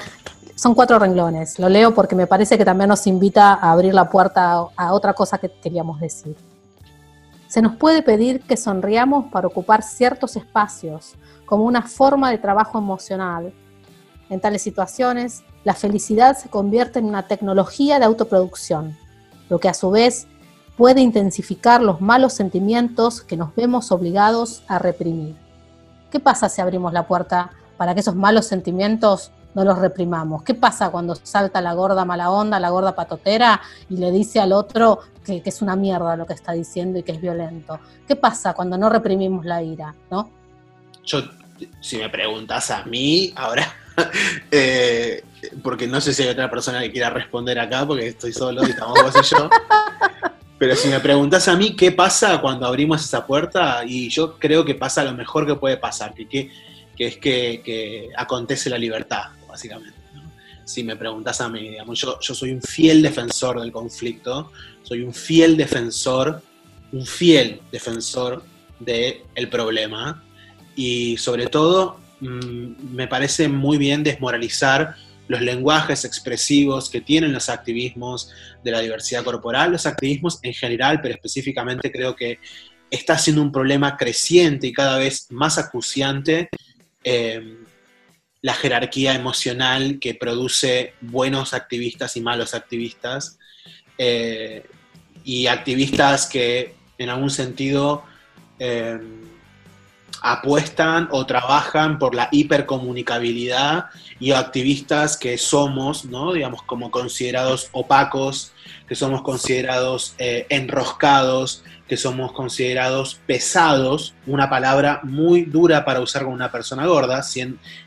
Son 0.56 0.74
cuatro 0.74 0.98
renglones. 0.98 1.60
Lo 1.60 1.68
leo 1.68 1.94
porque 1.94 2.16
me 2.16 2.26
parece 2.26 2.58
que 2.58 2.64
también 2.64 2.88
nos 2.88 3.06
invita 3.06 3.54
a 3.54 3.70
abrir 3.70 3.94
la 3.94 4.10
puerta 4.10 4.66
a 4.76 4.92
otra 4.92 5.14
cosa 5.14 5.38
que 5.38 5.52
queríamos 5.60 6.00
decir. 6.00 6.36
Se 7.46 7.62
nos 7.62 7.76
puede 7.76 8.02
pedir 8.02 8.40
que 8.42 8.56
sonriamos 8.56 9.26
para 9.30 9.46
ocupar 9.46 9.82
ciertos 9.82 10.34
espacios, 10.34 11.14
como 11.46 11.64
una 11.64 11.82
forma 11.82 12.30
de 12.30 12.38
trabajo 12.38 12.76
emocional. 12.76 13.52
En 14.30 14.40
tales 14.40 14.62
situaciones, 14.62 15.44
la 15.62 15.74
felicidad 15.74 16.36
se 16.36 16.48
convierte 16.48 16.98
en 16.98 17.04
una 17.04 17.28
tecnología 17.28 18.00
de 18.00 18.06
autoproducción, 18.06 18.96
lo 19.48 19.60
que 19.60 19.68
a 19.68 19.74
su 19.74 19.90
vez 19.90 20.26
puede 20.82 21.00
intensificar 21.00 21.80
los 21.80 22.00
malos 22.00 22.32
sentimientos 22.32 23.20
que 23.20 23.36
nos 23.36 23.54
vemos 23.54 23.92
obligados 23.92 24.64
a 24.66 24.80
reprimir. 24.80 25.36
¿Qué 26.10 26.18
pasa 26.18 26.48
si 26.48 26.60
abrimos 26.60 26.92
la 26.92 27.06
puerta 27.06 27.52
para 27.76 27.94
que 27.94 28.00
esos 28.00 28.16
malos 28.16 28.46
sentimientos 28.46 29.30
no 29.54 29.62
los 29.62 29.78
reprimamos? 29.78 30.42
¿Qué 30.42 30.54
pasa 30.54 30.90
cuando 30.90 31.14
salta 31.14 31.60
la 31.60 31.74
gorda 31.74 32.04
mala 32.04 32.32
onda, 32.32 32.58
la 32.58 32.70
gorda 32.70 32.96
patotera 32.96 33.60
y 33.88 33.98
le 33.98 34.10
dice 34.10 34.40
al 34.40 34.52
otro 34.52 34.98
que, 35.24 35.40
es 35.44 35.62
una 35.62 35.76
mierda 35.76 36.16
lo 36.16 36.26
que 36.26 36.32
está 36.32 36.50
diciendo 36.50 36.98
y 36.98 37.04
que 37.04 37.12
es 37.12 37.20
violento? 37.20 37.78
¿Qué 38.08 38.16
pasa 38.16 38.52
cuando 38.52 38.76
no 38.76 38.88
reprimimos 38.88 39.44
la 39.44 39.62
ira? 39.62 39.94
¿no? 40.10 40.32
Yo, 41.04 41.20
si 41.80 41.98
me 41.98 42.08
preguntas 42.08 42.72
a 42.72 42.82
mí, 42.86 43.32
ahora, 43.36 43.72
eh, 44.50 45.22
porque 45.62 45.86
no 45.86 46.00
sé 46.00 46.12
si 46.12 46.24
hay 46.24 46.30
otra 46.30 46.50
persona 46.50 46.80
que 46.80 46.90
quiera 46.90 47.08
responder 47.08 47.60
acá, 47.60 47.86
porque 47.86 48.08
estoy 48.08 48.32
solo 48.32 48.66
y 48.66 48.70
estamos 48.70 49.00
vos 49.00 49.14
y 49.14 49.36
yo. 49.36 49.48
Pero 50.62 50.76
si 50.76 50.86
me 50.86 51.00
preguntas 51.00 51.48
a 51.48 51.56
mí 51.56 51.74
qué 51.74 51.90
pasa 51.90 52.40
cuando 52.40 52.66
abrimos 52.66 53.02
esa 53.02 53.26
puerta, 53.26 53.82
y 53.84 54.08
yo 54.08 54.38
creo 54.38 54.64
que 54.64 54.76
pasa 54.76 55.02
lo 55.02 55.12
mejor 55.12 55.44
que 55.44 55.56
puede 55.56 55.76
pasar, 55.76 56.14
que, 56.14 56.24
que, 56.24 57.06
es 57.08 57.16
que, 57.16 58.10
acontece 58.16 58.70
la 58.70 58.78
libertad, 58.78 59.24
básicamente. 59.48 59.98
Si 60.64 60.84
me 60.84 60.94
preguntas 60.94 61.40
a 61.40 61.48
mí, 61.48 61.70
digamos, 61.70 61.98
yo, 61.98 62.16
yo 62.20 62.32
soy 62.32 62.52
un 62.52 62.62
fiel 62.62 63.02
defensor 63.02 63.60
del 63.60 63.72
conflicto, 63.72 64.52
soy 64.84 65.02
un 65.02 65.12
fiel 65.12 65.56
defensor, 65.56 66.40
un 66.92 67.06
fiel 67.06 67.60
defensor 67.72 68.44
del 68.78 69.48
problema, 69.50 70.22
y 70.76 71.16
sobre 71.16 71.48
todo 71.48 71.98
mm, 72.20 72.94
me 72.94 73.08
parece 73.08 73.48
muy 73.48 73.78
bien 73.78 74.04
desmoralizar 74.04 74.94
los 75.28 75.40
lenguajes 75.40 76.04
expresivos 76.04 76.90
que 76.90 77.00
tienen 77.00 77.32
los 77.32 77.48
activismos 77.48 78.30
de 78.62 78.70
la 78.70 78.80
diversidad 78.80 79.24
corporal, 79.24 79.72
los 79.72 79.86
activismos 79.86 80.38
en 80.42 80.54
general, 80.54 81.00
pero 81.00 81.14
específicamente 81.14 81.90
creo 81.90 82.14
que 82.16 82.38
está 82.90 83.16
siendo 83.16 83.42
un 83.42 83.52
problema 83.52 83.96
creciente 83.96 84.66
y 84.66 84.72
cada 84.72 84.98
vez 84.98 85.26
más 85.30 85.58
acuciante 85.58 86.50
eh, 87.04 87.58
la 88.42 88.54
jerarquía 88.54 89.14
emocional 89.14 89.98
que 90.00 90.14
produce 90.14 90.94
buenos 91.00 91.54
activistas 91.54 92.16
y 92.16 92.20
malos 92.20 92.54
activistas, 92.54 93.38
eh, 93.96 94.64
y 95.24 95.46
activistas 95.46 96.26
que 96.26 96.74
en 96.98 97.08
algún 97.08 97.30
sentido 97.30 98.04
eh, 98.58 98.98
apuestan 100.22 101.08
o 101.10 101.26
trabajan 101.26 101.98
por 101.98 102.14
la 102.14 102.28
hipercomunicabilidad 102.30 103.86
y 104.20 104.30
activistas 104.30 105.16
que 105.16 105.36
somos, 105.36 106.04
¿no? 106.04 106.32
digamos, 106.32 106.62
como 106.62 106.92
considerados 106.92 107.68
opacos, 107.72 108.52
que 108.86 108.94
somos 108.94 109.22
considerados 109.22 110.14
eh, 110.18 110.46
enroscados, 110.48 111.64
que 111.88 111.96
somos 111.96 112.32
considerados 112.32 113.20
pesados, 113.26 114.14
una 114.26 114.48
palabra 114.48 115.00
muy 115.02 115.42
dura 115.42 115.84
para 115.84 116.00
usar 116.00 116.22
con 116.22 116.32
una 116.32 116.52
persona 116.52 116.86
gorda, 116.86 117.22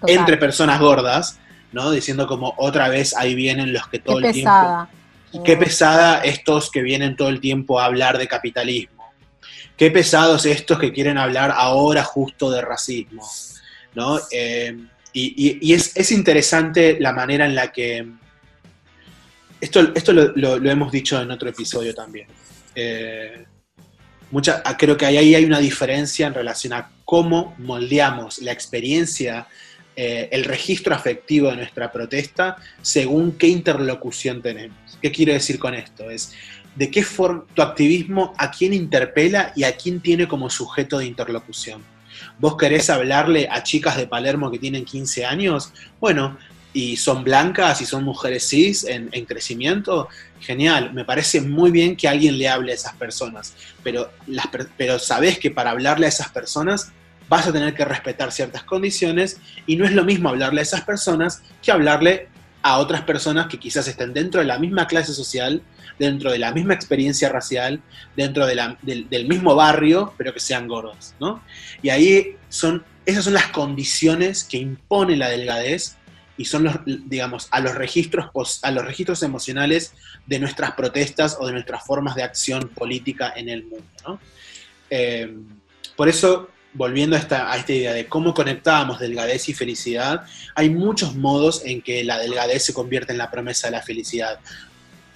entre 0.05 0.37
personas 0.37 0.79
gordas, 0.79 1.39
¿no? 1.71 1.89
Diciendo 1.89 2.27
como 2.27 2.53
otra 2.57 2.89
vez 2.89 3.15
ahí 3.15 3.33
vienen 3.33 3.73
los 3.73 3.87
que 3.87 3.99
todo 3.99 4.19
el 4.19 4.31
tiempo... 4.33 4.87
Qué 5.43 5.57
pesada 5.57 6.23
estos 6.23 6.71
que 6.71 6.81
vienen 6.81 7.17
todo 7.17 7.27
el 7.27 7.41
tiempo 7.41 7.79
a 7.79 7.85
hablar 7.85 8.17
de 8.17 8.25
capitalismo. 8.25 8.94
Qué 9.77 9.91
pesados 9.91 10.45
estos 10.45 10.79
que 10.79 10.93
quieren 10.93 11.17
hablar 11.17 11.53
ahora 11.55 12.03
justo 12.03 12.49
de 12.49 12.61
racismo, 12.61 13.29
¿no? 13.93 14.19
Eh, 14.31 14.77
y, 15.11 15.73
es, 15.73 16.11
interesante 16.11 16.97
la 16.99 17.13
manera 17.13 17.45
en 17.45 17.55
la 17.55 17.71
que... 17.71 18.05
Esto, 19.61 19.93
esto 19.95 20.11
lo, 20.13 20.69
hemos 20.69 20.91
dicho 20.91 21.21
en 21.21 21.31
otro 21.31 21.49
episodio 21.49 21.95
también. 21.95 22.27
Eh, 22.75 23.45
mucha, 24.31 24.61
ah, 24.65 24.75
creo 24.77 24.97
que 24.97 25.05
ahí 25.05 25.33
hay 25.33 25.45
una 25.45 25.59
diferencia 25.59 26.27
en 26.27 26.33
relación 26.33 26.73
a 26.73 26.89
cómo 27.05 27.55
moldeamos 27.57 28.39
la 28.39 28.51
experiencia, 28.51 29.47
eh, 29.95 30.27
el 30.31 30.43
registro 30.43 30.93
afectivo 30.93 31.49
de 31.49 31.55
nuestra 31.55 31.89
protesta 31.89 32.57
según 32.81 33.37
qué 33.37 33.47
interlocución 33.47 34.41
tenemos. 34.41 34.97
¿Qué 35.01 35.11
quiero 35.11 35.31
decir 35.31 35.57
con 35.57 35.73
esto? 35.73 36.09
Es 36.09 36.33
de 36.75 36.91
qué 36.91 37.03
forma 37.03 37.45
tu 37.53 37.61
activismo 37.61 38.33
a 38.37 38.51
quién 38.51 38.73
interpela 38.73 39.53
y 39.55 39.63
a 39.63 39.75
quién 39.75 40.01
tiene 40.01 40.27
como 40.27 40.49
sujeto 40.49 40.97
de 40.99 41.05
interlocución. 41.05 41.81
Vos 42.39 42.57
querés 42.57 42.89
hablarle 42.89 43.47
a 43.49 43.63
chicas 43.63 43.97
de 43.97 44.07
Palermo 44.07 44.51
que 44.51 44.59
tienen 44.59 44.85
15 44.85 45.25
años, 45.25 45.71
bueno, 45.99 46.37
y 46.73 46.97
son 46.97 47.23
blancas 47.23 47.79
y 47.79 47.85
son 47.85 48.03
mujeres 48.03 48.49
cis 48.49 48.83
en, 48.83 49.09
crecimiento, 49.25 50.09
genial, 50.41 50.93
me 50.93 51.05
parece 51.05 51.39
muy 51.39 51.71
bien 51.71 51.95
que 51.95 52.09
alguien 52.09 52.37
le 52.37 52.49
hable 52.49 52.73
a 52.73 52.75
esas 52.75 52.93
personas, 52.95 53.53
pero, 53.81 54.11
pero 54.75 54.99
sabés 54.99 55.39
que 55.39 55.51
para 55.51 55.71
hablarle 55.71 56.05
a 56.05 56.09
esas 56.09 56.29
personas 56.29 56.91
vas 57.29 57.47
a 57.47 57.53
tener 57.53 57.73
que 57.73 57.85
respetar 57.85 58.33
ciertas 58.33 58.63
condiciones 58.63 59.39
y 59.65 59.77
no 59.77 59.85
es 59.85 59.93
lo 59.93 60.03
mismo 60.03 60.27
hablarle 60.27 60.59
a 60.59 60.63
esas 60.63 60.81
personas 60.81 61.41
que 61.61 61.71
hablarle 61.71 62.27
a 62.61 62.79
otras 62.79 63.03
personas 63.03 63.47
que 63.47 63.57
quizás 63.57 63.87
estén 63.87 64.13
dentro 64.13 64.41
de 64.41 64.47
la 64.47 64.59
misma 64.59 64.85
clase 64.87 65.13
social, 65.13 65.61
dentro 65.99 66.31
de 66.31 66.39
la 66.39 66.51
misma 66.51 66.73
experiencia 66.73 67.29
racial, 67.29 67.81
dentro 68.15 68.45
del, 68.45 69.27
mismo 69.27 69.55
barrio, 69.55 70.13
pero 70.17 70.33
que 70.33 70.39
sean 70.39 70.67
gordas, 70.67 71.15
¿no? 71.19 71.41
Y 71.81 71.89
ahí 71.89 72.35
son, 72.49 72.83
esas 73.05 73.23
son 73.25 73.33
las 73.33 73.47
condiciones 73.47 74.43
que 74.43 74.57
impone 74.57 75.15
la 75.15 75.29
delgadez 75.29 75.97
y 76.37 76.45
son 76.45 76.65
los, 76.65 76.75
digamos, 76.85 77.47
a 77.51 77.61
los 77.61 77.75
registros, 77.75 78.29
a 78.61 78.71
los 78.71 78.85
registros 78.85 79.23
emocionales 79.23 79.93
de 80.25 80.39
nuestras 80.39 80.71
protestas 80.71 81.37
o 81.39 81.47
de 81.47 81.53
nuestras 81.53 81.85
formas 81.85 82.15
de 82.15 82.23
acción 82.23 82.69
política 82.69 83.33
en 83.35 83.49
el 83.49 83.63
mundo, 83.63 83.85
¿no? 84.05 84.19
Eh, 84.89 85.33
por 85.95 86.09
eso 86.09 86.49
volviendo 86.75 87.15
a 87.15 87.19
esta, 87.19 87.51
a 87.51 87.57
esta 87.57 87.71
idea 87.71 87.93
de 87.93 88.05
cómo 88.07 88.33
conectábamos 88.33 88.99
delgadez 88.99 89.47
y 89.49 89.53
felicidad, 89.53 90.25
hay 90.53 90.69
muchos 90.69 91.15
modos 91.15 91.61
en 91.65 91.81
que 91.81 92.03
la 92.03 92.19
delgadez 92.19 92.65
se 92.65 92.73
convierte 92.73 93.13
en 93.13 93.17
la 93.17 93.31
promesa 93.31 93.67
de 93.67 93.71
la 93.71 93.81
felicidad. 93.81 94.39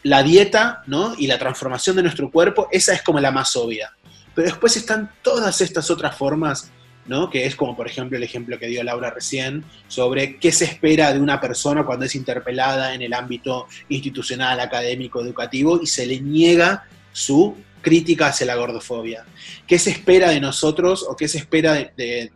La 0.04 0.24
dieta, 0.24 0.84
¿no? 0.88 1.14
Y 1.18 1.28
la 1.28 1.38
transformación 1.38 1.96
de 1.96 2.04
nuestro 2.04 2.32
cuerpo, 2.32 2.68
esa 2.72 2.94
es 2.94 3.02
como 3.02 3.20
la 3.20 3.32
más 3.32 3.56
obvia. 3.56 3.92
Pero 4.34 4.48
después 4.48 4.78
están 4.78 5.12
todas 5.22 5.60
estas 5.62 5.90
otras 5.92 6.16
formas, 6.16 6.72
¿no? 7.06 7.30
Que 7.30 7.46
es 7.46 7.56
como, 7.56 7.76
por 7.76 7.88
ejemplo, 7.88 8.18
el 8.18 8.24
ejemplo 8.24 8.58
que 8.58 8.68
dio 8.68 8.84
Laura 8.84 9.10
recién 9.10 9.66
sobre 9.88 10.38
qué 10.38 10.52
se 10.52 10.66
espera 10.66 11.12
de 11.14 11.20
una 11.20 11.42
persona 11.42 11.86
cuando 11.86 12.06
es 12.06 12.16
interpelada 12.16 12.94
en 12.94 13.02
el 13.02 13.14
ámbito 13.14 13.68
institucional, 13.90 14.60
académico, 14.60 15.22
educativo 15.22 15.80
y 15.82 15.88
se 15.88 16.06
le 16.06 16.22
niega 16.22 16.86
su 17.12 17.58
crítica 17.82 18.28
hacia 18.28 18.46
la 18.46 18.56
gordofobia. 18.56 19.26
¿Qué 19.68 19.80
se 19.80 19.90
espera 19.90 20.30
de 20.30 20.40
nosotros 20.40 21.06
o 21.08 21.16
qué 21.16 21.28
se 21.28 21.40
espera 21.40 21.74
de, 21.74 22.32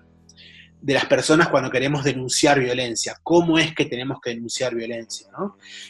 las 0.85 1.05
personas 1.05 1.47
cuando 1.47 1.71
queremos 1.71 2.03
denunciar 2.03 2.59
violencia? 2.59 3.17
¿Cómo 3.23 3.57
es 3.57 3.73
que 3.73 3.85
tenemos 3.85 4.19
que 4.21 4.31
denunciar 4.31 4.75
violencia? 4.75 5.27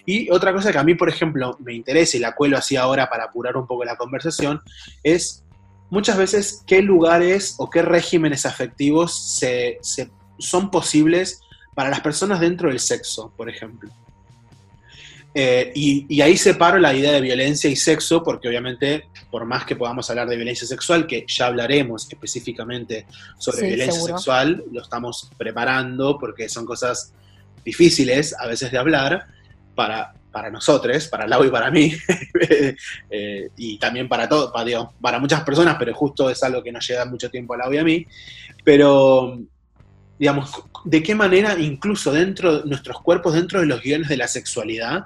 Y 0.06 0.30
otra 0.30 0.54
cosa 0.54 0.72
que 0.72 0.78
a 0.78 0.84
mí, 0.84 0.94
por 0.94 1.10
ejemplo, 1.10 1.58
me 1.60 1.74
interesa 1.74 2.18
y 2.18 2.20
la 2.20 2.36
cuelo 2.36 2.58
así 2.58 2.76
ahora 2.76 3.10
para 3.10 3.24
apurar 3.26 3.58
un 3.58 3.66
poco 3.66 3.84
la 3.84 3.96
conversación, 3.96 4.62
es 5.02 5.44
muchas 5.90 6.18
veces 6.18 6.64
qué 6.68 6.82
lugares 6.82 7.56
o 7.58 7.70
qué 7.70 7.82
regímenes 7.82 8.46
afectivos 8.46 9.42
son 10.38 10.70
posibles 10.70 11.40
para 11.76 11.90
las 11.90 12.02
personas 12.02 12.40
dentro 12.40 12.70
del 12.70 12.80
sexo, 12.80 13.34
por 13.36 13.50
ejemplo. 13.50 13.92
Eh, 15.36 15.72
y, 15.74 16.22
ahí 16.22 16.38
separo 16.38 16.78
la 16.78 16.94
idea 16.94 17.12
de 17.12 17.22
violencia 17.22 17.70
y 17.70 17.76
sexo, 17.76 18.24
porque 18.24 18.48
obviamente, 18.48 19.06
por 19.32 19.46
más 19.46 19.66
que 19.66 19.76
podamos 19.76 20.08
hablar 20.10 20.30
de 20.30 20.36
violencia 20.36 20.68
sexual, 20.68 21.08
que 21.08 21.26
ya 21.28 21.48
hablaremos 21.48 22.08
específicamente 22.08 23.08
sobre 23.40 23.68
violencia 23.68 24.02
sexual, 24.02 24.64
lo 24.72 24.82
estamos 24.82 25.32
preparando 25.38 26.20
porque 26.20 26.48
son 26.50 26.66
cosas 26.66 27.14
difíciles 27.66 28.36
a 28.40 28.46
veces 28.46 28.72
de 28.72 28.78
hablar 28.78 29.26
para, 29.74 30.14
para 30.32 30.52
nosotros, 30.52 31.08
para 31.08 31.28
Lau 31.28 31.44
y 31.46 31.50
para 31.50 31.72
mí, 31.72 31.94
eh, 33.10 33.50
y 33.58 33.80
también 33.80 34.08
para, 34.08 34.30
todo, 34.30 34.52
para, 34.52 34.90
para 35.02 35.18
muchas 35.18 35.44
personas, 35.44 35.78
pero 35.80 35.96
justo 35.96 36.30
es 36.30 36.44
algo 36.44 36.62
que 36.62 36.72
nos 36.72 36.88
lleva 36.88 37.06
mucho 37.06 37.32
tiempo 37.32 37.56
a 37.56 37.58
Lau 37.58 37.74
y 37.74 37.78
a 37.78 37.84
mí. 37.84 38.06
Pero 38.64 39.40
digamos, 40.20 40.52
de 40.86 41.02
qué 41.02 41.16
manera 41.16 41.60
incluso 41.60 42.12
dentro 42.12 42.60
de 42.60 42.70
nuestros 42.70 43.02
cuerpos, 43.02 43.34
dentro 43.34 43.60
de 43.60 43.66
los 43.66 43.82
guiones 43.82 44.10
de 44.10 44.18
la 44.18 44.28
sexualidad, 44.28 45.06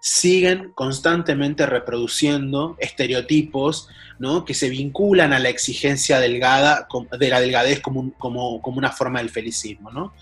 siguen 0.00 0.72
constantemente 0.74 1.66
reproduciendo 1.66 2.76
estereotipos 2.78 3.88
¿no? 4.18 4.44
que 4.44 4.54
se 4.54 4.68
vinculan 4.68 5.32
a 5.32 5.38
la 5.38 5.48
exigencia 5.48 6.20
delgada, 6.20 6.86
de 7.18 7.28
la 7.28 7.40
delgadez 7.40 7.80
como, 7.80 8.12
como, 8.18 8.60
una 8.64 8.90
forma 8.90 9.20
del 9.20 9.30
felicismo, 9.30 9.90
¿no? 9.90 10.12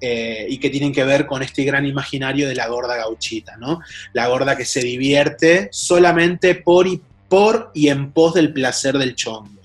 Eh, 0.00 0.46
y 0.48 0.58
que 0.58 0.68
tienen 0.68 0.92
que 0.92 1.04
ver 1.04 1.26
con 1.26 1.42
este 1.42 1.64
gran 1.64 1.86
imaginario 1.86 2.48
de 2.48 2.54
la 2.54 2.68
gorda 2.68 2.96
gauchita, 2.96 3.56
¿no? 3.56 3.80
la 4.12 4.28
gorda 4.28 4.54
que 4.54 4.66
se 4.66 4.80
divierte 4.80 5.70
solamente 5.72 6.54
por 6.54 6.86
y, 6.86 7.00
por 7.28 7.70
y 7.72 7.88
en 7.88 8.12
pos 8.12 8.34
del 8.34 8.52
placer 8.52 8.98
del 8.98 9.14
chongo. 9.14 9.62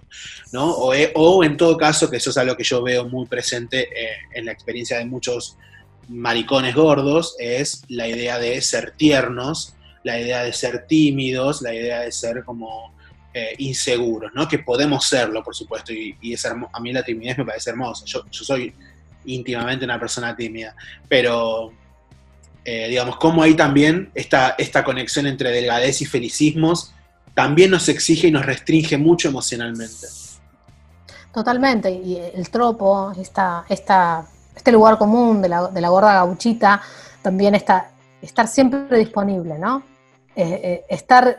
¿no? 0.53 0.72
O, 0.72 0.93
eh, 0.93 1.12
o, 1.16 1.43
en 1.43 1.57
todo 1.57 1.76
caso, 1.76 2.09
que 2.09 2.18
eso 2.18 2.30
es 2.30 2.38
algo 2.38 2.55
que 2.55 2.64
yo 2.64 2.82
veo 2.82 3.09
muy 3.09 3.26
presente 3.26 3.82
eh, 3.82 4.18
en 4.34 4.45
la 4.45 4.53
experiencia 4.53 4.97
de 4.97 5.05
muchos 5.05 5.57
maricones 6.12 6.76
gordos 6.76 7.36
es 7.39 7.84
la 7.88 8.07
idea 8.07 8.38
de 8.38 8.62
ser 8.62 8.91
tiernos, 8.91 9.74
la 10.03 10.20
idea 10.20 10.43
de 10.43 10.53
ser 10.53 10.86
tímidos, 10.88 11.62
la 11.62 11.74
idea 11.74 12.01
de 12.01 12.12
ser 12.12 12.43
como 12.43 12.93
eh, 13.34 13.55
inseguros, 13.59 14.32
¿no? 14.34 14.47
Que 14.47 14.59
podemos 14.59 15.07
serlo, 15.07 15.43
por 15.43 15.55
supuesto, 15.55 15.93
y, 15.93 16.34
es 16.34 16.45
a 16.45 16.80
mí 16.80 16.91
la 16.91 17.03
timidez 17.03 17.38
me 17.38 17.45
parece 17.45 17.70
hermosa. 17.70 18.03
Yo, 18.05 18.24
soy 18.30 18.74
íntimamente 19.26 19.86
una 19.86 19.99
persona 19.99 20.36
tímida, 20.36 20.76
pero 21.07 21.72
eh, 22.66 22.88
digamos, 22.89 23.16
como 23.16 23.41
ahí 23.41 23.53
también 23.53 24.12
esta, 24.16 24.55
esta 24.57 24.84
conexión 24.84 25.28
entre 25.28 25.51
delgadez 25.51 26.01
y 26.01 26.05
felicismos 26.05 26.93
también 27.34 27.72
nos 27.72 27.88
exige 27.88 28.28
y 28.28 28.32
nos 28.32 28.45
restringe 28.45 28.97
mucho 28.97 29.30
emocionalmente. 29.30 30.07
Totalmente, 31.34 31.89
y 31.89 32.18
el 32.18 32.49
tropo, 32.49 33.14
esta, 33.18 33.64
esta 33.70 34.28
este 34.55 34.71
lugar 34.71 34.97
común 34.97 35.41
de 35.41 35.49
la, 35.49 35.67
de 35.67 35.81
la 35.81 35.89
gorda 35.89 36.13
gauchita 36.13 36.81
también 37.21 37.55
está 37.55 37.91
estar 38.21 38.47
siempre 38.47 38.97
disponible, 38.97 39.57
¿no? 39.57 39.83
Eh, 40.35 40.61
eh, 40.63 40.85
estar 40.89 41.37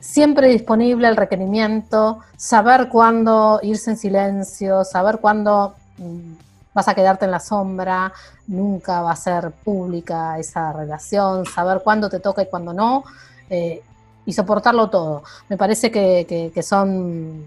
siempre 0.00 0.48
disponible 0.48 1.06
al 1.06 1.16
requerimiento, 1.16 2.20
saber 2.36 2.88
cuándo 2.88 3.60
irse 3.62 3.90
en 3.90 3.96
silencio, 3.96 4.84
saber 4.84 5.18
cuándo 5.18 5.74
mm, 5.98 6.32
vas 6.74 6.88
a 6.88 6.94
quedarte 6.94 7.24
en 7.24 7.30
la 7.30 7.40
sombra, 7.40 8.12
nunca 8.46 9.02
va 9.02 9.12
a 9.12 9.16
ser 9.16 9.50
pública 9.50 10.38
esa 10.38 10.72
relación, 10.72 11.46
saber 11.46 11.82
cuándo 11.82 12.08
te 12.08 12.20
toca 12.20 12.42
y 12.42 12.46
cuándo 12.46 12.72
no, 12.72 13.04
eh, 13.48 13.82
y 14.24 14.32
soportarlo 14.32 14.90
todo. 14.90 15.22
Me 15.48 15.56
parece 15.56 15.90
que, 15.90 16.50
que 16.52 16.62
son, 16.62 17.46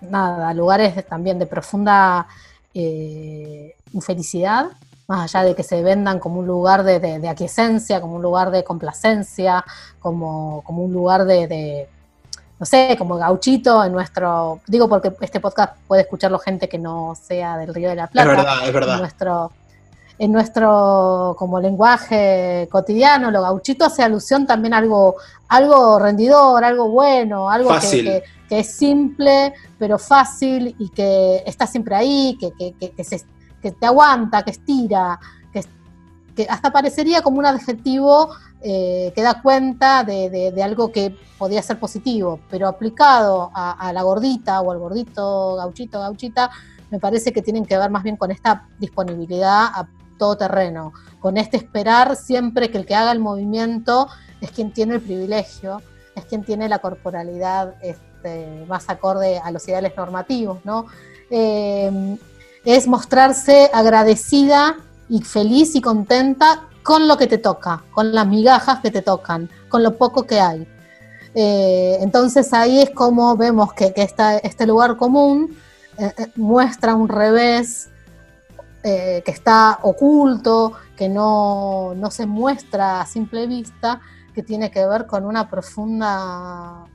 nada, 0.00 0.52
lugares 0.52 1.06
también 1.06 1.38
de 1.38 1.46
profunda 1.46 2.26
eh, 2.78 3.74
infelicidad, 3.94 4.66
más 5.06 5.34
allá 5.34 5.46
de 5.46 5.54
que 5.54 5.62
se 5.62 5.82
vendan 5.82 6.18
como 6.18 6.40
un 6.40 6.46
lugar 6.46 6.82
de, 6.82 7.00
de, 7.00 7.26
aquiescencia, 7.26 8.02
como 8.02 8.16
un 8.16 8.22
lugar 8.22 8.50
de 8.50 8.64
complacencia, 8.64 9.64
como, 9.98 10.62
como 10.62 10.82
un 10.82 10.92
lugar 10.92 11.24
de, 11.24 11.88
no 12.58 12.66
sé, 12.66 12.94
como 12.98 13.16
gauchito 13.16 13.82
en 13.82 13.92
nuestro, 13.92 14.60
digo 14.66 14.90
porque 14.90 15.10
este 15.22 15.40
podcast 15.40 15.78
puede 15.88 16.02
escucharlo 16.02 16.38
gente 16.38 16.68
que 16.68 16.76
no 16.76 17.14
sea 17.14 17.56
del 17.56 17.72
Río 17.72 17.88
de 17.88 17.94
la 17.94 18.08
Plata. 18.08 18.30
Es 18.30 18.36
verdad, 18.36 18.66
es 18.66 18.72
verdad. 18.74 18.94
En 18.94 19.00
nuestro, 19.00 19.52
en 20.18 20.32
nuestro 20.32 21.34
como 21.38 21.58
lenguaje 21.58 22.68
cotidiano, 22.70 23.30
lo 23.30 23.40
gauchito 23.40 23.86
hace 23.86 24.02
alusión 24.02 24.46
también 24.46 24.74
a 24.74 24.78
algo, 24.78 25.16
algo 25.48 25.98
rendidor, 25.98 26.62
algo 26.62 26.90
bueno, 26.90 27.48
algo 27.48 27.70
que, 27.80 28.04
que 28.04 28.24
es 28.50 28.72
simple, 28.74 29.54
pero 29.78 29.98
fácil 29.98 30.74
y 30.78 30.88
que 30.90 31.42
está 31.46 31.66
siempre 31.66 31.94
ahí, 31.94 32.38
que, 32.38 32.52
que, 32.52 33.70
te 33.72 33.86
aguanta, 33.86 34.44
que 34.44 34.52
estira, 34.52 35.18
que, 35.52 35.64
que 36.36 36.46
hasta 36.48 36.70
parecería 36.70 37.22
como 37.22 37.38
un 37.38 37.46
adjetivo 37.46 38.30
eh, 38.62 39.12
que 39.14 39.22
da 39.22 39.42
cuenta 39.42 40.02
de, 40.02 40.52
algo 40.62 40.90
que 40.90 41.14
podía 41.38 41.62
ser 41.62 41.78
positivo, 41.78 42.40
pero 42.50 42.66
aplicado 42.66 43.50
a, 43.54 43.92
la 43.92 44.02
gordita 44.02 44.60
o 44.62 44.72
al 44.72 44.78
gordito, 44.78 45.56
gauchito, 45.56 46.00
gauchita, 46.00 46.50
me 46.90 46.98
parece 46.98 47.32
que 47.32 47.42
tienen 47.42 47.66
que 47.66 47.76
ver 47.76 47.90
más 47.90 48.02
bien 48.02 48.16
con 48.16 48.30
esta 48.30 48.66
disponibilidad 48.78 49.66
a 49.66 49.86
todo 50.18 50.36
terreno, 50.36 50.94
con 51.20 51.36
este 51.36 51.58
esperar 51.58 52.16
siempre 52.16 52.70
que 52.70 52.78
el 52.78 52.86
que 52.86 52.94
haga 52.94 53.12
el 53.12 53.20
movimiento 53.20 54.08
es 54.40 54.50
quien 54.50 54.72
tiene 54.72 54.94
el 54.94 55.00
privilegio, 55.02 55.82
es 56.14 56.24
quien 56.24 56.42
tiene 56.42 56.68
la 56.68 56.78
corporalidad 56.78 57.74
este, 58.26 58.66
más 58.66 58.88
acorde 58.88 59.38
a 59.38 59.50
los 59.50 59.66
ideales 59.68 59.92
normativos, 59.96 60.58
¿no? 60.64 60.86
Eh, 61.30 62.18
es 62.64 62.88
mostrarse 62.88 63.70
agradecida 63.72 64.76
y 65.08 65.22
feliz 65.22 65.76
y 65.76 65.80
contenta 65.80 66.68
con 66.82 67.06
lo 67.06 67.16
que 67.16 67.28
te 67.28 67.38
toca, 67.38 67.84
con 67.92 68.12
las 68.12 68.26
migajas 68.26 68.80
que 68.80 68.90
te 68.90 69.02
tocan, 69.02 69.48
con 69.68 69.82
lo 69.82 69.96
poco 69.96 70.24
que 70.24 70.40
hay. 70.40 70.66
Eh, 71.34 71.98
entonces 72.00 72.52
ahí 72.52 72.80
es 72.80 72.90
como 72.90 73.36
vemos 73.36 73.72
que, 73.72 73.92
este 74.42 74.66
lugar 74.66 74.96
común 74.96 75.56
eh, 75.98 76.12
muestra 76.36 76.94
un 76.94 77.08
revés 77.08 77.90
que 78.82 79.32
está 79.32 79.80
oculto, 79.82 80.74
que 80.96 81.08
no, 81.08 81.92
no 81.96 82.08
se 82.12 82.24
muestra 82.24 83.00
a 83.00 83.06
simple 83.06 83.48
vista, 83.48 84.00
que 84.32 84.44
tiene 84.44 84.70
que 84.70 84.86
ver 84.86 85.06
con 85.08 85.24
una 85.24 85.50
profunda 85.50 86.86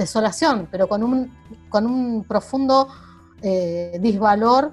desolación, 0.00 0.68
pero 0.70 0.88
con 0.88 1.02
un, 1.02 1.32
con 1.68 1.86
un 1.86 2.24
profundo 2.24 2.88
eh, 3.42 3.98
disvalor 4.00 4.72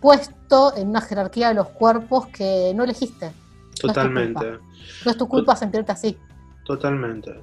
puesto 0.00 0.76
en 0.76 0.88
una 0.88 1.00
jerarquía 1.00 1.48
de 1.48 1.54
los 1.54 1.68
cuerpos 1.68 2.26
que 2.28 2.72
no 2.74 2.84
elegiste. 2.84 3.32
Totalmente. 3.80 4.58
No 5.04 5.10
es 5.10 5.16
tu 5.16 5.28
culpa, 5.28 5.56
sentirte 5.56 5.92
así. 5.92 6.16
Totalmente. 6.64 7.34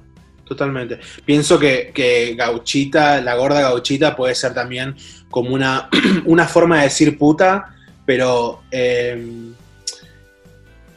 Totalmente. 0.44 1.00
Pienso 1.24 1.58
que, 1.58 2.34
gauchita, 2.36 3.20
la 3.20 3.34
gorda 3.34 3.62
gauchita 3.62 4.14
puede 4.14 4.34
ser 4.34 4.52
también 4.52 4.94
como 5.30 5.54
una, 5.54 5.88
una 6.26 6.46
forma 6.46 6.78
de 6.78 6.84
decir 6.84 7.18
puta, 7.18 7.74
pero 8.04 8.62
eh, 8.70 9.52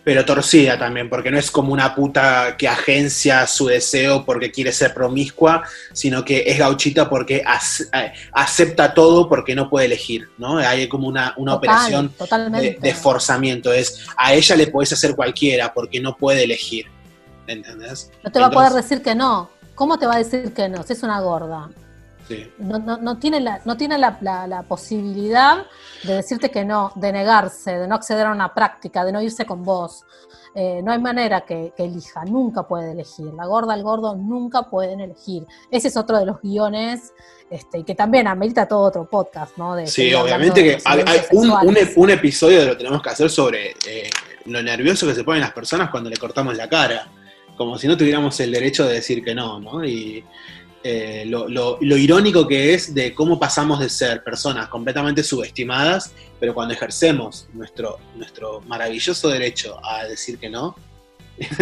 pero 0.08 0.24
torcida 0.24 0.80
también, 0.80 1.10
porque 1.10 1.30
no 1.30 1.38
es 1.38 1.52
como 1.52 1.74
una 1.74 1.94
puta 1.94 2.56
que 2.58 2.66
agencia 2.66 3.46
su 3.46 3.66
deseo 3.66 4.24
porque 4.24 4.54
quiere 4.54 4.72
ser 4.72 4.94
promiscua, 4.94 5.64
sino 5.92 6.24
que 6.24 6.46
es 6.48 6.58
gauchita 6.58 7.10
porque 7.10 7.44
eh, 7.44 8.14
acepta 8.32 8.94
todo 8.94 9.28
porque 9.28 9.54
no 9.54 9.70
puede 9.70 9.88
elegir, 9.88 10.30
¿no? 10.38 10.60
Hay 10.60 10.88
como 10.88 11.10
una, 11.10 11.36
operación 11.36 12.14
de, 12.54 12.78
de, 12.82 12.94
forzamiento, 12.94 13.74
es 13.74 14.06
a 14.16 14.34
ella 14.34 14.56
le 14.56 14.68
puedes 14.68 14.94
hacer 14.94 15.14
cualquiera 15.14 15.74
porque 15.74 16.00
no 16.00 16.16
puede 16.16 16.46
elegir, 16.46 16.86
¿entendés? 17.46 18.10
No 18.24 18.32
te 18.32 18.40
va 18.40 18.46
a 18.46 18.52
poder 18.52 18.72
decir 18.72 19.02
que 19.02 19.14
no. 19.14 19.50
¿Cómo 19.76 20.00
te 20.00 20.06
va 20.06 20.16
a 20.16 20.20
decir 20.20 20.54
que 20.54 20.70
no? 20.70 20.84
Si 20.84 20.94
es 20.94 21.04
una 21.04 21.20
gorda. 21.20 21.68
No, 22.58 22.80
no, 22.80 22.98
no, 22.98 23.18
tiene, 23.18 23.40
la, 23.40 23.62
no 23.66 23.78
tiene 23.78 23.98
la, 23.98 24.18
la, 24.22 24.64
posibilidad 24.64 25.66
de 26.04 26.16
decirte 26.16 26.52
que 26.52 26.66
no, 26.66 26.92
de 26.96 27.12
negarse, 27.12 27.78
de 27.78 27.88
no 27.88 27.96
acceder 27.96 28.28
a 28.28 28.32
una 28.32 28.54
práctica, 28.54 29.06
de 29.06 29.12
no 29.12 29.22
irse 29.22 29.46
con 29.46 29.64
vos. 29.64 30.06
Eh, 30.56 30.82
no 30.84 30.92
hay 30.92 31.00
manera 31.00 31.42
que, 31.42 31.74
elija, 31.78 32.26
nunca 32.26 32.68
puede 32.68 32.92
elegir. 32.92 33.32
La 33.34 33.46
gorda, 33.46 33.76
el 33.76 33.84
gordo 33.84 34.16
nunca 34.16 34.64
pueden 34.64 35.00
elegir. 35.02 35.46
Ese 35.70 35.90
es 35.90 35.98
otro 35.98 36.18
de 36.18 36.26
los 36.26 36.42
guiones 36.42 37.14
este, 37.50 37.84
que 37.84 37.96
también 37.96 38.28
amerita 38.28 38.68
todo 38.68 38.82
otro 38.82 39.08
podcast, 39.08 39.56
¿no? 39.58 39.76
De, 39.76 39.88
sí, 39.88 40.14
obviamente 40.14 40.64
que 40.64 40.78
hay, 40.84 41.04
un, 41.32 41.54
un, 41.96 42.10
episodio 42.10 42.62
de 42.62 42.66
lo 42.66 42.78
tenemos 42.78 43.02
que 43.02 43.10
hacer 43.10 43.30
sobre 43.30 43.76
eh, 43.88 44.10
lo 44.46 44.62
nervioso 44.64 45.06
que 45.06 45.14
se 45.14 45.24
ponen 45.24 45.42
las 45.42 45.54
personas 45.54 45.90
cuando 45.90 46.10
le 46.10 46.18
cortamos 46.18 46.58
la 46.58 46.68
cara. 46.68 47.08
Como 47.56 47.78
si 47.78 47.88
no 47.88 47.96
tuviéramos 47.96 48.40
el 48.40 48.52
derecho 48.52 48.86
de 48.86 48.96
decir 48.96 49.24
que 49.24 49.34
no, 49.34 49.60
¿no? 49.60 49.86
Y 49.86 50.24
eh, 50.90 51.26
lo, 51.26 51.78
irónico 51.82 52.48
que 52.48 52.74
es 52.74 52.94
de 52.94 53.14
cómo 53.14 53.38
pasamos 53.38 53.82
de 53.82 53.90
ser 53.90 54.24
personas 54.24 54.70
completamente 54.70 55.22
subestimadas, 55.22 56.14
pero 56.40 56.54
cuando 56.54 56.74
ejercemos 56.74 57.50
nuestro, 57.54 58.00
nuestro 58.16 58.62
maravilloso 58.62 59.28
derecho 59.28 59.78
a 59.84 60.06
decir 60.06 60.40
que 60.40 60.50
no, 60.50 60.78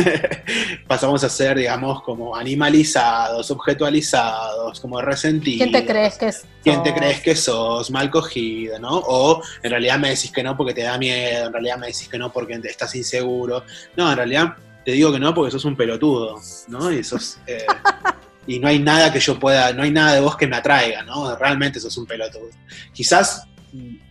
pasamos 0.87 1.23
a 1.23 1.29
ser, 1.29 1.57
digamos, 1.57 2.03
como 2.03 2.35
animalizados, 2.35 3.49
objetualizados, 3.49 4.79
como 4.79 5.01
resentidos. 5.01 5.69
¿Quién 5.69 5.71
te 5.71 5.91
crees 5.91 6.17
que 6.19 6.31
sos? 6.31 6.45
¿Quién 6.63 6.83
te 6.83 6.93
crees 6.93 7.21
que 7.21 7.35
sos? 7.35 7.89
Mal 7.89 8.11
cogido, 8.11 8.77
¿no? 8.77 8.99
O 9.07 9.41
en 9.63 9.71
realidad 9.71 9.97
me 9.97 10.09
decís 10.09 10.31
que 10.31 10.43
no 10.43 10.55
porque 10.55 10.75
te 10.75 10.83
da 10.83 10.99
miedo, 10.99 11.47
en 11.47 11.51
realidad 11.51 11.79
me 11.79 11.87
decís 11.87 12.07
que 12.07 12.19
no 12.19 12.31
porque 12.31 12.61
estás 12.63 12.93
inseguro. 12.93 13.63
No, 13.97 14.11
en 14.11 14.17
realidad 14.17 14.55
te 14.85 14.91
digo 14.91 15.11
que 15.11 15.17
no 15.17 15.33
porque 15.33 15.49
sos 15.49 15.65
un 15.65 15.75
pelotudo, 15.75 16.39
¿no? 16.67 16.91
Y 16.91 17.03
sos... 17.03 17.39
Eh, 17.47 17.65
y 18.47 18.59
no 18.59 18.67
hay 18.67 18.79
nada 18.79 19.11
que 19.11 19.19
yo 19.19 19.39
pueda, 19.39 19.73
no 19.73 19.83
hay 19.83 19.91
nada 19.91 20.13
de 20.13 20.21
vos 20.21 20.35
que 20.35 20.47
me 20.47 20.55
atraiga, 20.55 21.03
¿no? 21.03 21.35
Realmente 21.35 21.79
sos 21.79 21.97
un 21.97 22.05
pelotudo. 22.05 22.49
Quizás 22.93 23.47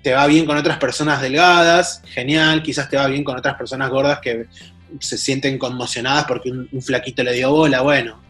te 0.02 0.12
va 0.12 0.26
bien 0.26 0.44
con 0.44 0.56
otras 0.56 0.78
personas 0.78 1.20
delgadas, 1.20 2.02
genial, 2.06 2.62
quizás 2.62 2.88
te 2.88 2.96
va 2.96 3.06
bien 3.06 3.24
con 3.24 3.36
otras 3.36 3.54
personas 3.56 3.90
gordas 3.90 4.20
que 4.20 4.46
se 5.00 5.16
sienten 5.16 5.58
conmocionadas 5.58 6.24
porque 6.24 6.50
un, 6.50 6.82
flaquito 6.82 7.22
le 7.22 7.32
dio 7.32 7.50
bola, 7.50 7.80
bueno, 7.80 8.20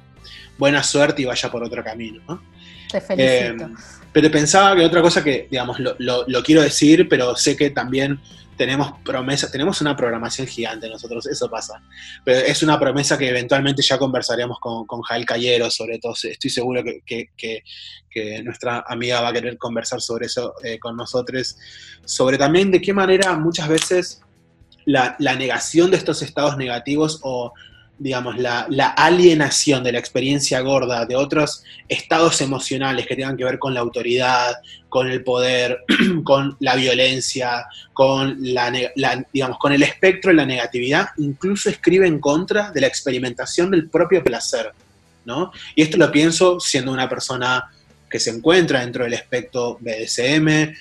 buena 0.58 0.82
suerte 0.82 1.22
y 1.22 1.24
vaya 1.24 1.50
por 1.50 1.64
otro 1.64 1.82
camino, 1.82 2.22
¿no? 2.28 2.42
Te 2.90 3.00
felicito. 3.00 3.64
Eh, 3.64 3.74
pero 4.12 4.30
pensaba 4.30 4.76
que 4.76 4.84
otra 4.84 5.02
cosa 5.02 5.24
que, 5.24 5.48
digamos, 5.50 5.80
lo, 5.80 5.96
lo 5.98 6.42
quiero 6.44 6.62
decir, 6.62 7.08
pero 7.08 7.34
sé 7.34 7.56
que 7.56 7.70
también 7.70 8.20
tenemos 8.56 9.00
promesa, 9.04 9.50
tenemos 9.50 9.80
una 9.80 9.96
programación 9.96 10.46
gigante 10.46 10.88
nosotros, 10.88 11.26
eso 11.26 11.48
pasa. 11.50 11.82
Pero 12.24 12.40
es 12.40 12.62
una 12.62 12.78
promesa 12.78 13.18
que 13.18 13.28
eventualmente 13.28 13.82
ya 13.82 13.98
conversaremos 13.98 14.58
con, 14.60 14.86
con 14.86 15.02
Jael 15.02 15.24
Cayero 15.24 15.70
sobre 15.70 15.98
todo. 15.98 16.14
Estoy 16.22 16.50
seguro 16.50 16.82
que, 16.82 17.62
nuestra 18.44 18.84
amiga 18.86 19.20
va 19.20 19.28
a 19.28 19.32
querer 19.32 19.58
conversar 19.58 20.00
sobre 20.00 20.26
eso 20.26 20.54
eh, 20.62 20.78
con 20.78 20.96
nosotros. 20.96 21.56
Sobre 22.04 22.38
también 22.38 22.70
de 22.70 22.80
qué 22.80 22.92
manera 22.92 23.36
muchas 23.36 23.68
veces 23.68 24.20
la, 24.84 25.16
la 25.18 25.34
negación 25.34 25.90
de 25.90 25.96
estos 25.96 26.22
estados 26.22 26.56
negativos 26.56 27.20
o 27.22 27.52
digamos, 27.98 28.36
la, 28.38 28.66
alienación 28.96 29.84
de 29.84 29.92
la 29.92 29.98
experiencia 29.98 30.60
gorda 30.60 31.06
de 31.06 31.16
otros 31.16 31.62
estados 31.88 32.40
emocionales 32.40 33.06
que 33.06 33.14
tengan 33.14 33.36
que 33.36 33.44
ver 33.44 33.58
con 33.58 33.72
la 33.72 33.80
autoridad, 33.80 34.54
con 34.88 35.08
el 35.08 35.22
poder, 35.22 35.84
con 36.24 36.56
la 36.60 36.74
violencia, 36.74 37.66
con, 37.92 38.36
la, 38.40 38.72
digamos, 39.32 39.58
con 39.58 39.72
el 39.72 39.82
espectro 39.82 40.30
de 40.30 40.36
la 40.36 40.46
negatividad, 40.46 41.08
incluso 41.18 41.70
escribe 41.70 42.06
en 42.06 42.18
contra 42.18 42.72
de 42.72 42.80
la 42.80 42.86
experimentación 42.86 43.70
del 43.70 43.88
propio 43.88 44.22
placer. 44.22 44.72
¿no? 45.24 45.52
Y 45.74 45.82
esto 45.82 45.96
lo 45.96 46.10
pienso 46.10 46.60
siendo 46.60 46.92
una 46.92 47.08
persona 47.08 47.70
que 48.08 48.20
se 48.20 48.30
encuentra 48.30 48.80
dentro 48.80 49.04
del 49.04 49.14
espectro 49.14 49.78
BDSM, 49.80 50.72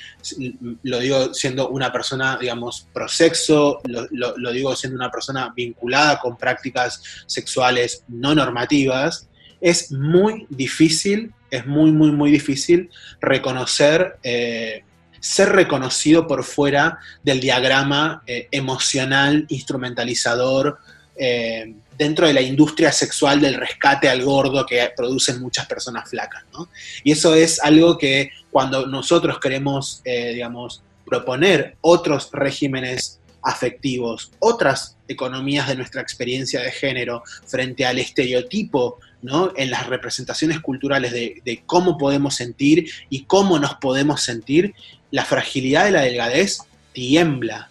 lo 0.84 1.00
digo 1.00 1.34
siendo 1.34 1.70
una 1.70 1.92
persona, 1.92 2.38
digamos, 2.40 2.88
prosexo, 2.94 3.82
lo, 3.86 4.38
lo, 4.38 4.52
digo 4.52 4.76
siendo 4.76 4.98
una 4.98 5.10
persona 5.10 5.52
vinculada 5.56 6.20
con 6.20 6.38
prácticas 6.38 7.02
sexuales 7.26 8.04
no 8.08 8.36
normativas, 8.36 9.28
es 9.62 9.92
muy 9.92 10.46
difícil, 10.50 11.34
es 11.50 11.66
muy, 11.66 11.92
muy, 11.92 12.12
muy 12.12 12.32
difícil 12.32 12.90
reconocer, 13.22 14.18
eh, 14.24 14.84
ser 15.20 15.50
reconocido 15.50 16.28
por 16.28 16.44
fuera 16.44 17.00
del 17.24 17.40
diagrama 17.40 18.24
eh, 18.28 18.50
emocional, 18.52 19.46
instrumentalizador, 19.48 20.80
eh, 21.16 21.74
dentro 21.97 22.28
de 22.28 22.34
la 22.34 22.41
industria 22.41 22.91
sexual 22.91 23.39
del 23.39 23.55
rescate 23.55 24.09
al 24.09 24.24
gordo 24.24 24.66
que 24.66 24.91
producen 24.95 25.41
muchas 25.41 25.66
personas 25.68 26.09
flacas. 26.09 26.43
¿no? 26.51 26.70
Y 27.03 27.11
eso 27.11 27.34
es 27.36 27.59
algo 27.59 27.97
que 27.97 28.32
cuando 28.51 28.88
nosotros 28.88 29.39
queremos, 29.39 30.01
eh, 30.05 30.34
digamos, 30.34 30.82
proponer 31.05 31.76
otros 31.82 32.30
regímenes 32.32 33.20
afectivos, 33.43 34.32
otras 34.39 34.95
economías 35.07 35.68
de 35.68 35.76
nuestra 35.76 36.01
experiencia 36.01 36.61
de 36.61 36.72
género 36.72 37.24
frente 37.45 37.86
al 37.86 37.99
estereotipo, 37.99 38.99
¿no? 39.22 39.51
En 39.57 39.70
las 39.70 39.88
representaciones 39.88 40.61
culturales 40.61 41.11
de, 41.11 41.41
de 41.43 41.61
cómo 41.66 41.97
podemos 41.97 42.36
sentir 42.36 42.89
y 43.09 43.26
cómo 43.26 43.59
nos 43.59 43.76
podemos 43.76 44.24
sentir, 44.24 44.74
la 45.11 45.26
fragilidad 45.26 45.86
de 45.86 45.91
la 45.91 46.01
delgadez 46.01 46.59
tiembla, 46.93 47.70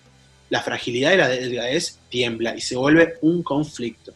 la 0.53 0.61
fragilidad 0.61 1.13
de 1.13 1.17
la 1.17 1.29
delgadez 1.29 1.97
tiembla 2.11 2.55
y 2.55 2.61
se 2.61 2.77
vuelve 2.77 3.15
un 3.23 3.43
conflicto. 3.43 4.13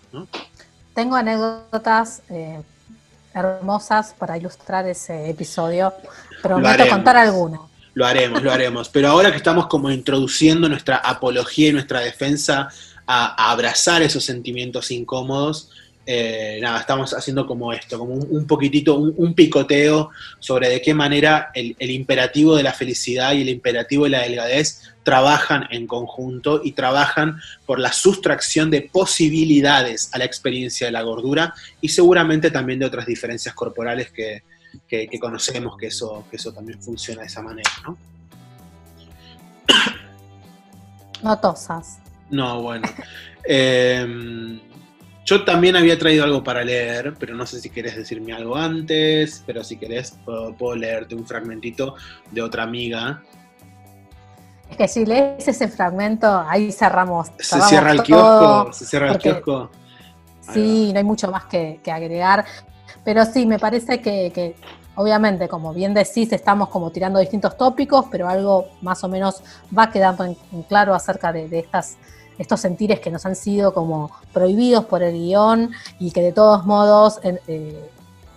Tengo 0.95 1.16
anécdotas 1.16 2.20
eh, 2.28 2.61
hermosas 3.32 4.14
para 4.18 4.37
ilustrar 4.37 4.87
ese 4.87 5.30
episodio, 5.30 5.95
prometo 6.43 6.87
contar 6.91 7.16
alguno. 7.16 7.70
Lo 7.95 8.05
haremos, 8.05 8.43
lo 8.43 8.53
haremos. 8.53 8.91
Pero 8.91 9.09
ahora 9.09 9.30
que 9.30 9.39
estamos 9.39 9.66
como 9.66 9.91
introduciendo 9.91 10.68
nuestra 10.68 10.97
apología 10.97 11.70
y 11.70 11.72
nuestra 11.72 12.01
defensa 12.01 12.68
a 13.07 13.51
abrazar 13.51 14.03
esos 14.03 14.22
sentimientos 14.22 14.91
incómodos, 14.91 15.70
eh, 16.09 16.61
nada, 16.62 16.78
estamos 16.78 17.12
haciendo 17.14 17.48
como 17.48 17.72
esto, 17.72 17.98
como 17.98 18.14
un, 18.14 18.46
poquitito, 18.46 18.96
un, 18.96 19.34
picoteo 19.34 20.11
sobre 20.38 20.68
de 20.68 20.80
qué 20.80 20.94
manera 20.94 21.50
el, 21.52 21.74
imperativo 21.90 22.54
de 22.54 22.62
la 22.62 22.72
felicidad 22.72 23.32
y 23.32 23.42
el 23.42 23.48
imperativo 23.48 24.04
de 24.04 24.11
la 24.11 24.20
delgadez 24.20 24.82
trabajan 25.02 25.66
en 25.72 25.88
conjunto 25.88 26.61
y 26.62 26.72
trabajan 26.72 27.40
por 27.66 27.80
la 27.80 27.92
sustracción 27.92 28.70
de 28.70 28.82
posibilidades 28.82 30.09
a 30.12 30.18
la 30.18 30.24
experiencia 30.24 30.86
de 30.86 30.92
la 30.92 31.02
gordura 31.02 31.52
y 31.80 31.88
seguramente 31.88 32.52
también 32.52 32.78
de 32.78 32.86
otras 32.86 33.07
diferencias 33.07 33.52
corporales 33.52 34.12
que, 34.12 34.44
conocemos 35.20 35.76
que 35.76 35.88
eso, 35.88 36.24
que 36.30 36.36
eso 36.36 36.52
también 36.52 36.80
funciona 36.80 37.22
de 37.22 37.26
esa 37.26 37.42
manera, 37.42 37.70
¿no? 37.82 37.98
No 41.22 41.36
tosas. 41.40 41.98
No, 42.30 42.62
bueno. 42.62 42.86
Eh, 43.48 44.61
yo 45.26 45.44
también 45.44 45.74
había 45.74 45.98
traído 45.98 46.22
algo 46.22 46.44
para 46.44 46.62
leer, 46.62 47.14
pero 47.18 47.34
no 47.34 47.44
sé 47.46 47.60
si 47.60 47.68
querés 47.68 47.96
decirme 47.96 48.32
algo 48.32 48.54
antes, 48.56 49.42
pero 49.44 49.64
si 49.64 49.76
querés 49.76 50.16
puedo, 50.24 50.76
leerte 50.76 51.16
un 51.16 51.26
fragmentito 51.26 51.96
de 52.30 52.42
otra 52.42 52.62
amiga. 52.62 53.24
Es 54.70 54.76
que 54.76 54.86
si 54.86 55.04
lees 55.04 55.46
ese 55.48 55.66
fragmento, 55.66 56.28
ahí 56.48 56.70
cerramos. 56.70 57.32
se 57.40 57.60
cierra 57.62 57.90
el 57.90 58.04
kiosco, 58.04 58.72
se 58.72 58.84
cierra 58.84 59.12
el 59.12 59.18
kiosco. 59.18 59.70
Sí, 60.52 60.92
no 60.92 60.98
hay 60.98 61.04
mucho 61.04 61.28
más 61.28 61.46
que, 61.46 61.80
agregar. 61.92 62.44
Pero 63.04 63.24
sí, 63.24 63.46
me 63.46 63.58
parece 63.58 64.00
que, 64.00 64.54
obviamente, 64.94 65.48
como 65.48 65.74
bien 65.74 65.92
decís, 65.92 66.32
estamos 66.32 66.68
como 66.68 66.92
tirando 66.92 67.18
distintos 67.18 67.56
tópicos, 67.56 68.06
pero 68.12 68.28
algo 68.28 68.68
más 68.80 69.02
o 69.02 69.08
menos 69.08 69.42
va 69.76 69.90
quedando 69.90 70.24
en, 70.24 70.36
claro 70.68 70.94
acerca 70.94 71.32
de, 71.32 71.48
de 71.48 71.58
estas 71.58 71.96
estos 72.39 72.61
sentires 72.61 73.01
que 73.01 73.11
nos 73.11 73.24
han 73.26 73.37
sido 73.37 73.72
como 73.72 74.11
prohibidos 74.32 74.84
por 74.84 75.03
el 75.03 75.14
guion 75.14 75.70
y 75.99 76.11
que 76.11 76.22
de 76.22 76.32
todos 76.32 76.66
modos 76.66 77.20
eh, 77.22 77.91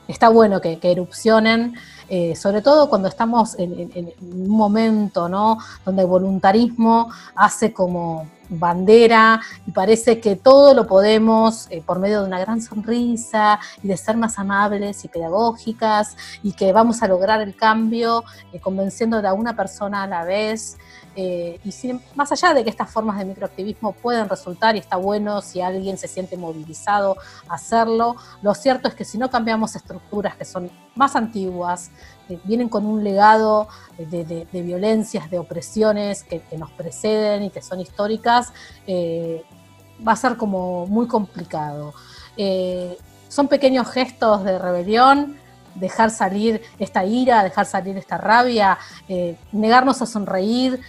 está 0.07 0.29
bueno 0.29 0.61
que, 0.61 0.79
erupcionen 0.81 1.75
eh, 2.11 2.35
sobre 2.35 2.63
todo 2.63 2.89
cuando 2.89 3.07
estamos 3.07 3.55
en, 3.59 4.11
un 4.19 4.49
momento, 4.49 5.29
¿no? 5.29 5.59
Donde 5.85 6.01
el 6.01 6.07
voluntarismo 6.07 7.11
hace 7.35 7.71
como 7.71 8.27
bandera 8.49 9.39
y 9.67 9.71
parece 9.71 10.19
que 10.19 10.35
todo 10.35 10.73
lo 10.73 10.87
podemos 10.87 11.67
eh, 11.69 11.83
por 11.85 11.99
medio 11.99 12.21
de 12.21 12.27
una 12.27 12.39
gran 12.39 12.63
sonrisa 12.63 13.59
y 13.83 13.87
de 13.87 13.95
ser 13.95 14.17
más 14.17 14.39
amables 14.39 15.05
y 15.05 15.07
pedagógicas 15.07 16.17
y 16.41 16.53
que 16.53 16.73
vamos 16.73 17.03
a 17.03 17.07
lograr 17.07 17.41
el 17.41 17.55
cambio 17.55 18.23
convenciendo 18.63 19.17
a 19.17 19.33
una 19.33 19.55
persona 19.55 20.01
a 20.01 20.07
la 20.07 20.23
vez. 20.23 20.79
Eh, 21.21 21.59
y 21.65 21.99
más 22.15 22.31
allá 22.31 22.53
de 22.53 22.63
que 22.63 22.69
estas 22.69 22.89
formas 22.89 23.19
de 23.19 23.25
microactivismo 23.25 23.91
pueden 23.91 24.29
resultar 24.29 24.77
y 24.77 24.79
está 24.79 24.95
bueno 24.95 25.41
si 25.41 25.59
alguien 25.59 25.97
se 25.97 26.07
siente 26.07 26.37
movilizado 26.37 27.17
a 27.49 27.55
hacerlo, 27.55 28.15
lo 28.41 28.53
cierto 28.55 28.87
es 28.87 28.95
que 28.95 29.03
si 29.03 29.17
no 29.17 29.29
cambiamos 29.29 29.75
estructuras 29.75 30.37
que 30.37 30.45
son 30.45 30.71
más 30.95 31.17
antiguas, 31.17 31.91
vienen 32.45 32.69
con 32.69 32.85
un 32.85 33.03
legado 33.03 33.67
de, 33.97 34.47
violencias, 34.53 35.29
de 35.29 35.39
opresiones 35.39 36.23
que, 36.23 36.41
nos 36.57 36.71
preceden 36.71 37.43
y 37.43 37.49
que 37.49 37.61
son 37.61 37.81
históricas, 37.81 38.53
eh, 38.87 39.43
va 40.07 40.13
a 40.13 40.15
ser 40.15 40.37
como 40.37 40.87
muy 40.87 41.05
complicado. 41.05 41.93
Eh, 42.37 42.97
son 43.27 43.49
pequeños 43.49 43.89
gestos 43.89 44.45
de 44.45 44.57
rebelión, 44.57 45.37
dejar 45.75 46.11
salir 46.11 46.61
esta 46.77 47.05
ira, 47.05 47.43
dejar 47.43 47.65
salir 47.65 47.97
esta 47.97 48.17
rabia, 48.17 48.77
eh, 49.07 49.37
negarnos 49.51 50.01
a 50.01 50.05
sonreír, 50.05 50.79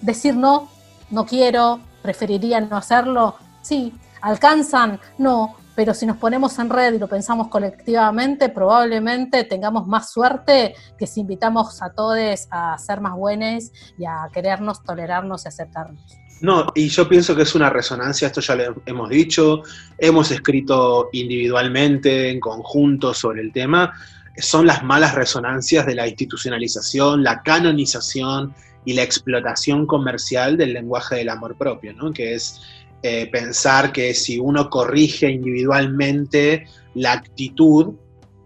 decir 0.00 0.34
no, 0.36 0.68
no 1.10 1.26
quiero, 1.26 1.80
preferiría 2.02 2.60
no 2.60 2.76
hacerlo. 2.76 3.36
Sí, 3.62 3.92
alcanzan, 4.22 4.98
no, 5.18 5.56
pero 5.74 5.94
si 5.94 6.04
nos 6.04 6.16
ponemos 6.16 6.58
en 6.58 6.68
red 6.68 6.94
y 6.94 6.98
lo 6.98 7.08
pensamos 7.08 7.48
colectivamente, 7.48 8.48
probablemente 8.48 9.44
tengamos 9.44 9.86
más 9.86 10.10
suerte 10.10 10.74
que 10.98 11.06
si 11.06 11.20
invitamos 11.20 11.80
a 11.80 11.90
todos 11.90 12.46
a 12.50 12.76
ser 12.76 13.00
más 13.00 13.14
buenos 13.14 13.70
y 13.96 14.04
a 14.04 14.28
querernos, 14.32 14.82
tolerarnos 14.82 15.44
y 15.44 15.48
aceptarnos. 15.48 16.18
No, 16.40 16.66
y 16.74 16.88
yo 16.88 17.06
pienso 17.06 17.36
que 17.36 17.42
es 17.42 17.54
una 17.54 17.68
resonancia, 17.68 18.28
esto 18.28 18.40
ya 18.40 18.54
lo 18.54 18.82
hemos 18.86 19.10
dicho, 19.10 19.62
hemos 19.98 20.30
escrito 20.30 21.10
individualmente, 21.12 22.30
en 22.30 22.40
conjunto 22.40 23.12
sobre 23.12 23.42
el 23.42 23.52
tema, 23.52 23.92
son 24.38 24.66
las 24.66 24.82
malas 24.82 25.14
resonancias 25.14 25.84
de 25.86 25.94
la 25.94 26.08
institucionalización, 26.08 27.22
la 27.22 27.42
canonización 27.42 28.54
y 28.86 28.94
la 28.94 29.02
explotación 29.02 29.86
comercial 29.86 30.56
del 30.56 30.72
lenguaje 30.72 31.16
del 31.16 31.28
amor 31.28 31.56
propio, 31.56 31.92
¿no? 31.92 32.12
que 32.12 32.34
es 32.34 32.60
eh, 33.02 33.28
pensar 33.30 33.92
que 33.92 34.14
si 34.14 34.38
uno 34.38 34.70
corrige 34.70 35.30
individualmente 35.30 36.66
la 36.94 37.12
actitud, 37.12 37.94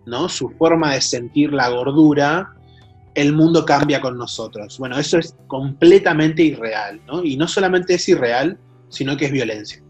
¿no? 0.06 0.28
su 0.28 0.50
forma 0.50 0.94
de 0.94 1.00
sentir 1.00 1.52
la 1.52 1.68
gordura, 1.68 2.53
el 3.14 3.32
mundo 3.32 3.64
cambia 3.64 4.00
con 4.00 4.18
nosotros. 4.18 4.78
Bueno, 4.78 4.98
eso 4.98 5.18
es 5.18 5.34
completamente 5.46 6.42
irreal, 6.42 7.00
¿no? 7.06 7.22
Y 7.22 7.36
no 7.36 7.46
solamente 7.48 7.94
es 7.94 8.08
irreal, 8.08 8.58
sino 8.88 9.16
que 9.16 9.26
es 9.26 9.32
violencia. 9.32 9.80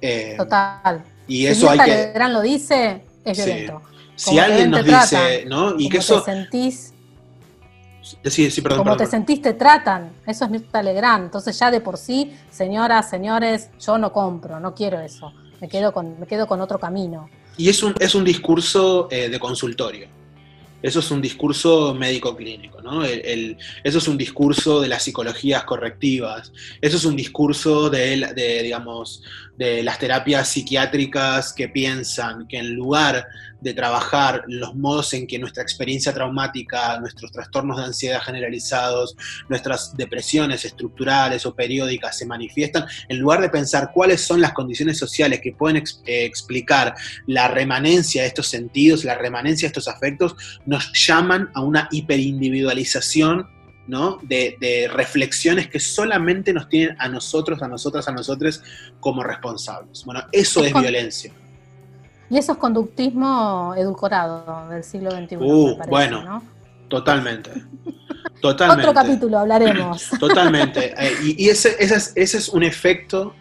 Eh, 0.00 0.34
Total. 0.36 1.04
Y 1.26 1.46
eso 1.46 1.70
hay 1.70 1.78
que. 1.78 2.12
Gran 2.12 2.32
lo 2.32 2.42
dice, 2.42 3.02
es 3.24 3.36
violento. 3.36 3.82
Si 4.14 4.38
alguien 4.38 4.70
nos 4.70 4.84
dice, 4.84 5.44
¿no? 5.46 5.78
Y 5.78 5.88
que 5.88 5.98
eso. 5.98 6.22
Te 6.22 6.32
sentís 6.32 6.92
como 8.76 8.96
te 8.96 9.06
sentís, 9.06 9.42
te 9.42 9.54
tratan. 9.54 10.12
Eso 10.26 10.44
es 10.44 10.50
Mirta 10.50 10.82
Legrand. 10.82 11.24
Entonces 11.24 11.58
ya 11.58 11.70
de 11.70 11.80
por 11.80 11.96
sí, 11.96 12.32
señoras, 12.50 13.10
señores, 13.10 13.70
yo 13.80 13.98
no 13.98 14.12
compro, 14.12 14.60
no 14.60 14.74
quiero 14.74 15.00
eso. 15.00 15.32
Me 15.60 15.68
quedo 15.68 15.92
con, 15.92 16.20
me 16.20 16.26
quedo 16.26 16.46
con 16.46 16.60
otro 16.60 16.78
camino. 16.78 17.28
Y 17.56 17.68
es 17.68 17.82
un, 17.82 17.94
es 17.98 18.14
un 18.14 18.24
discurso 18.24 19.08
eh, 19.10 19.28
de 19.28 19.38
consultorio. 19.40 20.08
Eso 20.86 21.00
es 21.00 21.10
un 21.10 21.20
discurso 21.20 21.94
médico-clínico, 21.94 22.80
¿no? 22.80 23.04
eso 23.04 23.98
es 23.98 24.06
un 24.06 24.16
discurso 24.16 24.80
de 24.80 24.86
las 24.86 25.02
psicologías 25.02 25.64
correctivas, 25.64 26.52
eso 26.80 26.96
es 26.96 27.04
un 27.04 27.16
discurso 27.16 27.90
de, 27.90 28.32
de, 28.36 28.62
digamos, 28.62 29.20
de 29.58 29.82
las 29.82 29.98
terapias 29.98 30.48
psiquiátricas 30.48 31.52
que 31.52 31.68
piensan 31.68 32.46
que 32.46 32.58
en 32.58 32.74
lugar 32.74 33.26
de 33.60 33.74
trabajar 33.74 34.44
los 34.46 34.74
modos 34.74 35.12
en 35.14 35.26
que 35.26 35.38
nuestra 35.38 35.62
experiencia 35.62 36.12
traumática, 36.12 37.00
nuestros 37.00 37.32
trastornos 37.32 37.78
de 37.78 37.84
ansiedad 37.84 38.22
generalizados, 38.22 39.16
nuestras 39.48 39.96
depresiones 39.96 40.64
estructurales 40.64 41.46
o 41.46 41.54
periódicas 41.54 42.18
se 42.18 42.26
manifiestan, 42.26 42.84
en 43.08 43.18
lugar 43.18 43.40
de 43.40 43.48
pensar 43.48 43.90
cuáles 43.92 44.20
son 44.20 44.40
las 44.40 44.52
condiciones 44.52 44.98
sociales 44.98 45.40
que 45.40 45.52
pueden 45.52 45.78
eh, 45.78 46.24
explicar 46.24 46.94
la 47.26 47.48
remanencia 47.48 48.22
de 48.22 48.28
estos 48.28 48.48
sentidos, 48.48 49.04
la 49.04 49.16
remanencia 49.16 49.66
de 49.66 49.70
estos 49.70 49.88
afectos, 49.88 50.36
nos 50.66 50.92
llaman 50.92 51.50
a 51.54 51.62
una 51.62 51.88
hiperindividualización 51.90 53.55
¿no? 53.86 54.18
De, 54.22 54.90
reflexiones 54.92 55.68
que 55.68 55.80
solamente 55.80 56.52
nos 56.52 56.68
tienen 56.68 56.96
a 56.98 57.08
nosotros, 57.08 57.62
a 57.62 57.68
nosotras, 57.68 58.08
a 58.08 58.12
nosotros 58.12 58.62
como 59.00 59.22
responsables. 59.22 60.04
Bueno, 60.04 60.22
eso 60.32 60.64
es, 60.64 60.72
violencia. 60.72 61.32
Y 62.28 62.38
eso 62.38 62.52
es 62.52 62.58
conductismo 62.58 63.74
edulcorado 63.76 64.68
del 64.68 64.82
siglo 64.82 65.10
XXI. 65.10 65.36
Uh, 65.36 65.78
bueno, 65.88 66.42
totalmente. 66.88 67.50
Totalmente. 68.40 68.88
Otro 68.88 68.94
capítulo 69.02 69.38
hablaremos. 69.38 70.10
Totalmente. 70.20 70.94
Eh, 70.98 71.34
y, 71.38 71.48
ese, 71.48 71.74
ese, 71.78 72.22
es, 72.22 72.48
un 72.50 72.62
efecto 72.62 73.34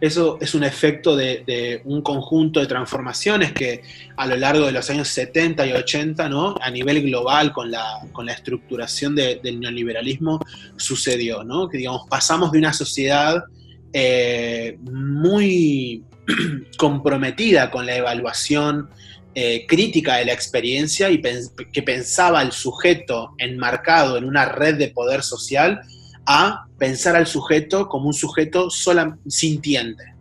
eso 0.00 0.38
es 0.40 0.54
un 0.54 0.64
efecto 0.64 1.16
de, 1.16 1.80
un 1.84 2.02
conjunto 2.02 2.60
de 2.60 2.66
transformaciones 2.66 3.52
que 3.52 3.82
a 4.16 4.26
lo 4.26 4.36
largo 4.36 4.66
de 4.66 4.72
los 4.72 4.88
años 4.90 5.08
70 5.08 5.66
y 5.66 5.72
80, 5.72 6.28
¿no? 6.28 6.54
a 6.60 6.70
nivel 6.70 7.02
global, 7.02 7.52
con 7.52 7.70
la, 7.70 8.00
con 8.12 8.26
la 8.26 8.32
estructuración 8.32 9.14
del 9.14 9.60
neoliberalismo, 9.60 10.40
sucedió. 10.76 11.44
¿no? 11.44 11.68
Que 11.68 11.78
digamos, 11.78 12.02
pasamos 12.08 12.52
de 12.52 12.58
una 12.58 12.72
sociedad 12.72 13.44
eh, 13.92 14.76
muy 14.82 16.04
comprometida 16.76 17.70
con 17.70 17.86
la 17.86 17.96
evaluación 17.96 18.90
eh, 19.34 19.66
crítica 19.66 20.16
de 20.16 20.26
la 20.26 20.32
experiencia 20.32 21.10
y 21.10 21.20
que 21.72 21.82
pensaba 21.82 22.40
al 22.40 22.52
sujeto 22.52 23.34
enmarcado 23.38 24.16
en 24.16 24.24
una 24.24 24.46
red 24.46 24.76
de 24.76 24.88
poder 24.88 25.22
social 25.22 25.80
a 26.26 26.66
pensar 26.78 27.16
al 27.16 27.26
sujeto 27.26 27.88
como 27.88 28.08
un 28.08 28.14
sujeto 28.14 28.68
sola, 28.70 29.16
sintiente. 29.28 30.14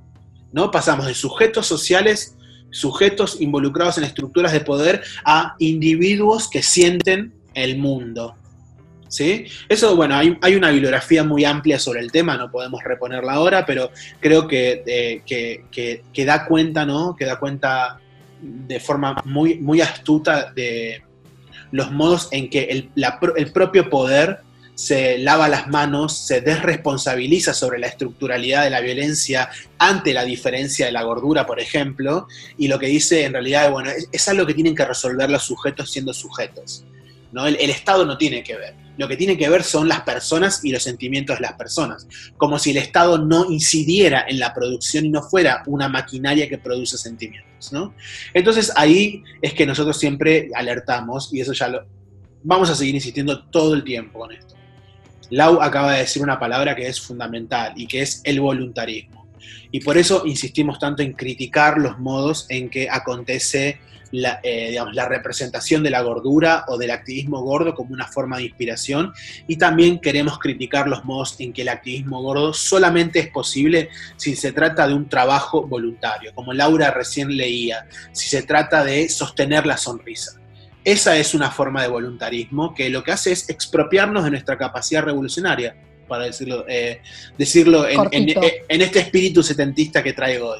¿no? 0.52 0.72
Pasamos 0.72 1.08
de 1.08 1.14
sujetos 1.14 1.68
sociales, 1.68 2.38
sujetos 2.70 3.42
involucrados 3.42 3.98
en 3.98 4.06
estructuras 4.06 4.54
de 4.54 4.62
poder, 4.62 5.04
a 5.26 5.56
individuos 5.60 6.50
que 6.50 6.64
sienten 6.64 7.34
el 7.54 7.78
mundo. 7.78 8.36
¿Sí? 9.08 9.46
Eso, 9.70 9.96
bueno, 9.96 10.16
hay, 10.16 10.56
una 10.56 10.72
bibliografía 10.72 11.24
muy 11.24 11.46
amplia 11.46 11.80
sobre 11.80 12.02
el 12.02 12.12
tema, 12.12 12.38
no 12.38 12.52
podemos 12.52 12.84
reponerla 12.84 13.34
ahora, 13.34 13.66
pero 13.66 13.92
creo 14.20 14.48
que, 14.48 14.84
eh, 14.88 15.22
que, 15.26 16.26
da 16.26 16.46
cuenta, 16.46 16.86
¿no? 16.86 17.16
Que 17.16 17.26
da 17.26 17.40
cuenta 17.40 18.00
de 18.42 18.80
forma 18.80 19.22
muy, 19.24 19.60
muy 19.60 19.80
astuta 19.80 20.52
de 20.52 21.02
los 21.72 21.92
modos 21.92 22.28
en 22.32 22.50
que 22.50 22.64
el, 22.64 22.90
el 23.38 23.52
propio 23.52 23.90
poder 23.90 24.40
se 24.76 25.18
lava 25.18 25.48
las 25.48 25.70
manos, 25.70 26.18
se 26.18 26.42
desresponsabiliza 26.42 27.54
sobre 27.54 27.80
la 27.80 27.88
estructuralidad 27.88 28.66
de 28.66 28.70
la 28.70 28.82
violencia 28.82 29.50
ante 29.80 30.14
la 30.14 30.26
diferencia 30.26 30.86
de 30.86 30.92
la 30.92 31.04
gordura, 31.04 31.46
por 31.46 31.60
ejemplo, 31.60 32.28
y 32.58 32.68
lo 32.68 32.78
que 32.78 32.88
dice 32.88 33.24
en 33.24 33.34
realidad, 33.34 33.72
bueno, 33.72 33.90
es, 34.12 34.28
algo 34.28 34.46
que 34.46 34.54
tienen 34.54 34.76
que 34.76 34.86
resolver 34.86 35.30
los 35.30 35.44
sujetos 35.44 35.92
siendo 35.92 36.14
sujetos. 36.14 36.84
¿no? 37.32 37.48
El, 37.48 37.70
Estado 37.70 38.06
no 38.06 38.18
tiene 38.18 38.44
que 38.44 38.56
ver. 38.56 38.76
Lo 38.98 39.08
que 39.08 39.18
tiene 39.18 39.38
que 39.38 39.50
ver 39.50 39.64
son 39.64 39.88
las 39.88 40.02
personas 40.02 40.64
y 40.64 40.72
los 40.72 40.84
sentimientos 40.84 41.38
de 41.38 41.42
las 41.42 41.54
personas. 41.54 42.08
Como 42.38 42.60
si 42.60 42.72
el 42.72 42.78
Estado 42.78 43.18
no 43.18 43.52
incidiera 43.52 44.26
en 44.28 44.40
la 44.40 44.54
producción 44.54 45.06
y 45.06 45.10
no 45.10 45.22
fuera 45.22 45.64
una 45.68 45.90
maquinaria 45.90 46.48
que 46.48 46.58
produce 46.58 46.98
sentimientos. 46.98 47.72
¿no? 47.74 47.94
Entonces 48.34 48.72
ahí 48.76 49.24
es 49.42 49.54
que 49.54 49.66
nosotros 49.66 49.98
siempre 49.98 50.50
alertamos, 50.54 51.30
y 51.34 51.42
eso 51.42 51.54
ya 51.54 51.68
lo 51.70 51.86
vamos 52.44 52.70
a 52.70 52.76
seguir 52.76 52.96
insistiendo 52.96 53.44
todo 53.46 53.74
el 53.74 53.84
tiempo 53.84 54.20
con 54.20 54.32
esto. 54.32 54.55
Lau 55.30 55.62
acaba 55.62 55.94
de 55.94 56.00
decir 56.00 56.22
una 56.22 56.40
palabra 56.40 56.76
que 56.76 56.88
es 56.88 57.00
fundamental 57.00 57.74
y 57.76 57.88
que 57.88 58.02
es 58.02 58.22
el 58.24 58.40
voluntarismo. 58.40 59.26
Y 59.72 59.82
por 59.82 59.98
eso 59.98 60.24
insistimos 60.26 60.80
tanto 60.80 61.04
en 61.04 61.14
criticar 61.14 61.78
los 61.78 62.00
modos 62.00 62.46
en 62.50 62.70
que 62.70 62.90
acontece 62.90 63.80
la, 64.12 64.40
eh, 64.44 64.78
la, 64.94 65.08
representación 65.08 65.84
de 65.84 65.90
la 65.90 66.02
gordura 66.02 66.64
o 66.68 66.78
del 66.78 66.92
activismo 66.92 67.42
gordo 67.42 67.74
como 67.74 67.94
una 67.94 68.08
forma 68.08 68.38
de 68.38 68.44
inspiración 68.44 69.14
y 69.48 69.58
también 69.58 70.00
queremos 70.00 70.40
criticar 70.40 70.88
los 70.88 71.04
modos 71.04 71.36
en 71.40 71.52
que 71.52 71.64
el 71.64 71.70
activismo 71.70 72.22
gordo 72.22 72.54
solamente 72.54 73.20
es 73.20 73.30
posible 73.30 73.90
si 74.16 74.36
se 74.36 74.52
trata 74.52 74.88
de 74.88 74.94
un 74.94 75.10
trabajo 75.10 75.68
voluntario, 75.68 76.34
como 76.34 76.54
Laura 76.54 76.92
recién 76.92 77.36
leía, 77.36 77.88
si 78.12 78.30
se 78.30 78.44
trata 78.44 78.84
de 78.84 79.10
sostener 79.10 79.66
la 79.66 79.78
sonrisa. 79.78 80.40
Esa 80.86 81.18
es 81.18 81.34
una 81.34 81.50
forma 81.50 81.82
de 81.82 81.88
voluntarismo 81.88 82.76
que 82.76 82.92
lo 82.92 83.04
que 83.04 83.12
hace 83.12 83.32
es 83.32 83.50
expropiarnos 83.50 84.24
de 84.24 84.30
nuestra 84.30 84.56
capacidad 84.56 85.04
revolucionaria, 85.04 85.76
para 86.08 86.26
decirlo, 86.26 86.64
eh, 86.68 87.02
decirlo 87.38 87.88
en, 87.88 88.30
este 88.70 89.00
espíritu 89.00 89.42
setentista 89.42 90.04
que 90.04 90.14
traigo 90.14 90.52
hoy. 90.52 90.60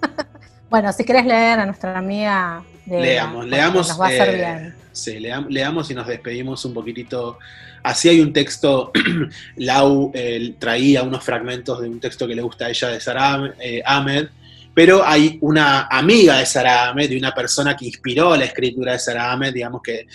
bueno, 0.68 0.92
si 0.92 1.04
querés 1.04 1.24
leer 1.24 1.60
a 1.60 1.66
nuestra 1.66 1.96
amiga, 1.96 2.64
leamos, 2.86 3.46
leamos. 3.46 3.88
Nos 3.88 4.00
va 4.00 4.06
a 4.06 4.08
hacer 4.08 4.28
eh, 4.30 4.34
bien. 4.34 4.74
Sí, 4.90 5.18
leamos 5.20 5.90
y 5.92 5.94
nos 5.94 6.08
despedimos 6.08 6.64
un 6.64 6.74
poquitito. 6.74 7.38
Así 7.84 8.08
hay 8.08 8.20
un 8.20 8.32
texto, 8.32 8.90
Lau 9.56 10.12
traía 10.58 11.04
unos 11.04 11.22
fragmentos 11.22 11.80
de 11.80 11.88
un 11.88 12.00
texto 12.00 12.26
que 12.26 12.34
le 12.34 12.42
gusta 12.42 12.66
a 12.66 12.70
ella 12.70 12.88
de 12.88 13.00
Sarah 13.00 13.54
eh, 13.60 13.80
Ahmed, 13.84 14.28
pero 14.74 15.06
hay 15.06 15.38
una 15.40 15.86
amiga 15.86 16.38
de 16.38 16.46
Sarah 16.46 16.88
Ahmed, 16.88 17.08
de 17.08 17.16
una 17.16 17.32
persona 17.32 17.76
que 17.76 17.86
inspiró 17.86 18.36
la 18.36 18.44
escritura 18.44 18.92
de 18.92 18.98
Sarah 18.98 19.32
Ahmed, 19.32 19.54
digamos 19.54 19.80
que 19.82 20.06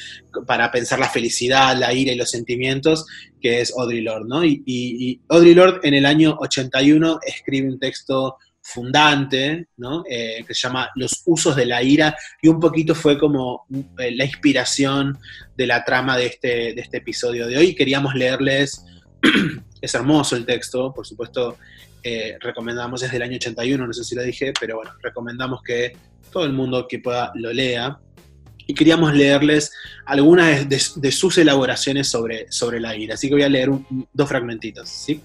para 0.45 0.69
pensar 0.69 0.99
la 0.99 1.09
felicidad, 1.09 1.77
la 1.77 1.93
ira 1.93 2.11
y 2.11 2.17
los 2.17 2.29
sentimientos, 2.29 3.05
que 3.41 3.61
es 3.61 3.73
Audre 3.77 4.01
Lorde, 4.01 4.27
¿no? 4.27 4.43
Y, 4.43 4.61
y, 4.65 5.21
Audre 5.29 5.55
Lorde 5.55 5.87
en 5.87 5.93
el 5.93 6.05
año 6.05 6.35
81 6.39 7.19
escribe 7.25 7.69
un 7.69 7.79
texto 7.79 8.37
fundante, 8.61 9.67
¿no? 9.77 10.03
Eh, 10.09 10.43
que 10.45 10.53
se 10.53 10.67
llama 10.67 10.89
Los 10.95 11.23
usos 11.25 11.55
de 11.55 11.65
la 11.65 11.81
ira, 11.81 12.15
y 12.41 12.49
un 12.49 12.59
poquito 12.59 12.93
fue 12.93 13.17
como 13.17 13.65
eh, 13.97 14.11
la 14.11 14.25
inspiración 14.25 15.17
de 15.55 15.67
la 15.67 15.83
trama 15.83 16.17
de 16.17 16.27
este, 16.27 16.73
de 16.73 16.81
este 16.81 16.97
episodio 16.97 17.47
de 17.47 17.57
hoy. 17.57 17.75
Queríamos 17.75 18.13
leerles, 18.13 18.83
es 19.81 19.95
hermoso 19.95 20.35
el 20.35 20.45
texto, 20.45 20.93
por 20.93 21.07
supuesto, 21.07 21.57
eh, 22.03 22.37
recomendamos 22.39 23.01
desde 23.01 23.17
el 23.17 23.23
año 23.23 23.35
81, 23.35 23.87
no 23.87 23.93
sé 23.93 24.03
si 24.03 24.15
lo 24.15 24.23
dije, 24.23 24.53
pero 24.59 24.77
bueno, 24.77 24.91
recomendamos 25.01 25.61
que 25.63 25.95
todo 26.31 26.45
el 26.45 26.53
mundo 26.53 26.87
que 26.87 26.99
pueda 26.99 27.31
lo 27.35 27.51
lea. 27.51 27.99
Y 28.67 28.73
queríamos 28.75 29.15
leerles 29.15 29.71
algunas 30.05 30.69
de, 30.69 31.11
sus 31.11 31.37
elaboraciones 31.39 32.07
sobre, 32.07 32.51
sobre 32.51 32.79
la 32.79 32.95
ira. 32.95 33.15
Así 33.15 33.27
que 33.27 33.33
voy 33.33 33.43
a 33.43 33.49
leer 33.49 33.71
dos 34.13 34.29
fragmentitos. 34.29 34.87
¿sí? 34.87 35.21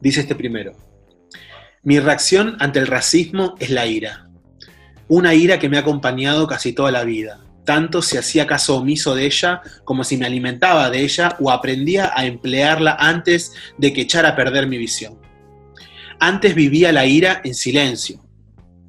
Dice 0.00 0.20
este 0.20 0.34
primero. 0.34 0.72
Mi 1.84 2.00
reacción 2.00 2.56
ante 2.58 2.80
el 2.80 2.88
racismo 2.88 3.54
es 3.60 3.70
la 3.70 3.86
ira. 3.86 4.28
Una 5.06 5.34
ira 5.34 5.60
que 5.60 5.68
me 5.68 5.76
ha 5.76 5.80
acompañado 5.80 6.48
casi 6.48 6.72
toda 6.72 6.90
la 6.90 7.04
vida 7.04 7.45
tanto 7.66 8.00
si 8.00 8.16
hacía 8.16 8.46
caso 8.46 8.76
omiso 8.76 9.14
de 9.14 9.26
ella 9.26 9.60
como 9.84 10.04
si 10.04 10.16
me 10.16 10.24
alimentaba 10.24 10.88
de 10.88 11.02
ella 11.02 11.36
o 11.40 11.50
aprendía 11.50 12.12
a 12.14 12.24
emplearla 12.24 12.96
antes 12.98 13.52
de 13.76 13.92
que 13.92 14.02
echara 14.02 14.30
a 14.30 14.36
perder 14.36 14.66
mi 14.66 14.78
visión. 14.78 15.18
Antes 16.18 16.54
vivía 16.54 16.92
la 16.92 17.04
ira 17.04 17.42
en 17.44 17.54
silencio, 17.54 18.24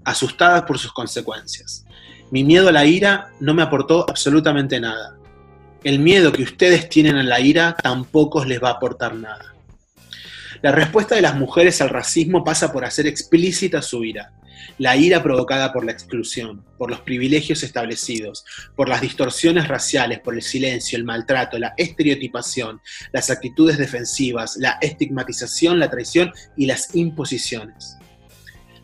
asustada 0.05 0.65
por 0.65 0.79
sus 0.79 0.93
consecuencias. 0.93 1.83
Mi 2.31 2.45
miedo 2.45 2.69
a 2.69 2.71
la 2.71 2.85
ira 2.85 3.31
no 3.41 3.53
me 3.53 3.63
aportó 3.63 4.05
absolutamente 4.07 4.79
nada. 4.79 5.17
El 5.83 5.99
miedo 5.99 6.31
que 6.31 6.43
ustedes 6.43 6.87
tienen 6.87 7.17
a 7.17 7.23
la 7.23 7.39
ira 7.41 7.75
tampoco 7.81 8.45
les 8.45 8.63
va 8.63 8.69
a 8.69 8.73
aportar 8.73 9.15
nada. 9.15 9.56
La 10.61 10.71
respuesta 10.71 11.15
de 11.15 11.21
las 11.21 11.35
mujeres 11.35 11.81
al 11.81 11.89
racismo 11.89 12.43
pasa 12.43 12.71
por 12.71 12.83
hacer 12.83 13.05
explícita 13.05 13.81
su 13.81 14.03
ira, 14.03 14.33
la 14.79 14.97
ira 14.97 15.21
provocada 15.21 15.71
por 15.71 15.85
la 15.85 15.91
exclusión, 15.91 16.65
por 16.77 16.89
los 16.89 17.01
privilegios 17.01 17.61
establecidos, 17.61 18.43
por 18.75 18.89
las 18.89 19.01
distorsiones 19.01 19.67
raciales, 19.67 20.19
por 20.19 20.33
el 20.33 20.41
silencio, 20.41 20.97
el 20.97 21.03
maltrato, 21.03 21.59
la 21.59 21.73
estereotipación, 21.77 22.81
las 23.11 23.29
actitudes 23.29 23.77
defensivas, 23.77 24.57
la 24.57 24.77
estigmatización, 24.81 25.79
la 25.79 25.91
traición 25.91 26.31
y 26.55 26.65
las 26.65 26.95
imposiciones. 26.95 27.97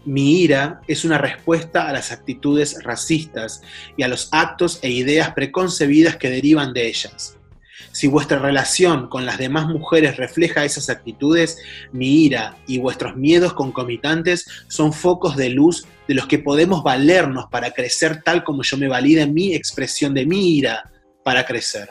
Mi 0.05 0.41
ira 0.41 0.81
es 0.87 1.05
una 1.05 1.17
respuesta 1.17 1.87
a 1.87 1.93
las 1.93 2.11
actitudes 2.11 2.83
racistas 2.83 3.61
y 3.97 4.03
a 4.03 4.07
los 4.07 4.29
actos 4.31 4.79
e 4.81 4.89
ideas 4.89 5.33
preconcebidas 5.33 6.17
que 6.17 6.29
derivan 6.29 6.73
de 6.73 6.87
ellas 6.87 7.37
si 7.93 8.07
vuestra 8.07 8.39
relación 8.39 9.07
con 9.07 9.25
las 9.25 9.37
demás 9.37 9.67
mujeres 9.67 10.17
refleja 10.17 10.65
esas 10.65 10.89
actitudes, 10.89 11.59
mi 11.91 12.25
ira 12.25 12.57
y 12.65 12.79
vuestros 12.79 13.15
miedos 13.15 13.53
concomitantes 13.53 14.47
son 14.67 14.93
focos 14.93 15.37
de 15.37 15.49
luz 15.49 15.85
de 16.07 16.15
los 16.15 16.25
que 16.25 16.39
podemos 16.39 16.83
valernos 16.83 17.45
para 17.51 17.69
crecer 17.71 18.23
tal 18.23 18.43
como 18.43 18.63
yo 18.63 18.77
me 18.77 18.87
valida 18.87 19.27
mi 19.27 19.53
expresión 19.53 20.15
de 20.15 20.25
mi 20.25 20.57
ira 20.57 20.89
para 21.23 21.45
crecer. 21.45 21.89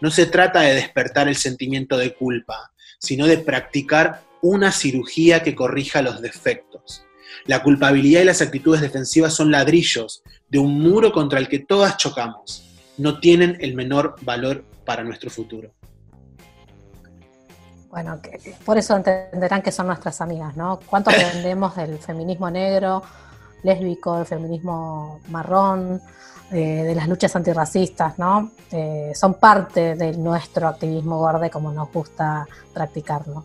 No 0.00 0.10
se 0.10 0.26
trata 0.26 0.62
de 0.62 0.74
despertar 0.74 1.28
el 1.28 1.36
sentimiento 1.36 1.96
de 1.96 2.12
culpa, 2.12 2.72
sino 2.98 3.28
de 3.28 3.38
practicar 3.38 4.22
una 4.42 4.72
cirugía 4.72 5.44
que 5.44 5.54
corrija 5.54 6.02
los 6.02 6.22
defectos. 6.22 7.04
La 7.46 7.62
culpabilidad 7.62 8.22
y 8.22 8.24
las 8.24 8.42
actitudes 8.42 8.80
defensivas 8.80 9.32
son 9.32 9.52
ladrillos 9.52 10.24
de 10.48 10.58
un 10.58 10.80
muro 10.80 11.12
contra 11.12 11.38
el 11.38 11.46
que 11.46 11.60
todas 11.60 11.98
chocamos. 11.98 12.64
No 12.98 13.20
tienen 13.20 13.56
el 13.60 13.74
menor 13.74 14.16
valor 14.22 14.64
para 14.84 15.02
nuestro 15.02 15.30
futuro. 15.30 15.70
Bueno, 17.94 18.20
por 18.64 18.76
eso 18.76 18.96
entenderán 18.96 19.62
que 19.62 19.70
son 19.70 19.86
nuestras 19.86 20.20
amigas, 20.20 20.56
¿no? 20.56 20.80
¿Cuánto 20.84 21.10
aprendemos 21.10 21.76
del 21.76 21.96
feminismo 21.98 22.50
negro, 22.50 23.04
lésbico, 23.62 24.16
del 24.16 24.26
feminismo 24.26 25.20
marrón, 25.28 26.02
eh, 26.50 26.56
de 26.56 26.94
las 26.94 27.08
luchas 27.08 27.34
antirracistas, 27.36 28.18
¿no? 28.18 28.50
Eh, 28.72 29.12
son 29.14 29.34
parte 29.34 29.94
de 29.94 30.16
nuestro 30.16 30.66
activismo 30.66 31.24
verde 31.24 31.50
como 31.50 31.72
nos 31.72 31.90
gusta 31.92 32.46
practicarlo. 32.72 33.44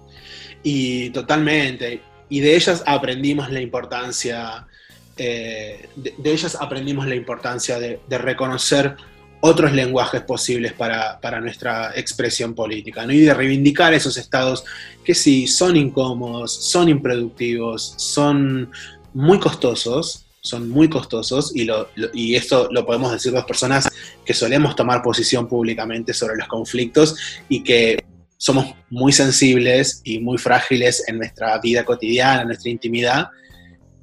Y 0.63 1.11
totalmente. 1.11 2.01
Y 2.27 2.39
de 2.39 2.55
ellas 2.55 2.83
aprendimos 2.87 3.51
la 3.51 3.61
importancia, 3.61 4.67
eh, 5.15 5.89
de, 5.95 6.13
ellas 6.23 6.57
aprendimos 6.59 7.05
la 7.05 7.13
importancia 7.13 7.79
de, 7.79 8.01
de 8.07 8.17
reconocer 8.17 8.97
otros 9.41 9.71
lenguajes 9.71 10.21
posibles 10.21 10.73
para, 10.73 11.41
nuestra 11.41 11.91
expresión 11.95 12.53
política, 12.53 13.05
¿no? 13.05 13.13
y 13.13 13.21
de 13.21 13.33
reivindicar 13.33 13.93
esos 13.93 14.17
estados 14.17 14.65
que 15.03 15.15
sí 15.15 15.47
son 15.47 15.77
incómodos, 15.77 16.53
son 16.69 16.89
improductivos, 16.89 17.93
son 17.97 18.71
muy 19.13 19.39
costosos, 19.39 20.25
son 20.41 20.69
muy 20.69 20.89
costosos, 20.89 21.55
y, 21.55 21.67
y 22.13 22.35
esto 22.35 22.69
lo 22.71 22.85
podemos 22.85 23.11
decir 23.11 23.33
las 23.33 23.45
personas 23.45 23.89
que 24.25 24.33
solemos 24.33 24.75
tomar 24.75 25.01
posición 25.01 25.47
públicamente 25.47 26.13
sobre 26.13 26.37
los 26.37 26.47
conflictos 26.47 27.15
y 27.49 27.63
que 27.63 28.03
somos 28.37 28.73
muy 28.89 29.11
sensibles 29.11 30.01
y 30.03 30.19
muy 30.19 30.37
frágiles 30.37 31.03
en 31.07 31.17
nuestra 31.17 31.57
vida 31.59 31.83
cotidiana, 31.83 32.41
en 32.41 32.47
nuestra 32.47 32.71
intimidad, 32.71 33.27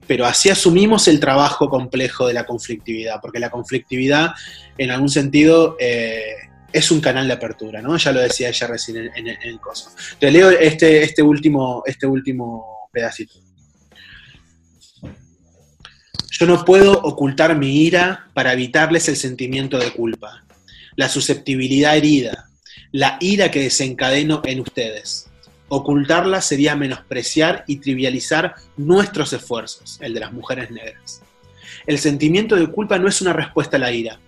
pero 0.06 0.26
así 0.26 0.48
asumimos 0.48 1.08
el 1.08 1.20
trabajo 1.20 1.68
complejo 1.68 2.26
de 2.26 2.34
la 2.34 2.44
conflictividad, 2.44 3.20
porque 3.20 3.38
la 3.38 3.50
conflictividad, 3.50 4.32
en 4.78 4.90
algún 4.90 5.08
sentido, 5.08 5.76
eh, 5.80 6.22
es 6.72 6.90
un 6.90 7.00
canal 7.00 7.26
de 7.26 7.34
apertura, 7.34 7.80
¿no? 7.80 7.96
Ya 7.96 8.12
lo 8.12 8.20
decía 8.20 8.48
ella 8.48 8.66
recién 8.66 9.10
en, 9.14 9.28
el 9.28 9.60
coso. 9.60 9.90
Te 10.18 10.30
leo 10.30 10.50
este, 10.50 11.02
este, 11.02 11.22
último, 11.22 11.82
este 11.86 12.06
último 12.06 12.88
pedacito. 12.92 13.34
Yo 16.30 16.46
no 16.46 16.64
puedo 16.64 16.92
ocultar 16.92 17.56
mi 17.56 17.84
ira 17.84 18.28
para 18.34 18.52
evitarles 18.52 19.08
el 19.08 19.16
sentimiento 19.16 19.78
de 19.78 19.90
culpa, 19.92 20.44
la 20.94 21.08
susceptibilidad 21.08 21.96
herida, 21.96 22.50
la 22.92 23.16
ira 23.20 23.50
que 23.50 23.62
desencadeno 23.62 24.42
en 24.44 24.60
ustedes. 24.60 25.30
Ocultarla 25.68 26.40
sería 26.40 26.76
menospreciar 26.76 27.64
y 27.66 27.76
trivializar 27.76 28.54
nuestros 28.76 29.32
esfuerzos, 29.32 29.98
el 30.00 30.14
de 30.14 30.20
las 30.20 30.32
mujeres 30.32 30.70
negras. 30.70 31.22
El 31.86 31.98
sentimiento 31.98 32.54
de 32.54 32.68
culpa 32.68 32.98
no 32.98 33.08
es 33.08 33.20
una 33.20 33.32
respuesta 33.32 33.76
a 33.76 33.80
la 33.80 33.92
ira, 33.92 34.20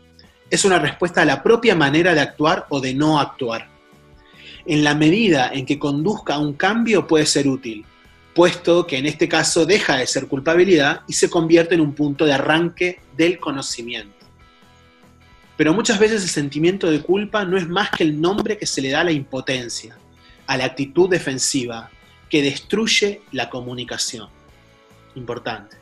es 0.51 0.64
una 0.64 0.78
respuesta 0.78 1.22
a 1.22 1.24
la 1.24 1.43
propia 1.43 1.76
manera 1.76 2.14
de 2.14 2.20
actuar 2.20 2.66
o 2.70 2.80
de 2.80 2.95
no 2.95 3.20
actuar. 3.20 3.68
En 4.66 4.82
la 4.82 4.95
medida 4.95 5.51
en 5.53 5.64
que 5.64 5.78
conduzca 5.78 6.34
a 6.34 6.39
un 6.39 6.55
cambio 6.55 7.07
puede 7.07 7.26
ser 7.26 7.47
útil, 7.47 7.84
puesto 8.34 8.86
que 8.86 8.99
en 8.99 9.07
este 9.07 9.28
caso 9.28 9.64
deja 9.64 9.97
de 9.97 10.07
ser 10.07 10.26
culpabilidad 10.26 11.03
y 11.07 11.12
se 11.12 11.30
convierte 11.30 11.74
en 11.74 11.80
un 11.80 11.93
punto 11.93 12.24
de 12.24 12.32
arranque 12.32 13.01
del 13.16 13.39
conocimiento. 13.39 14.26
Pero 15.57 15.72
muchas 15.74 15.99
veces 15.99 16.22
el 16.22 16.28
sentimiento 16.28 16.91
de 16.91 17.01
culpa 17.01 17.45
no 17.45 17.57
es 17.57 17.68
más 17.68 17.91
que 17.91 18.05
el 18.05 18.20
nombre 18.20 18.57
que 18.57 18.66
se 18.66 18.80
le 18.80 18.91
da 18.91 19.01
a 19.01 19.05
la 19.05 19.12
impotencia, 19.12 19.97
a 20.49 20.57
la 20.57 20.64
actitud 20.64 21.09
defensiva 21.09 21.90
que 22.28 22.42
destruye 22.42 23.20
la 23.32 23.49
comunicación. 23.49 24.28
Importante, 25.14 25.76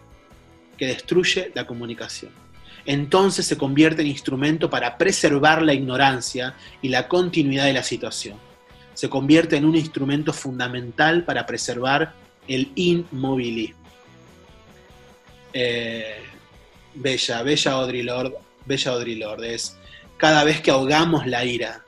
que 0.77 0.87
destruye 0.87 1.53
la 1.55 1.67
comunicación. 1.67 2.33
Entonces 2.85 3.47
se 3.47 3.57
convierte 3.57 4.03
en 4.03 4.09
instrumento 4.09 4.69
para 4.69 4.99
preservar 4.99 5.62
la 5.62 5.73
ignorancia 5.73 6.55
y 6.83 6.89
la 6.89 7.09
continuidad 7.09 7.64
de 7.64 7.73
la 7.73 7.83
situación. 7.85 8.39
Se 8.95 9.09
convierte 9.09 9.57
en 9.57 9.64
un 9.64 9.77
instrumento 9.77 10.33
fundamental 10.33 11.25
para 11.25 11.47
preservar 11.47 12.12
el 12.49 12.73
inmovilismo. 12.75 13.85
Eh, 15.53 16.23
bella, 16.95 17.43
bella 17.43 17.73
Audrey 17.73 18.03
Lord, 18.03 18.35
bella 18.64 18.93
Audrey 18.93 19.14
Lord, 19.14 19.45
es 19.45 19.77
cada 20.17 20.43
vez 20.43 20.61
que 20.61 20.71
ahogamos 20.71 21.27
la 21.27 21.45
ira, 21.45 21.86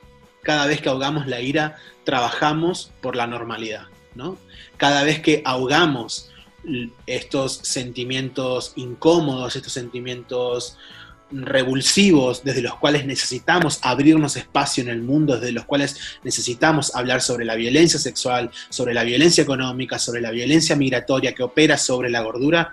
cada 0.49 0.65
vez 0.65 0.81
que 0.81 0.89
ahogamos 0.89 1.27
la 1.27 1.41
ira, 1.41 1.75
trabajamos 2.03 2.91
por 3.01 3.15
la 3.15 3.27
normalidad, 3.27 3.83
¿no? 4.15 4.35
Cada 4.77 5.03
vez 5.03 5.21
que 5.21 5.43
ahogamos 5.45 6.31
estos 7.05 7.59
sentimientos 7.61 8.73
incómodos, 8.75 9.55
estos 9.55 9.73
sentimientos 9.73 10.75
revulsivos, 11.29 12.43
desde 12.43 12.63
los 12.63 12.73
cuales 12.77 13.05
necesitamos 13.05 13.77
abrirnos 13.83 14.37
espacio 14.37 14.81
en 14.81 14.89
el 14.89 15.03
mundo, 15.03 15.35
desde 15.35 15.51
los 15.51 15.65
cuales 15.65 16.17
necesitamos 16.23 16.95
hablar 16.95 17.21
sobre 17.21 17.45
la 17.45 17.53
violencia 17.53 17.99
sexual, 17.99 18.49
sobre 18.69 18.95
la 18.95 19.03
violencia 19.03 19.43
económica, 19.43 19.99
sobre 19.99 20.19
la 20.19 20.31
violencia 20.31 20.75
migratoria 20.75 21.35
que 21.35 21.43
opera 21.43 21.77
sobre 21.77 22.09
la 22.09 22.21
gordura, 22.21 22.71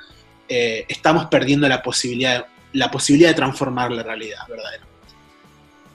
eh, 0.49 0.87
estamos 0.89 1.27
perdiendo 1.27 1.69
la 1.69 1.83
posibilidad, 1.83 2.47
la 2.73 2.91
posibilidad 2.91 3.29
de 3.29 3.35
transformar 3.35 3.93
la 3.93 4.03
realidad, 4.03 4.39
verdaderamente. 4.49 4.97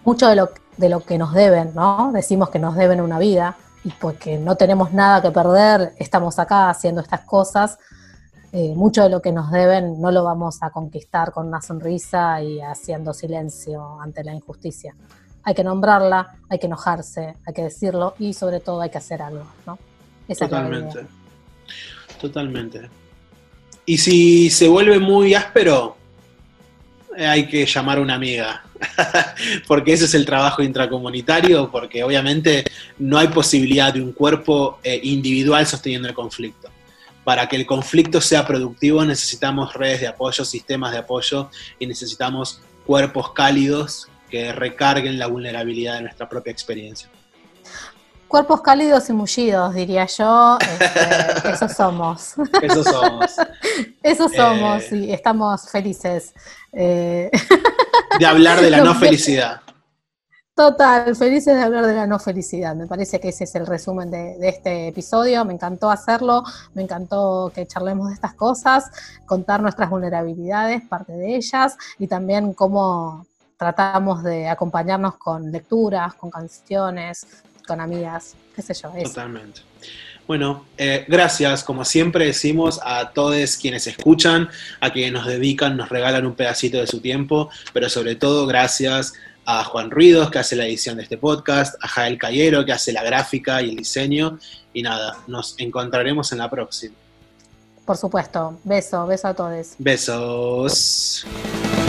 mucho 0.06 0.28
de 0.28 0.36
lo, 0.36 0.61
de 0.78 0.90
lo 0.90 1.02
que 1.02 1.18
nos 1.18 1.34
deben, 1.34 1.74
¿no? 1.76 2.12
Decimos 2.14 2.50
que 2.50 2.60
nos 2.60 2.76
deben 2.76 3.02
una 3.02 3.20
vida 3.20 3.58
y 3.84 3.90
porque 3.92 4.38
no 4.38 4.56
tenemos 4.56 4.94
nada 4.94 5.22
que 5.22 5.32
perder, 5.32 5.94
estamos 5.98 6.40
acá 6.40 6.70
haciendo 6.70 7.02
estas 7.02 7.22
cosas. 7.22 7.78
Eh, 8.54 8.74
mucho 8.76 9.04
de 9.04 9.10
lo 9.10 9.22
que 9.22 9.32
nos 9.32 9.50
deben 9.50 10.02
no 10.02 10.12
lo 10.12 10.24
vamos 10.24 10.62
a 10.62 10.72
conquistar 10.72 11.32
con 11.32 11.48
una 11.48 11.62
sonrisa 11.62 12.42
y 12.42 12.60
haciendo 12.60 13.14
silencio 13.14 14.00
ante 14.02 14.24
la 14.24 14.34
injusticia. 14.34 14.94
Hay 15.44 15.54
que 15.54 15.64
nombrarla, 15.64 16.36
hay 16.50 16.60
que 16.60 16.68
enojarse, 16.68 17.38
hay 17.46 17.54
que 17.54 17.64
decirlo 17.64 18.14
y 18.20 18.34
sobre 18.34 18.60
todo 18.60 18.82
hay 18.82 18.90
que 18.90 18.98
hacer 18.98 19.22
algo, 19.22 19.46
¿no? 19.66 19.80
Totalmente. 20.28 21.08
Totalmente. 22.20 22.90
Y 23.86 23.98
si 23.98 24.50
se 24.50 24.68
vuelve 24.68 25.00
muy 25.00 25.34
áspero, 25.34 25.96
hay 27.18 27.48
que 27.48 27.66
llamar 27.66 27.98
a 27.98 28.02
una 28.02 28.16
amiga, 28.16 28.64
porque 29.68 29.94
ese 29.94 30.06
es 30.06 30.14
el 30.14 30.26
trabajo 30.26 30.64
intracomunitario, 30.64 31.70
porque 31.72 32.04
obviamente 32.04 32.64
no 33.00 33.18
hay 33.18 33.28
posibilidad 33.28 33.94
de 33.94 34.02
un 34.02 34.14
cuerpo 34.14 34.80
eh, 34.84 35.00
individual 35.04 35.66
sosteniendo 35.66 36.08
el 36.08 36.14
conflicto. 36.14 36.70
Para 37.24 37.48
que 37.48 37.56
el 37.56 37.66
conflicto 37.66 38.20
sea 38.20 38.46
productivo 38.46 39.06
necesitamos 39.06 39.74
redes 39.74 40.02
de 40.02 40.08
apoyo, 40.08 40.44
sistemas 40.44 40.92
de 40.92 41.00
apoyo 41.00 41.50
y 41.78 41.86
necesitamos 41.86 42.62
cuerpos 42.86 43.32
cálidos 43.34 44.08
que 44.30 44.52
recarguen 44.54 45.20
la 45.20 45.28
vulnerabilidad 45.28 45.96
de 45.96 46.02
nuestra 46.04 46.28
propia 46.28 46.52
experiencia. 46.52 47.10
Cuerpos 48.32 48.62
cálidos 48.62 49.10
y 49.10 49.14
mullidos, 49.14 49.74
diría 49.76 50.06
yo. 50.06 50.58
Este, 50.62 51.50
esos 51.54 51.74
somos. 51.74 52.36
Esos 52.62 52.86
somos. 52.86 53.32
esos 54.04 54.32
somos 54.32 54.84
eh, 54.84 54.96
y 54.96 55.12
estamos 55.12 55.70
felices. 55.70 56.34
Eh, 56.74 57.30
de 58.20 58.26
hablar 58.26 58.62
de 58.62 58.70
la 58.70 58.78
no 58.84 58.96
felicidad. 58.96 59.62
Total, 60.54 61.16
felices 61.16 61.56
de 61.56 61.64
hablar 61.64 61.86
de 61.86 61.96
la 61.96 62.06
no 62.06 62.20
felicidad. 62.20 62.76
Me 62.76 62.86
parece 62.86 63.20
que 63.20 63.30
ese 63.30 63.46
es 63.46 63.56
el 63.56 63.66
resumen 63.66 64.12
de, 64.12 64.38
este 64.48 64.90
episodio. 64.90 65.46
Me 65.46 65.54
encantó 65.54 65.90
hacerlo, 65.90 66.44
me 66.74 66.84
encantó 66.84 67.52
que 67.56 67.66
charlemos 67.66 68.10
de 68.10 68.14
estas 68.14 68.34
cosas, 68.36 68.92
contar 69.26 69.62
nuestras 69.62 69.90
vulnerabilidades, 69.90 70.84
parte 70.84 71.14
de 71.14 71.36
ellas, 71.36 71.78
y 71.98 72.08
también 72.08 72.54
cómo 72.54 73.26
tratamos 73.58 74.24
de 74.24 74.50
acompañarnos 74.50 75.16
con 75.16 75.52
lecturas, 75.52 76.14
con 76.16 76.30
canciones, 76.30 77.26
con 77.66 77.80
amigas, 77.80 78.36
qué 78.56 78.62
sé 78.62 78.74
yo. 78.74 78.92
Totalmente. 79.04 79.71
Bueno, 80.32 80.64
eh, 80.78 81.04
gracias, 81.10 81.62
como 81.62 81.84
siempre 81.84 82.26
decimos, 82.26 82.80
a 82.86 83.12
todos 83.12 83.58
quienes 83.58 83.86
escuchan, 83.86 84.48
a 84.80 84.94
quienes 84.94 85.12
nos 85.12 85.28
dedican, 85.28 85.76
nos 85.76 85.90
regalan 85.90 86.26
un 86.26 86.36
pedacito 86.36 86.78
de 86.78 86.88
su 86.88 87.02
tiempo, 87.02 87.50
pero 87.74 87.90
sobre 87.90 88.16
todo 88.16 88.48
gracias 88.48 89.14
a 89.44 89.66
Juan 89.66 89.92
Ruidos, 89.92 90.32
que 90.32 90.40
hace 90.40 90.56
la 90.56 90.66
edición 90.66 90.96
de 90.96 91.04
este 91.04 91.18
podcast, 91.18 91.76
a 91.84 91.88
Jael 91.90 92.18
Cayero, 92.18 92.64
que 92.64 92.72
hace 92.72 92.94
la 92.94 93.04
gráfica 93.04 93.62
y 93.62 93.72
el 93.72 93.76
diseño. 93.76 94.40
Y 94.72 94.84
nada, 94.84 95.18
nos 95.28 95.56
encontraremos 95.58 96.32
en 96.32 96.38
la 96.38 96.50
próxima. 96.50 96.96
Por 97.84 97.98
supuesto, 97.98 98.58
beso, 98.64 99.06
beso 99.08 99.28
a 99.28 99.34
todos. 99.34 99.76
Besos. 99.80 101.26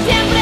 Siempre 0.05 0.41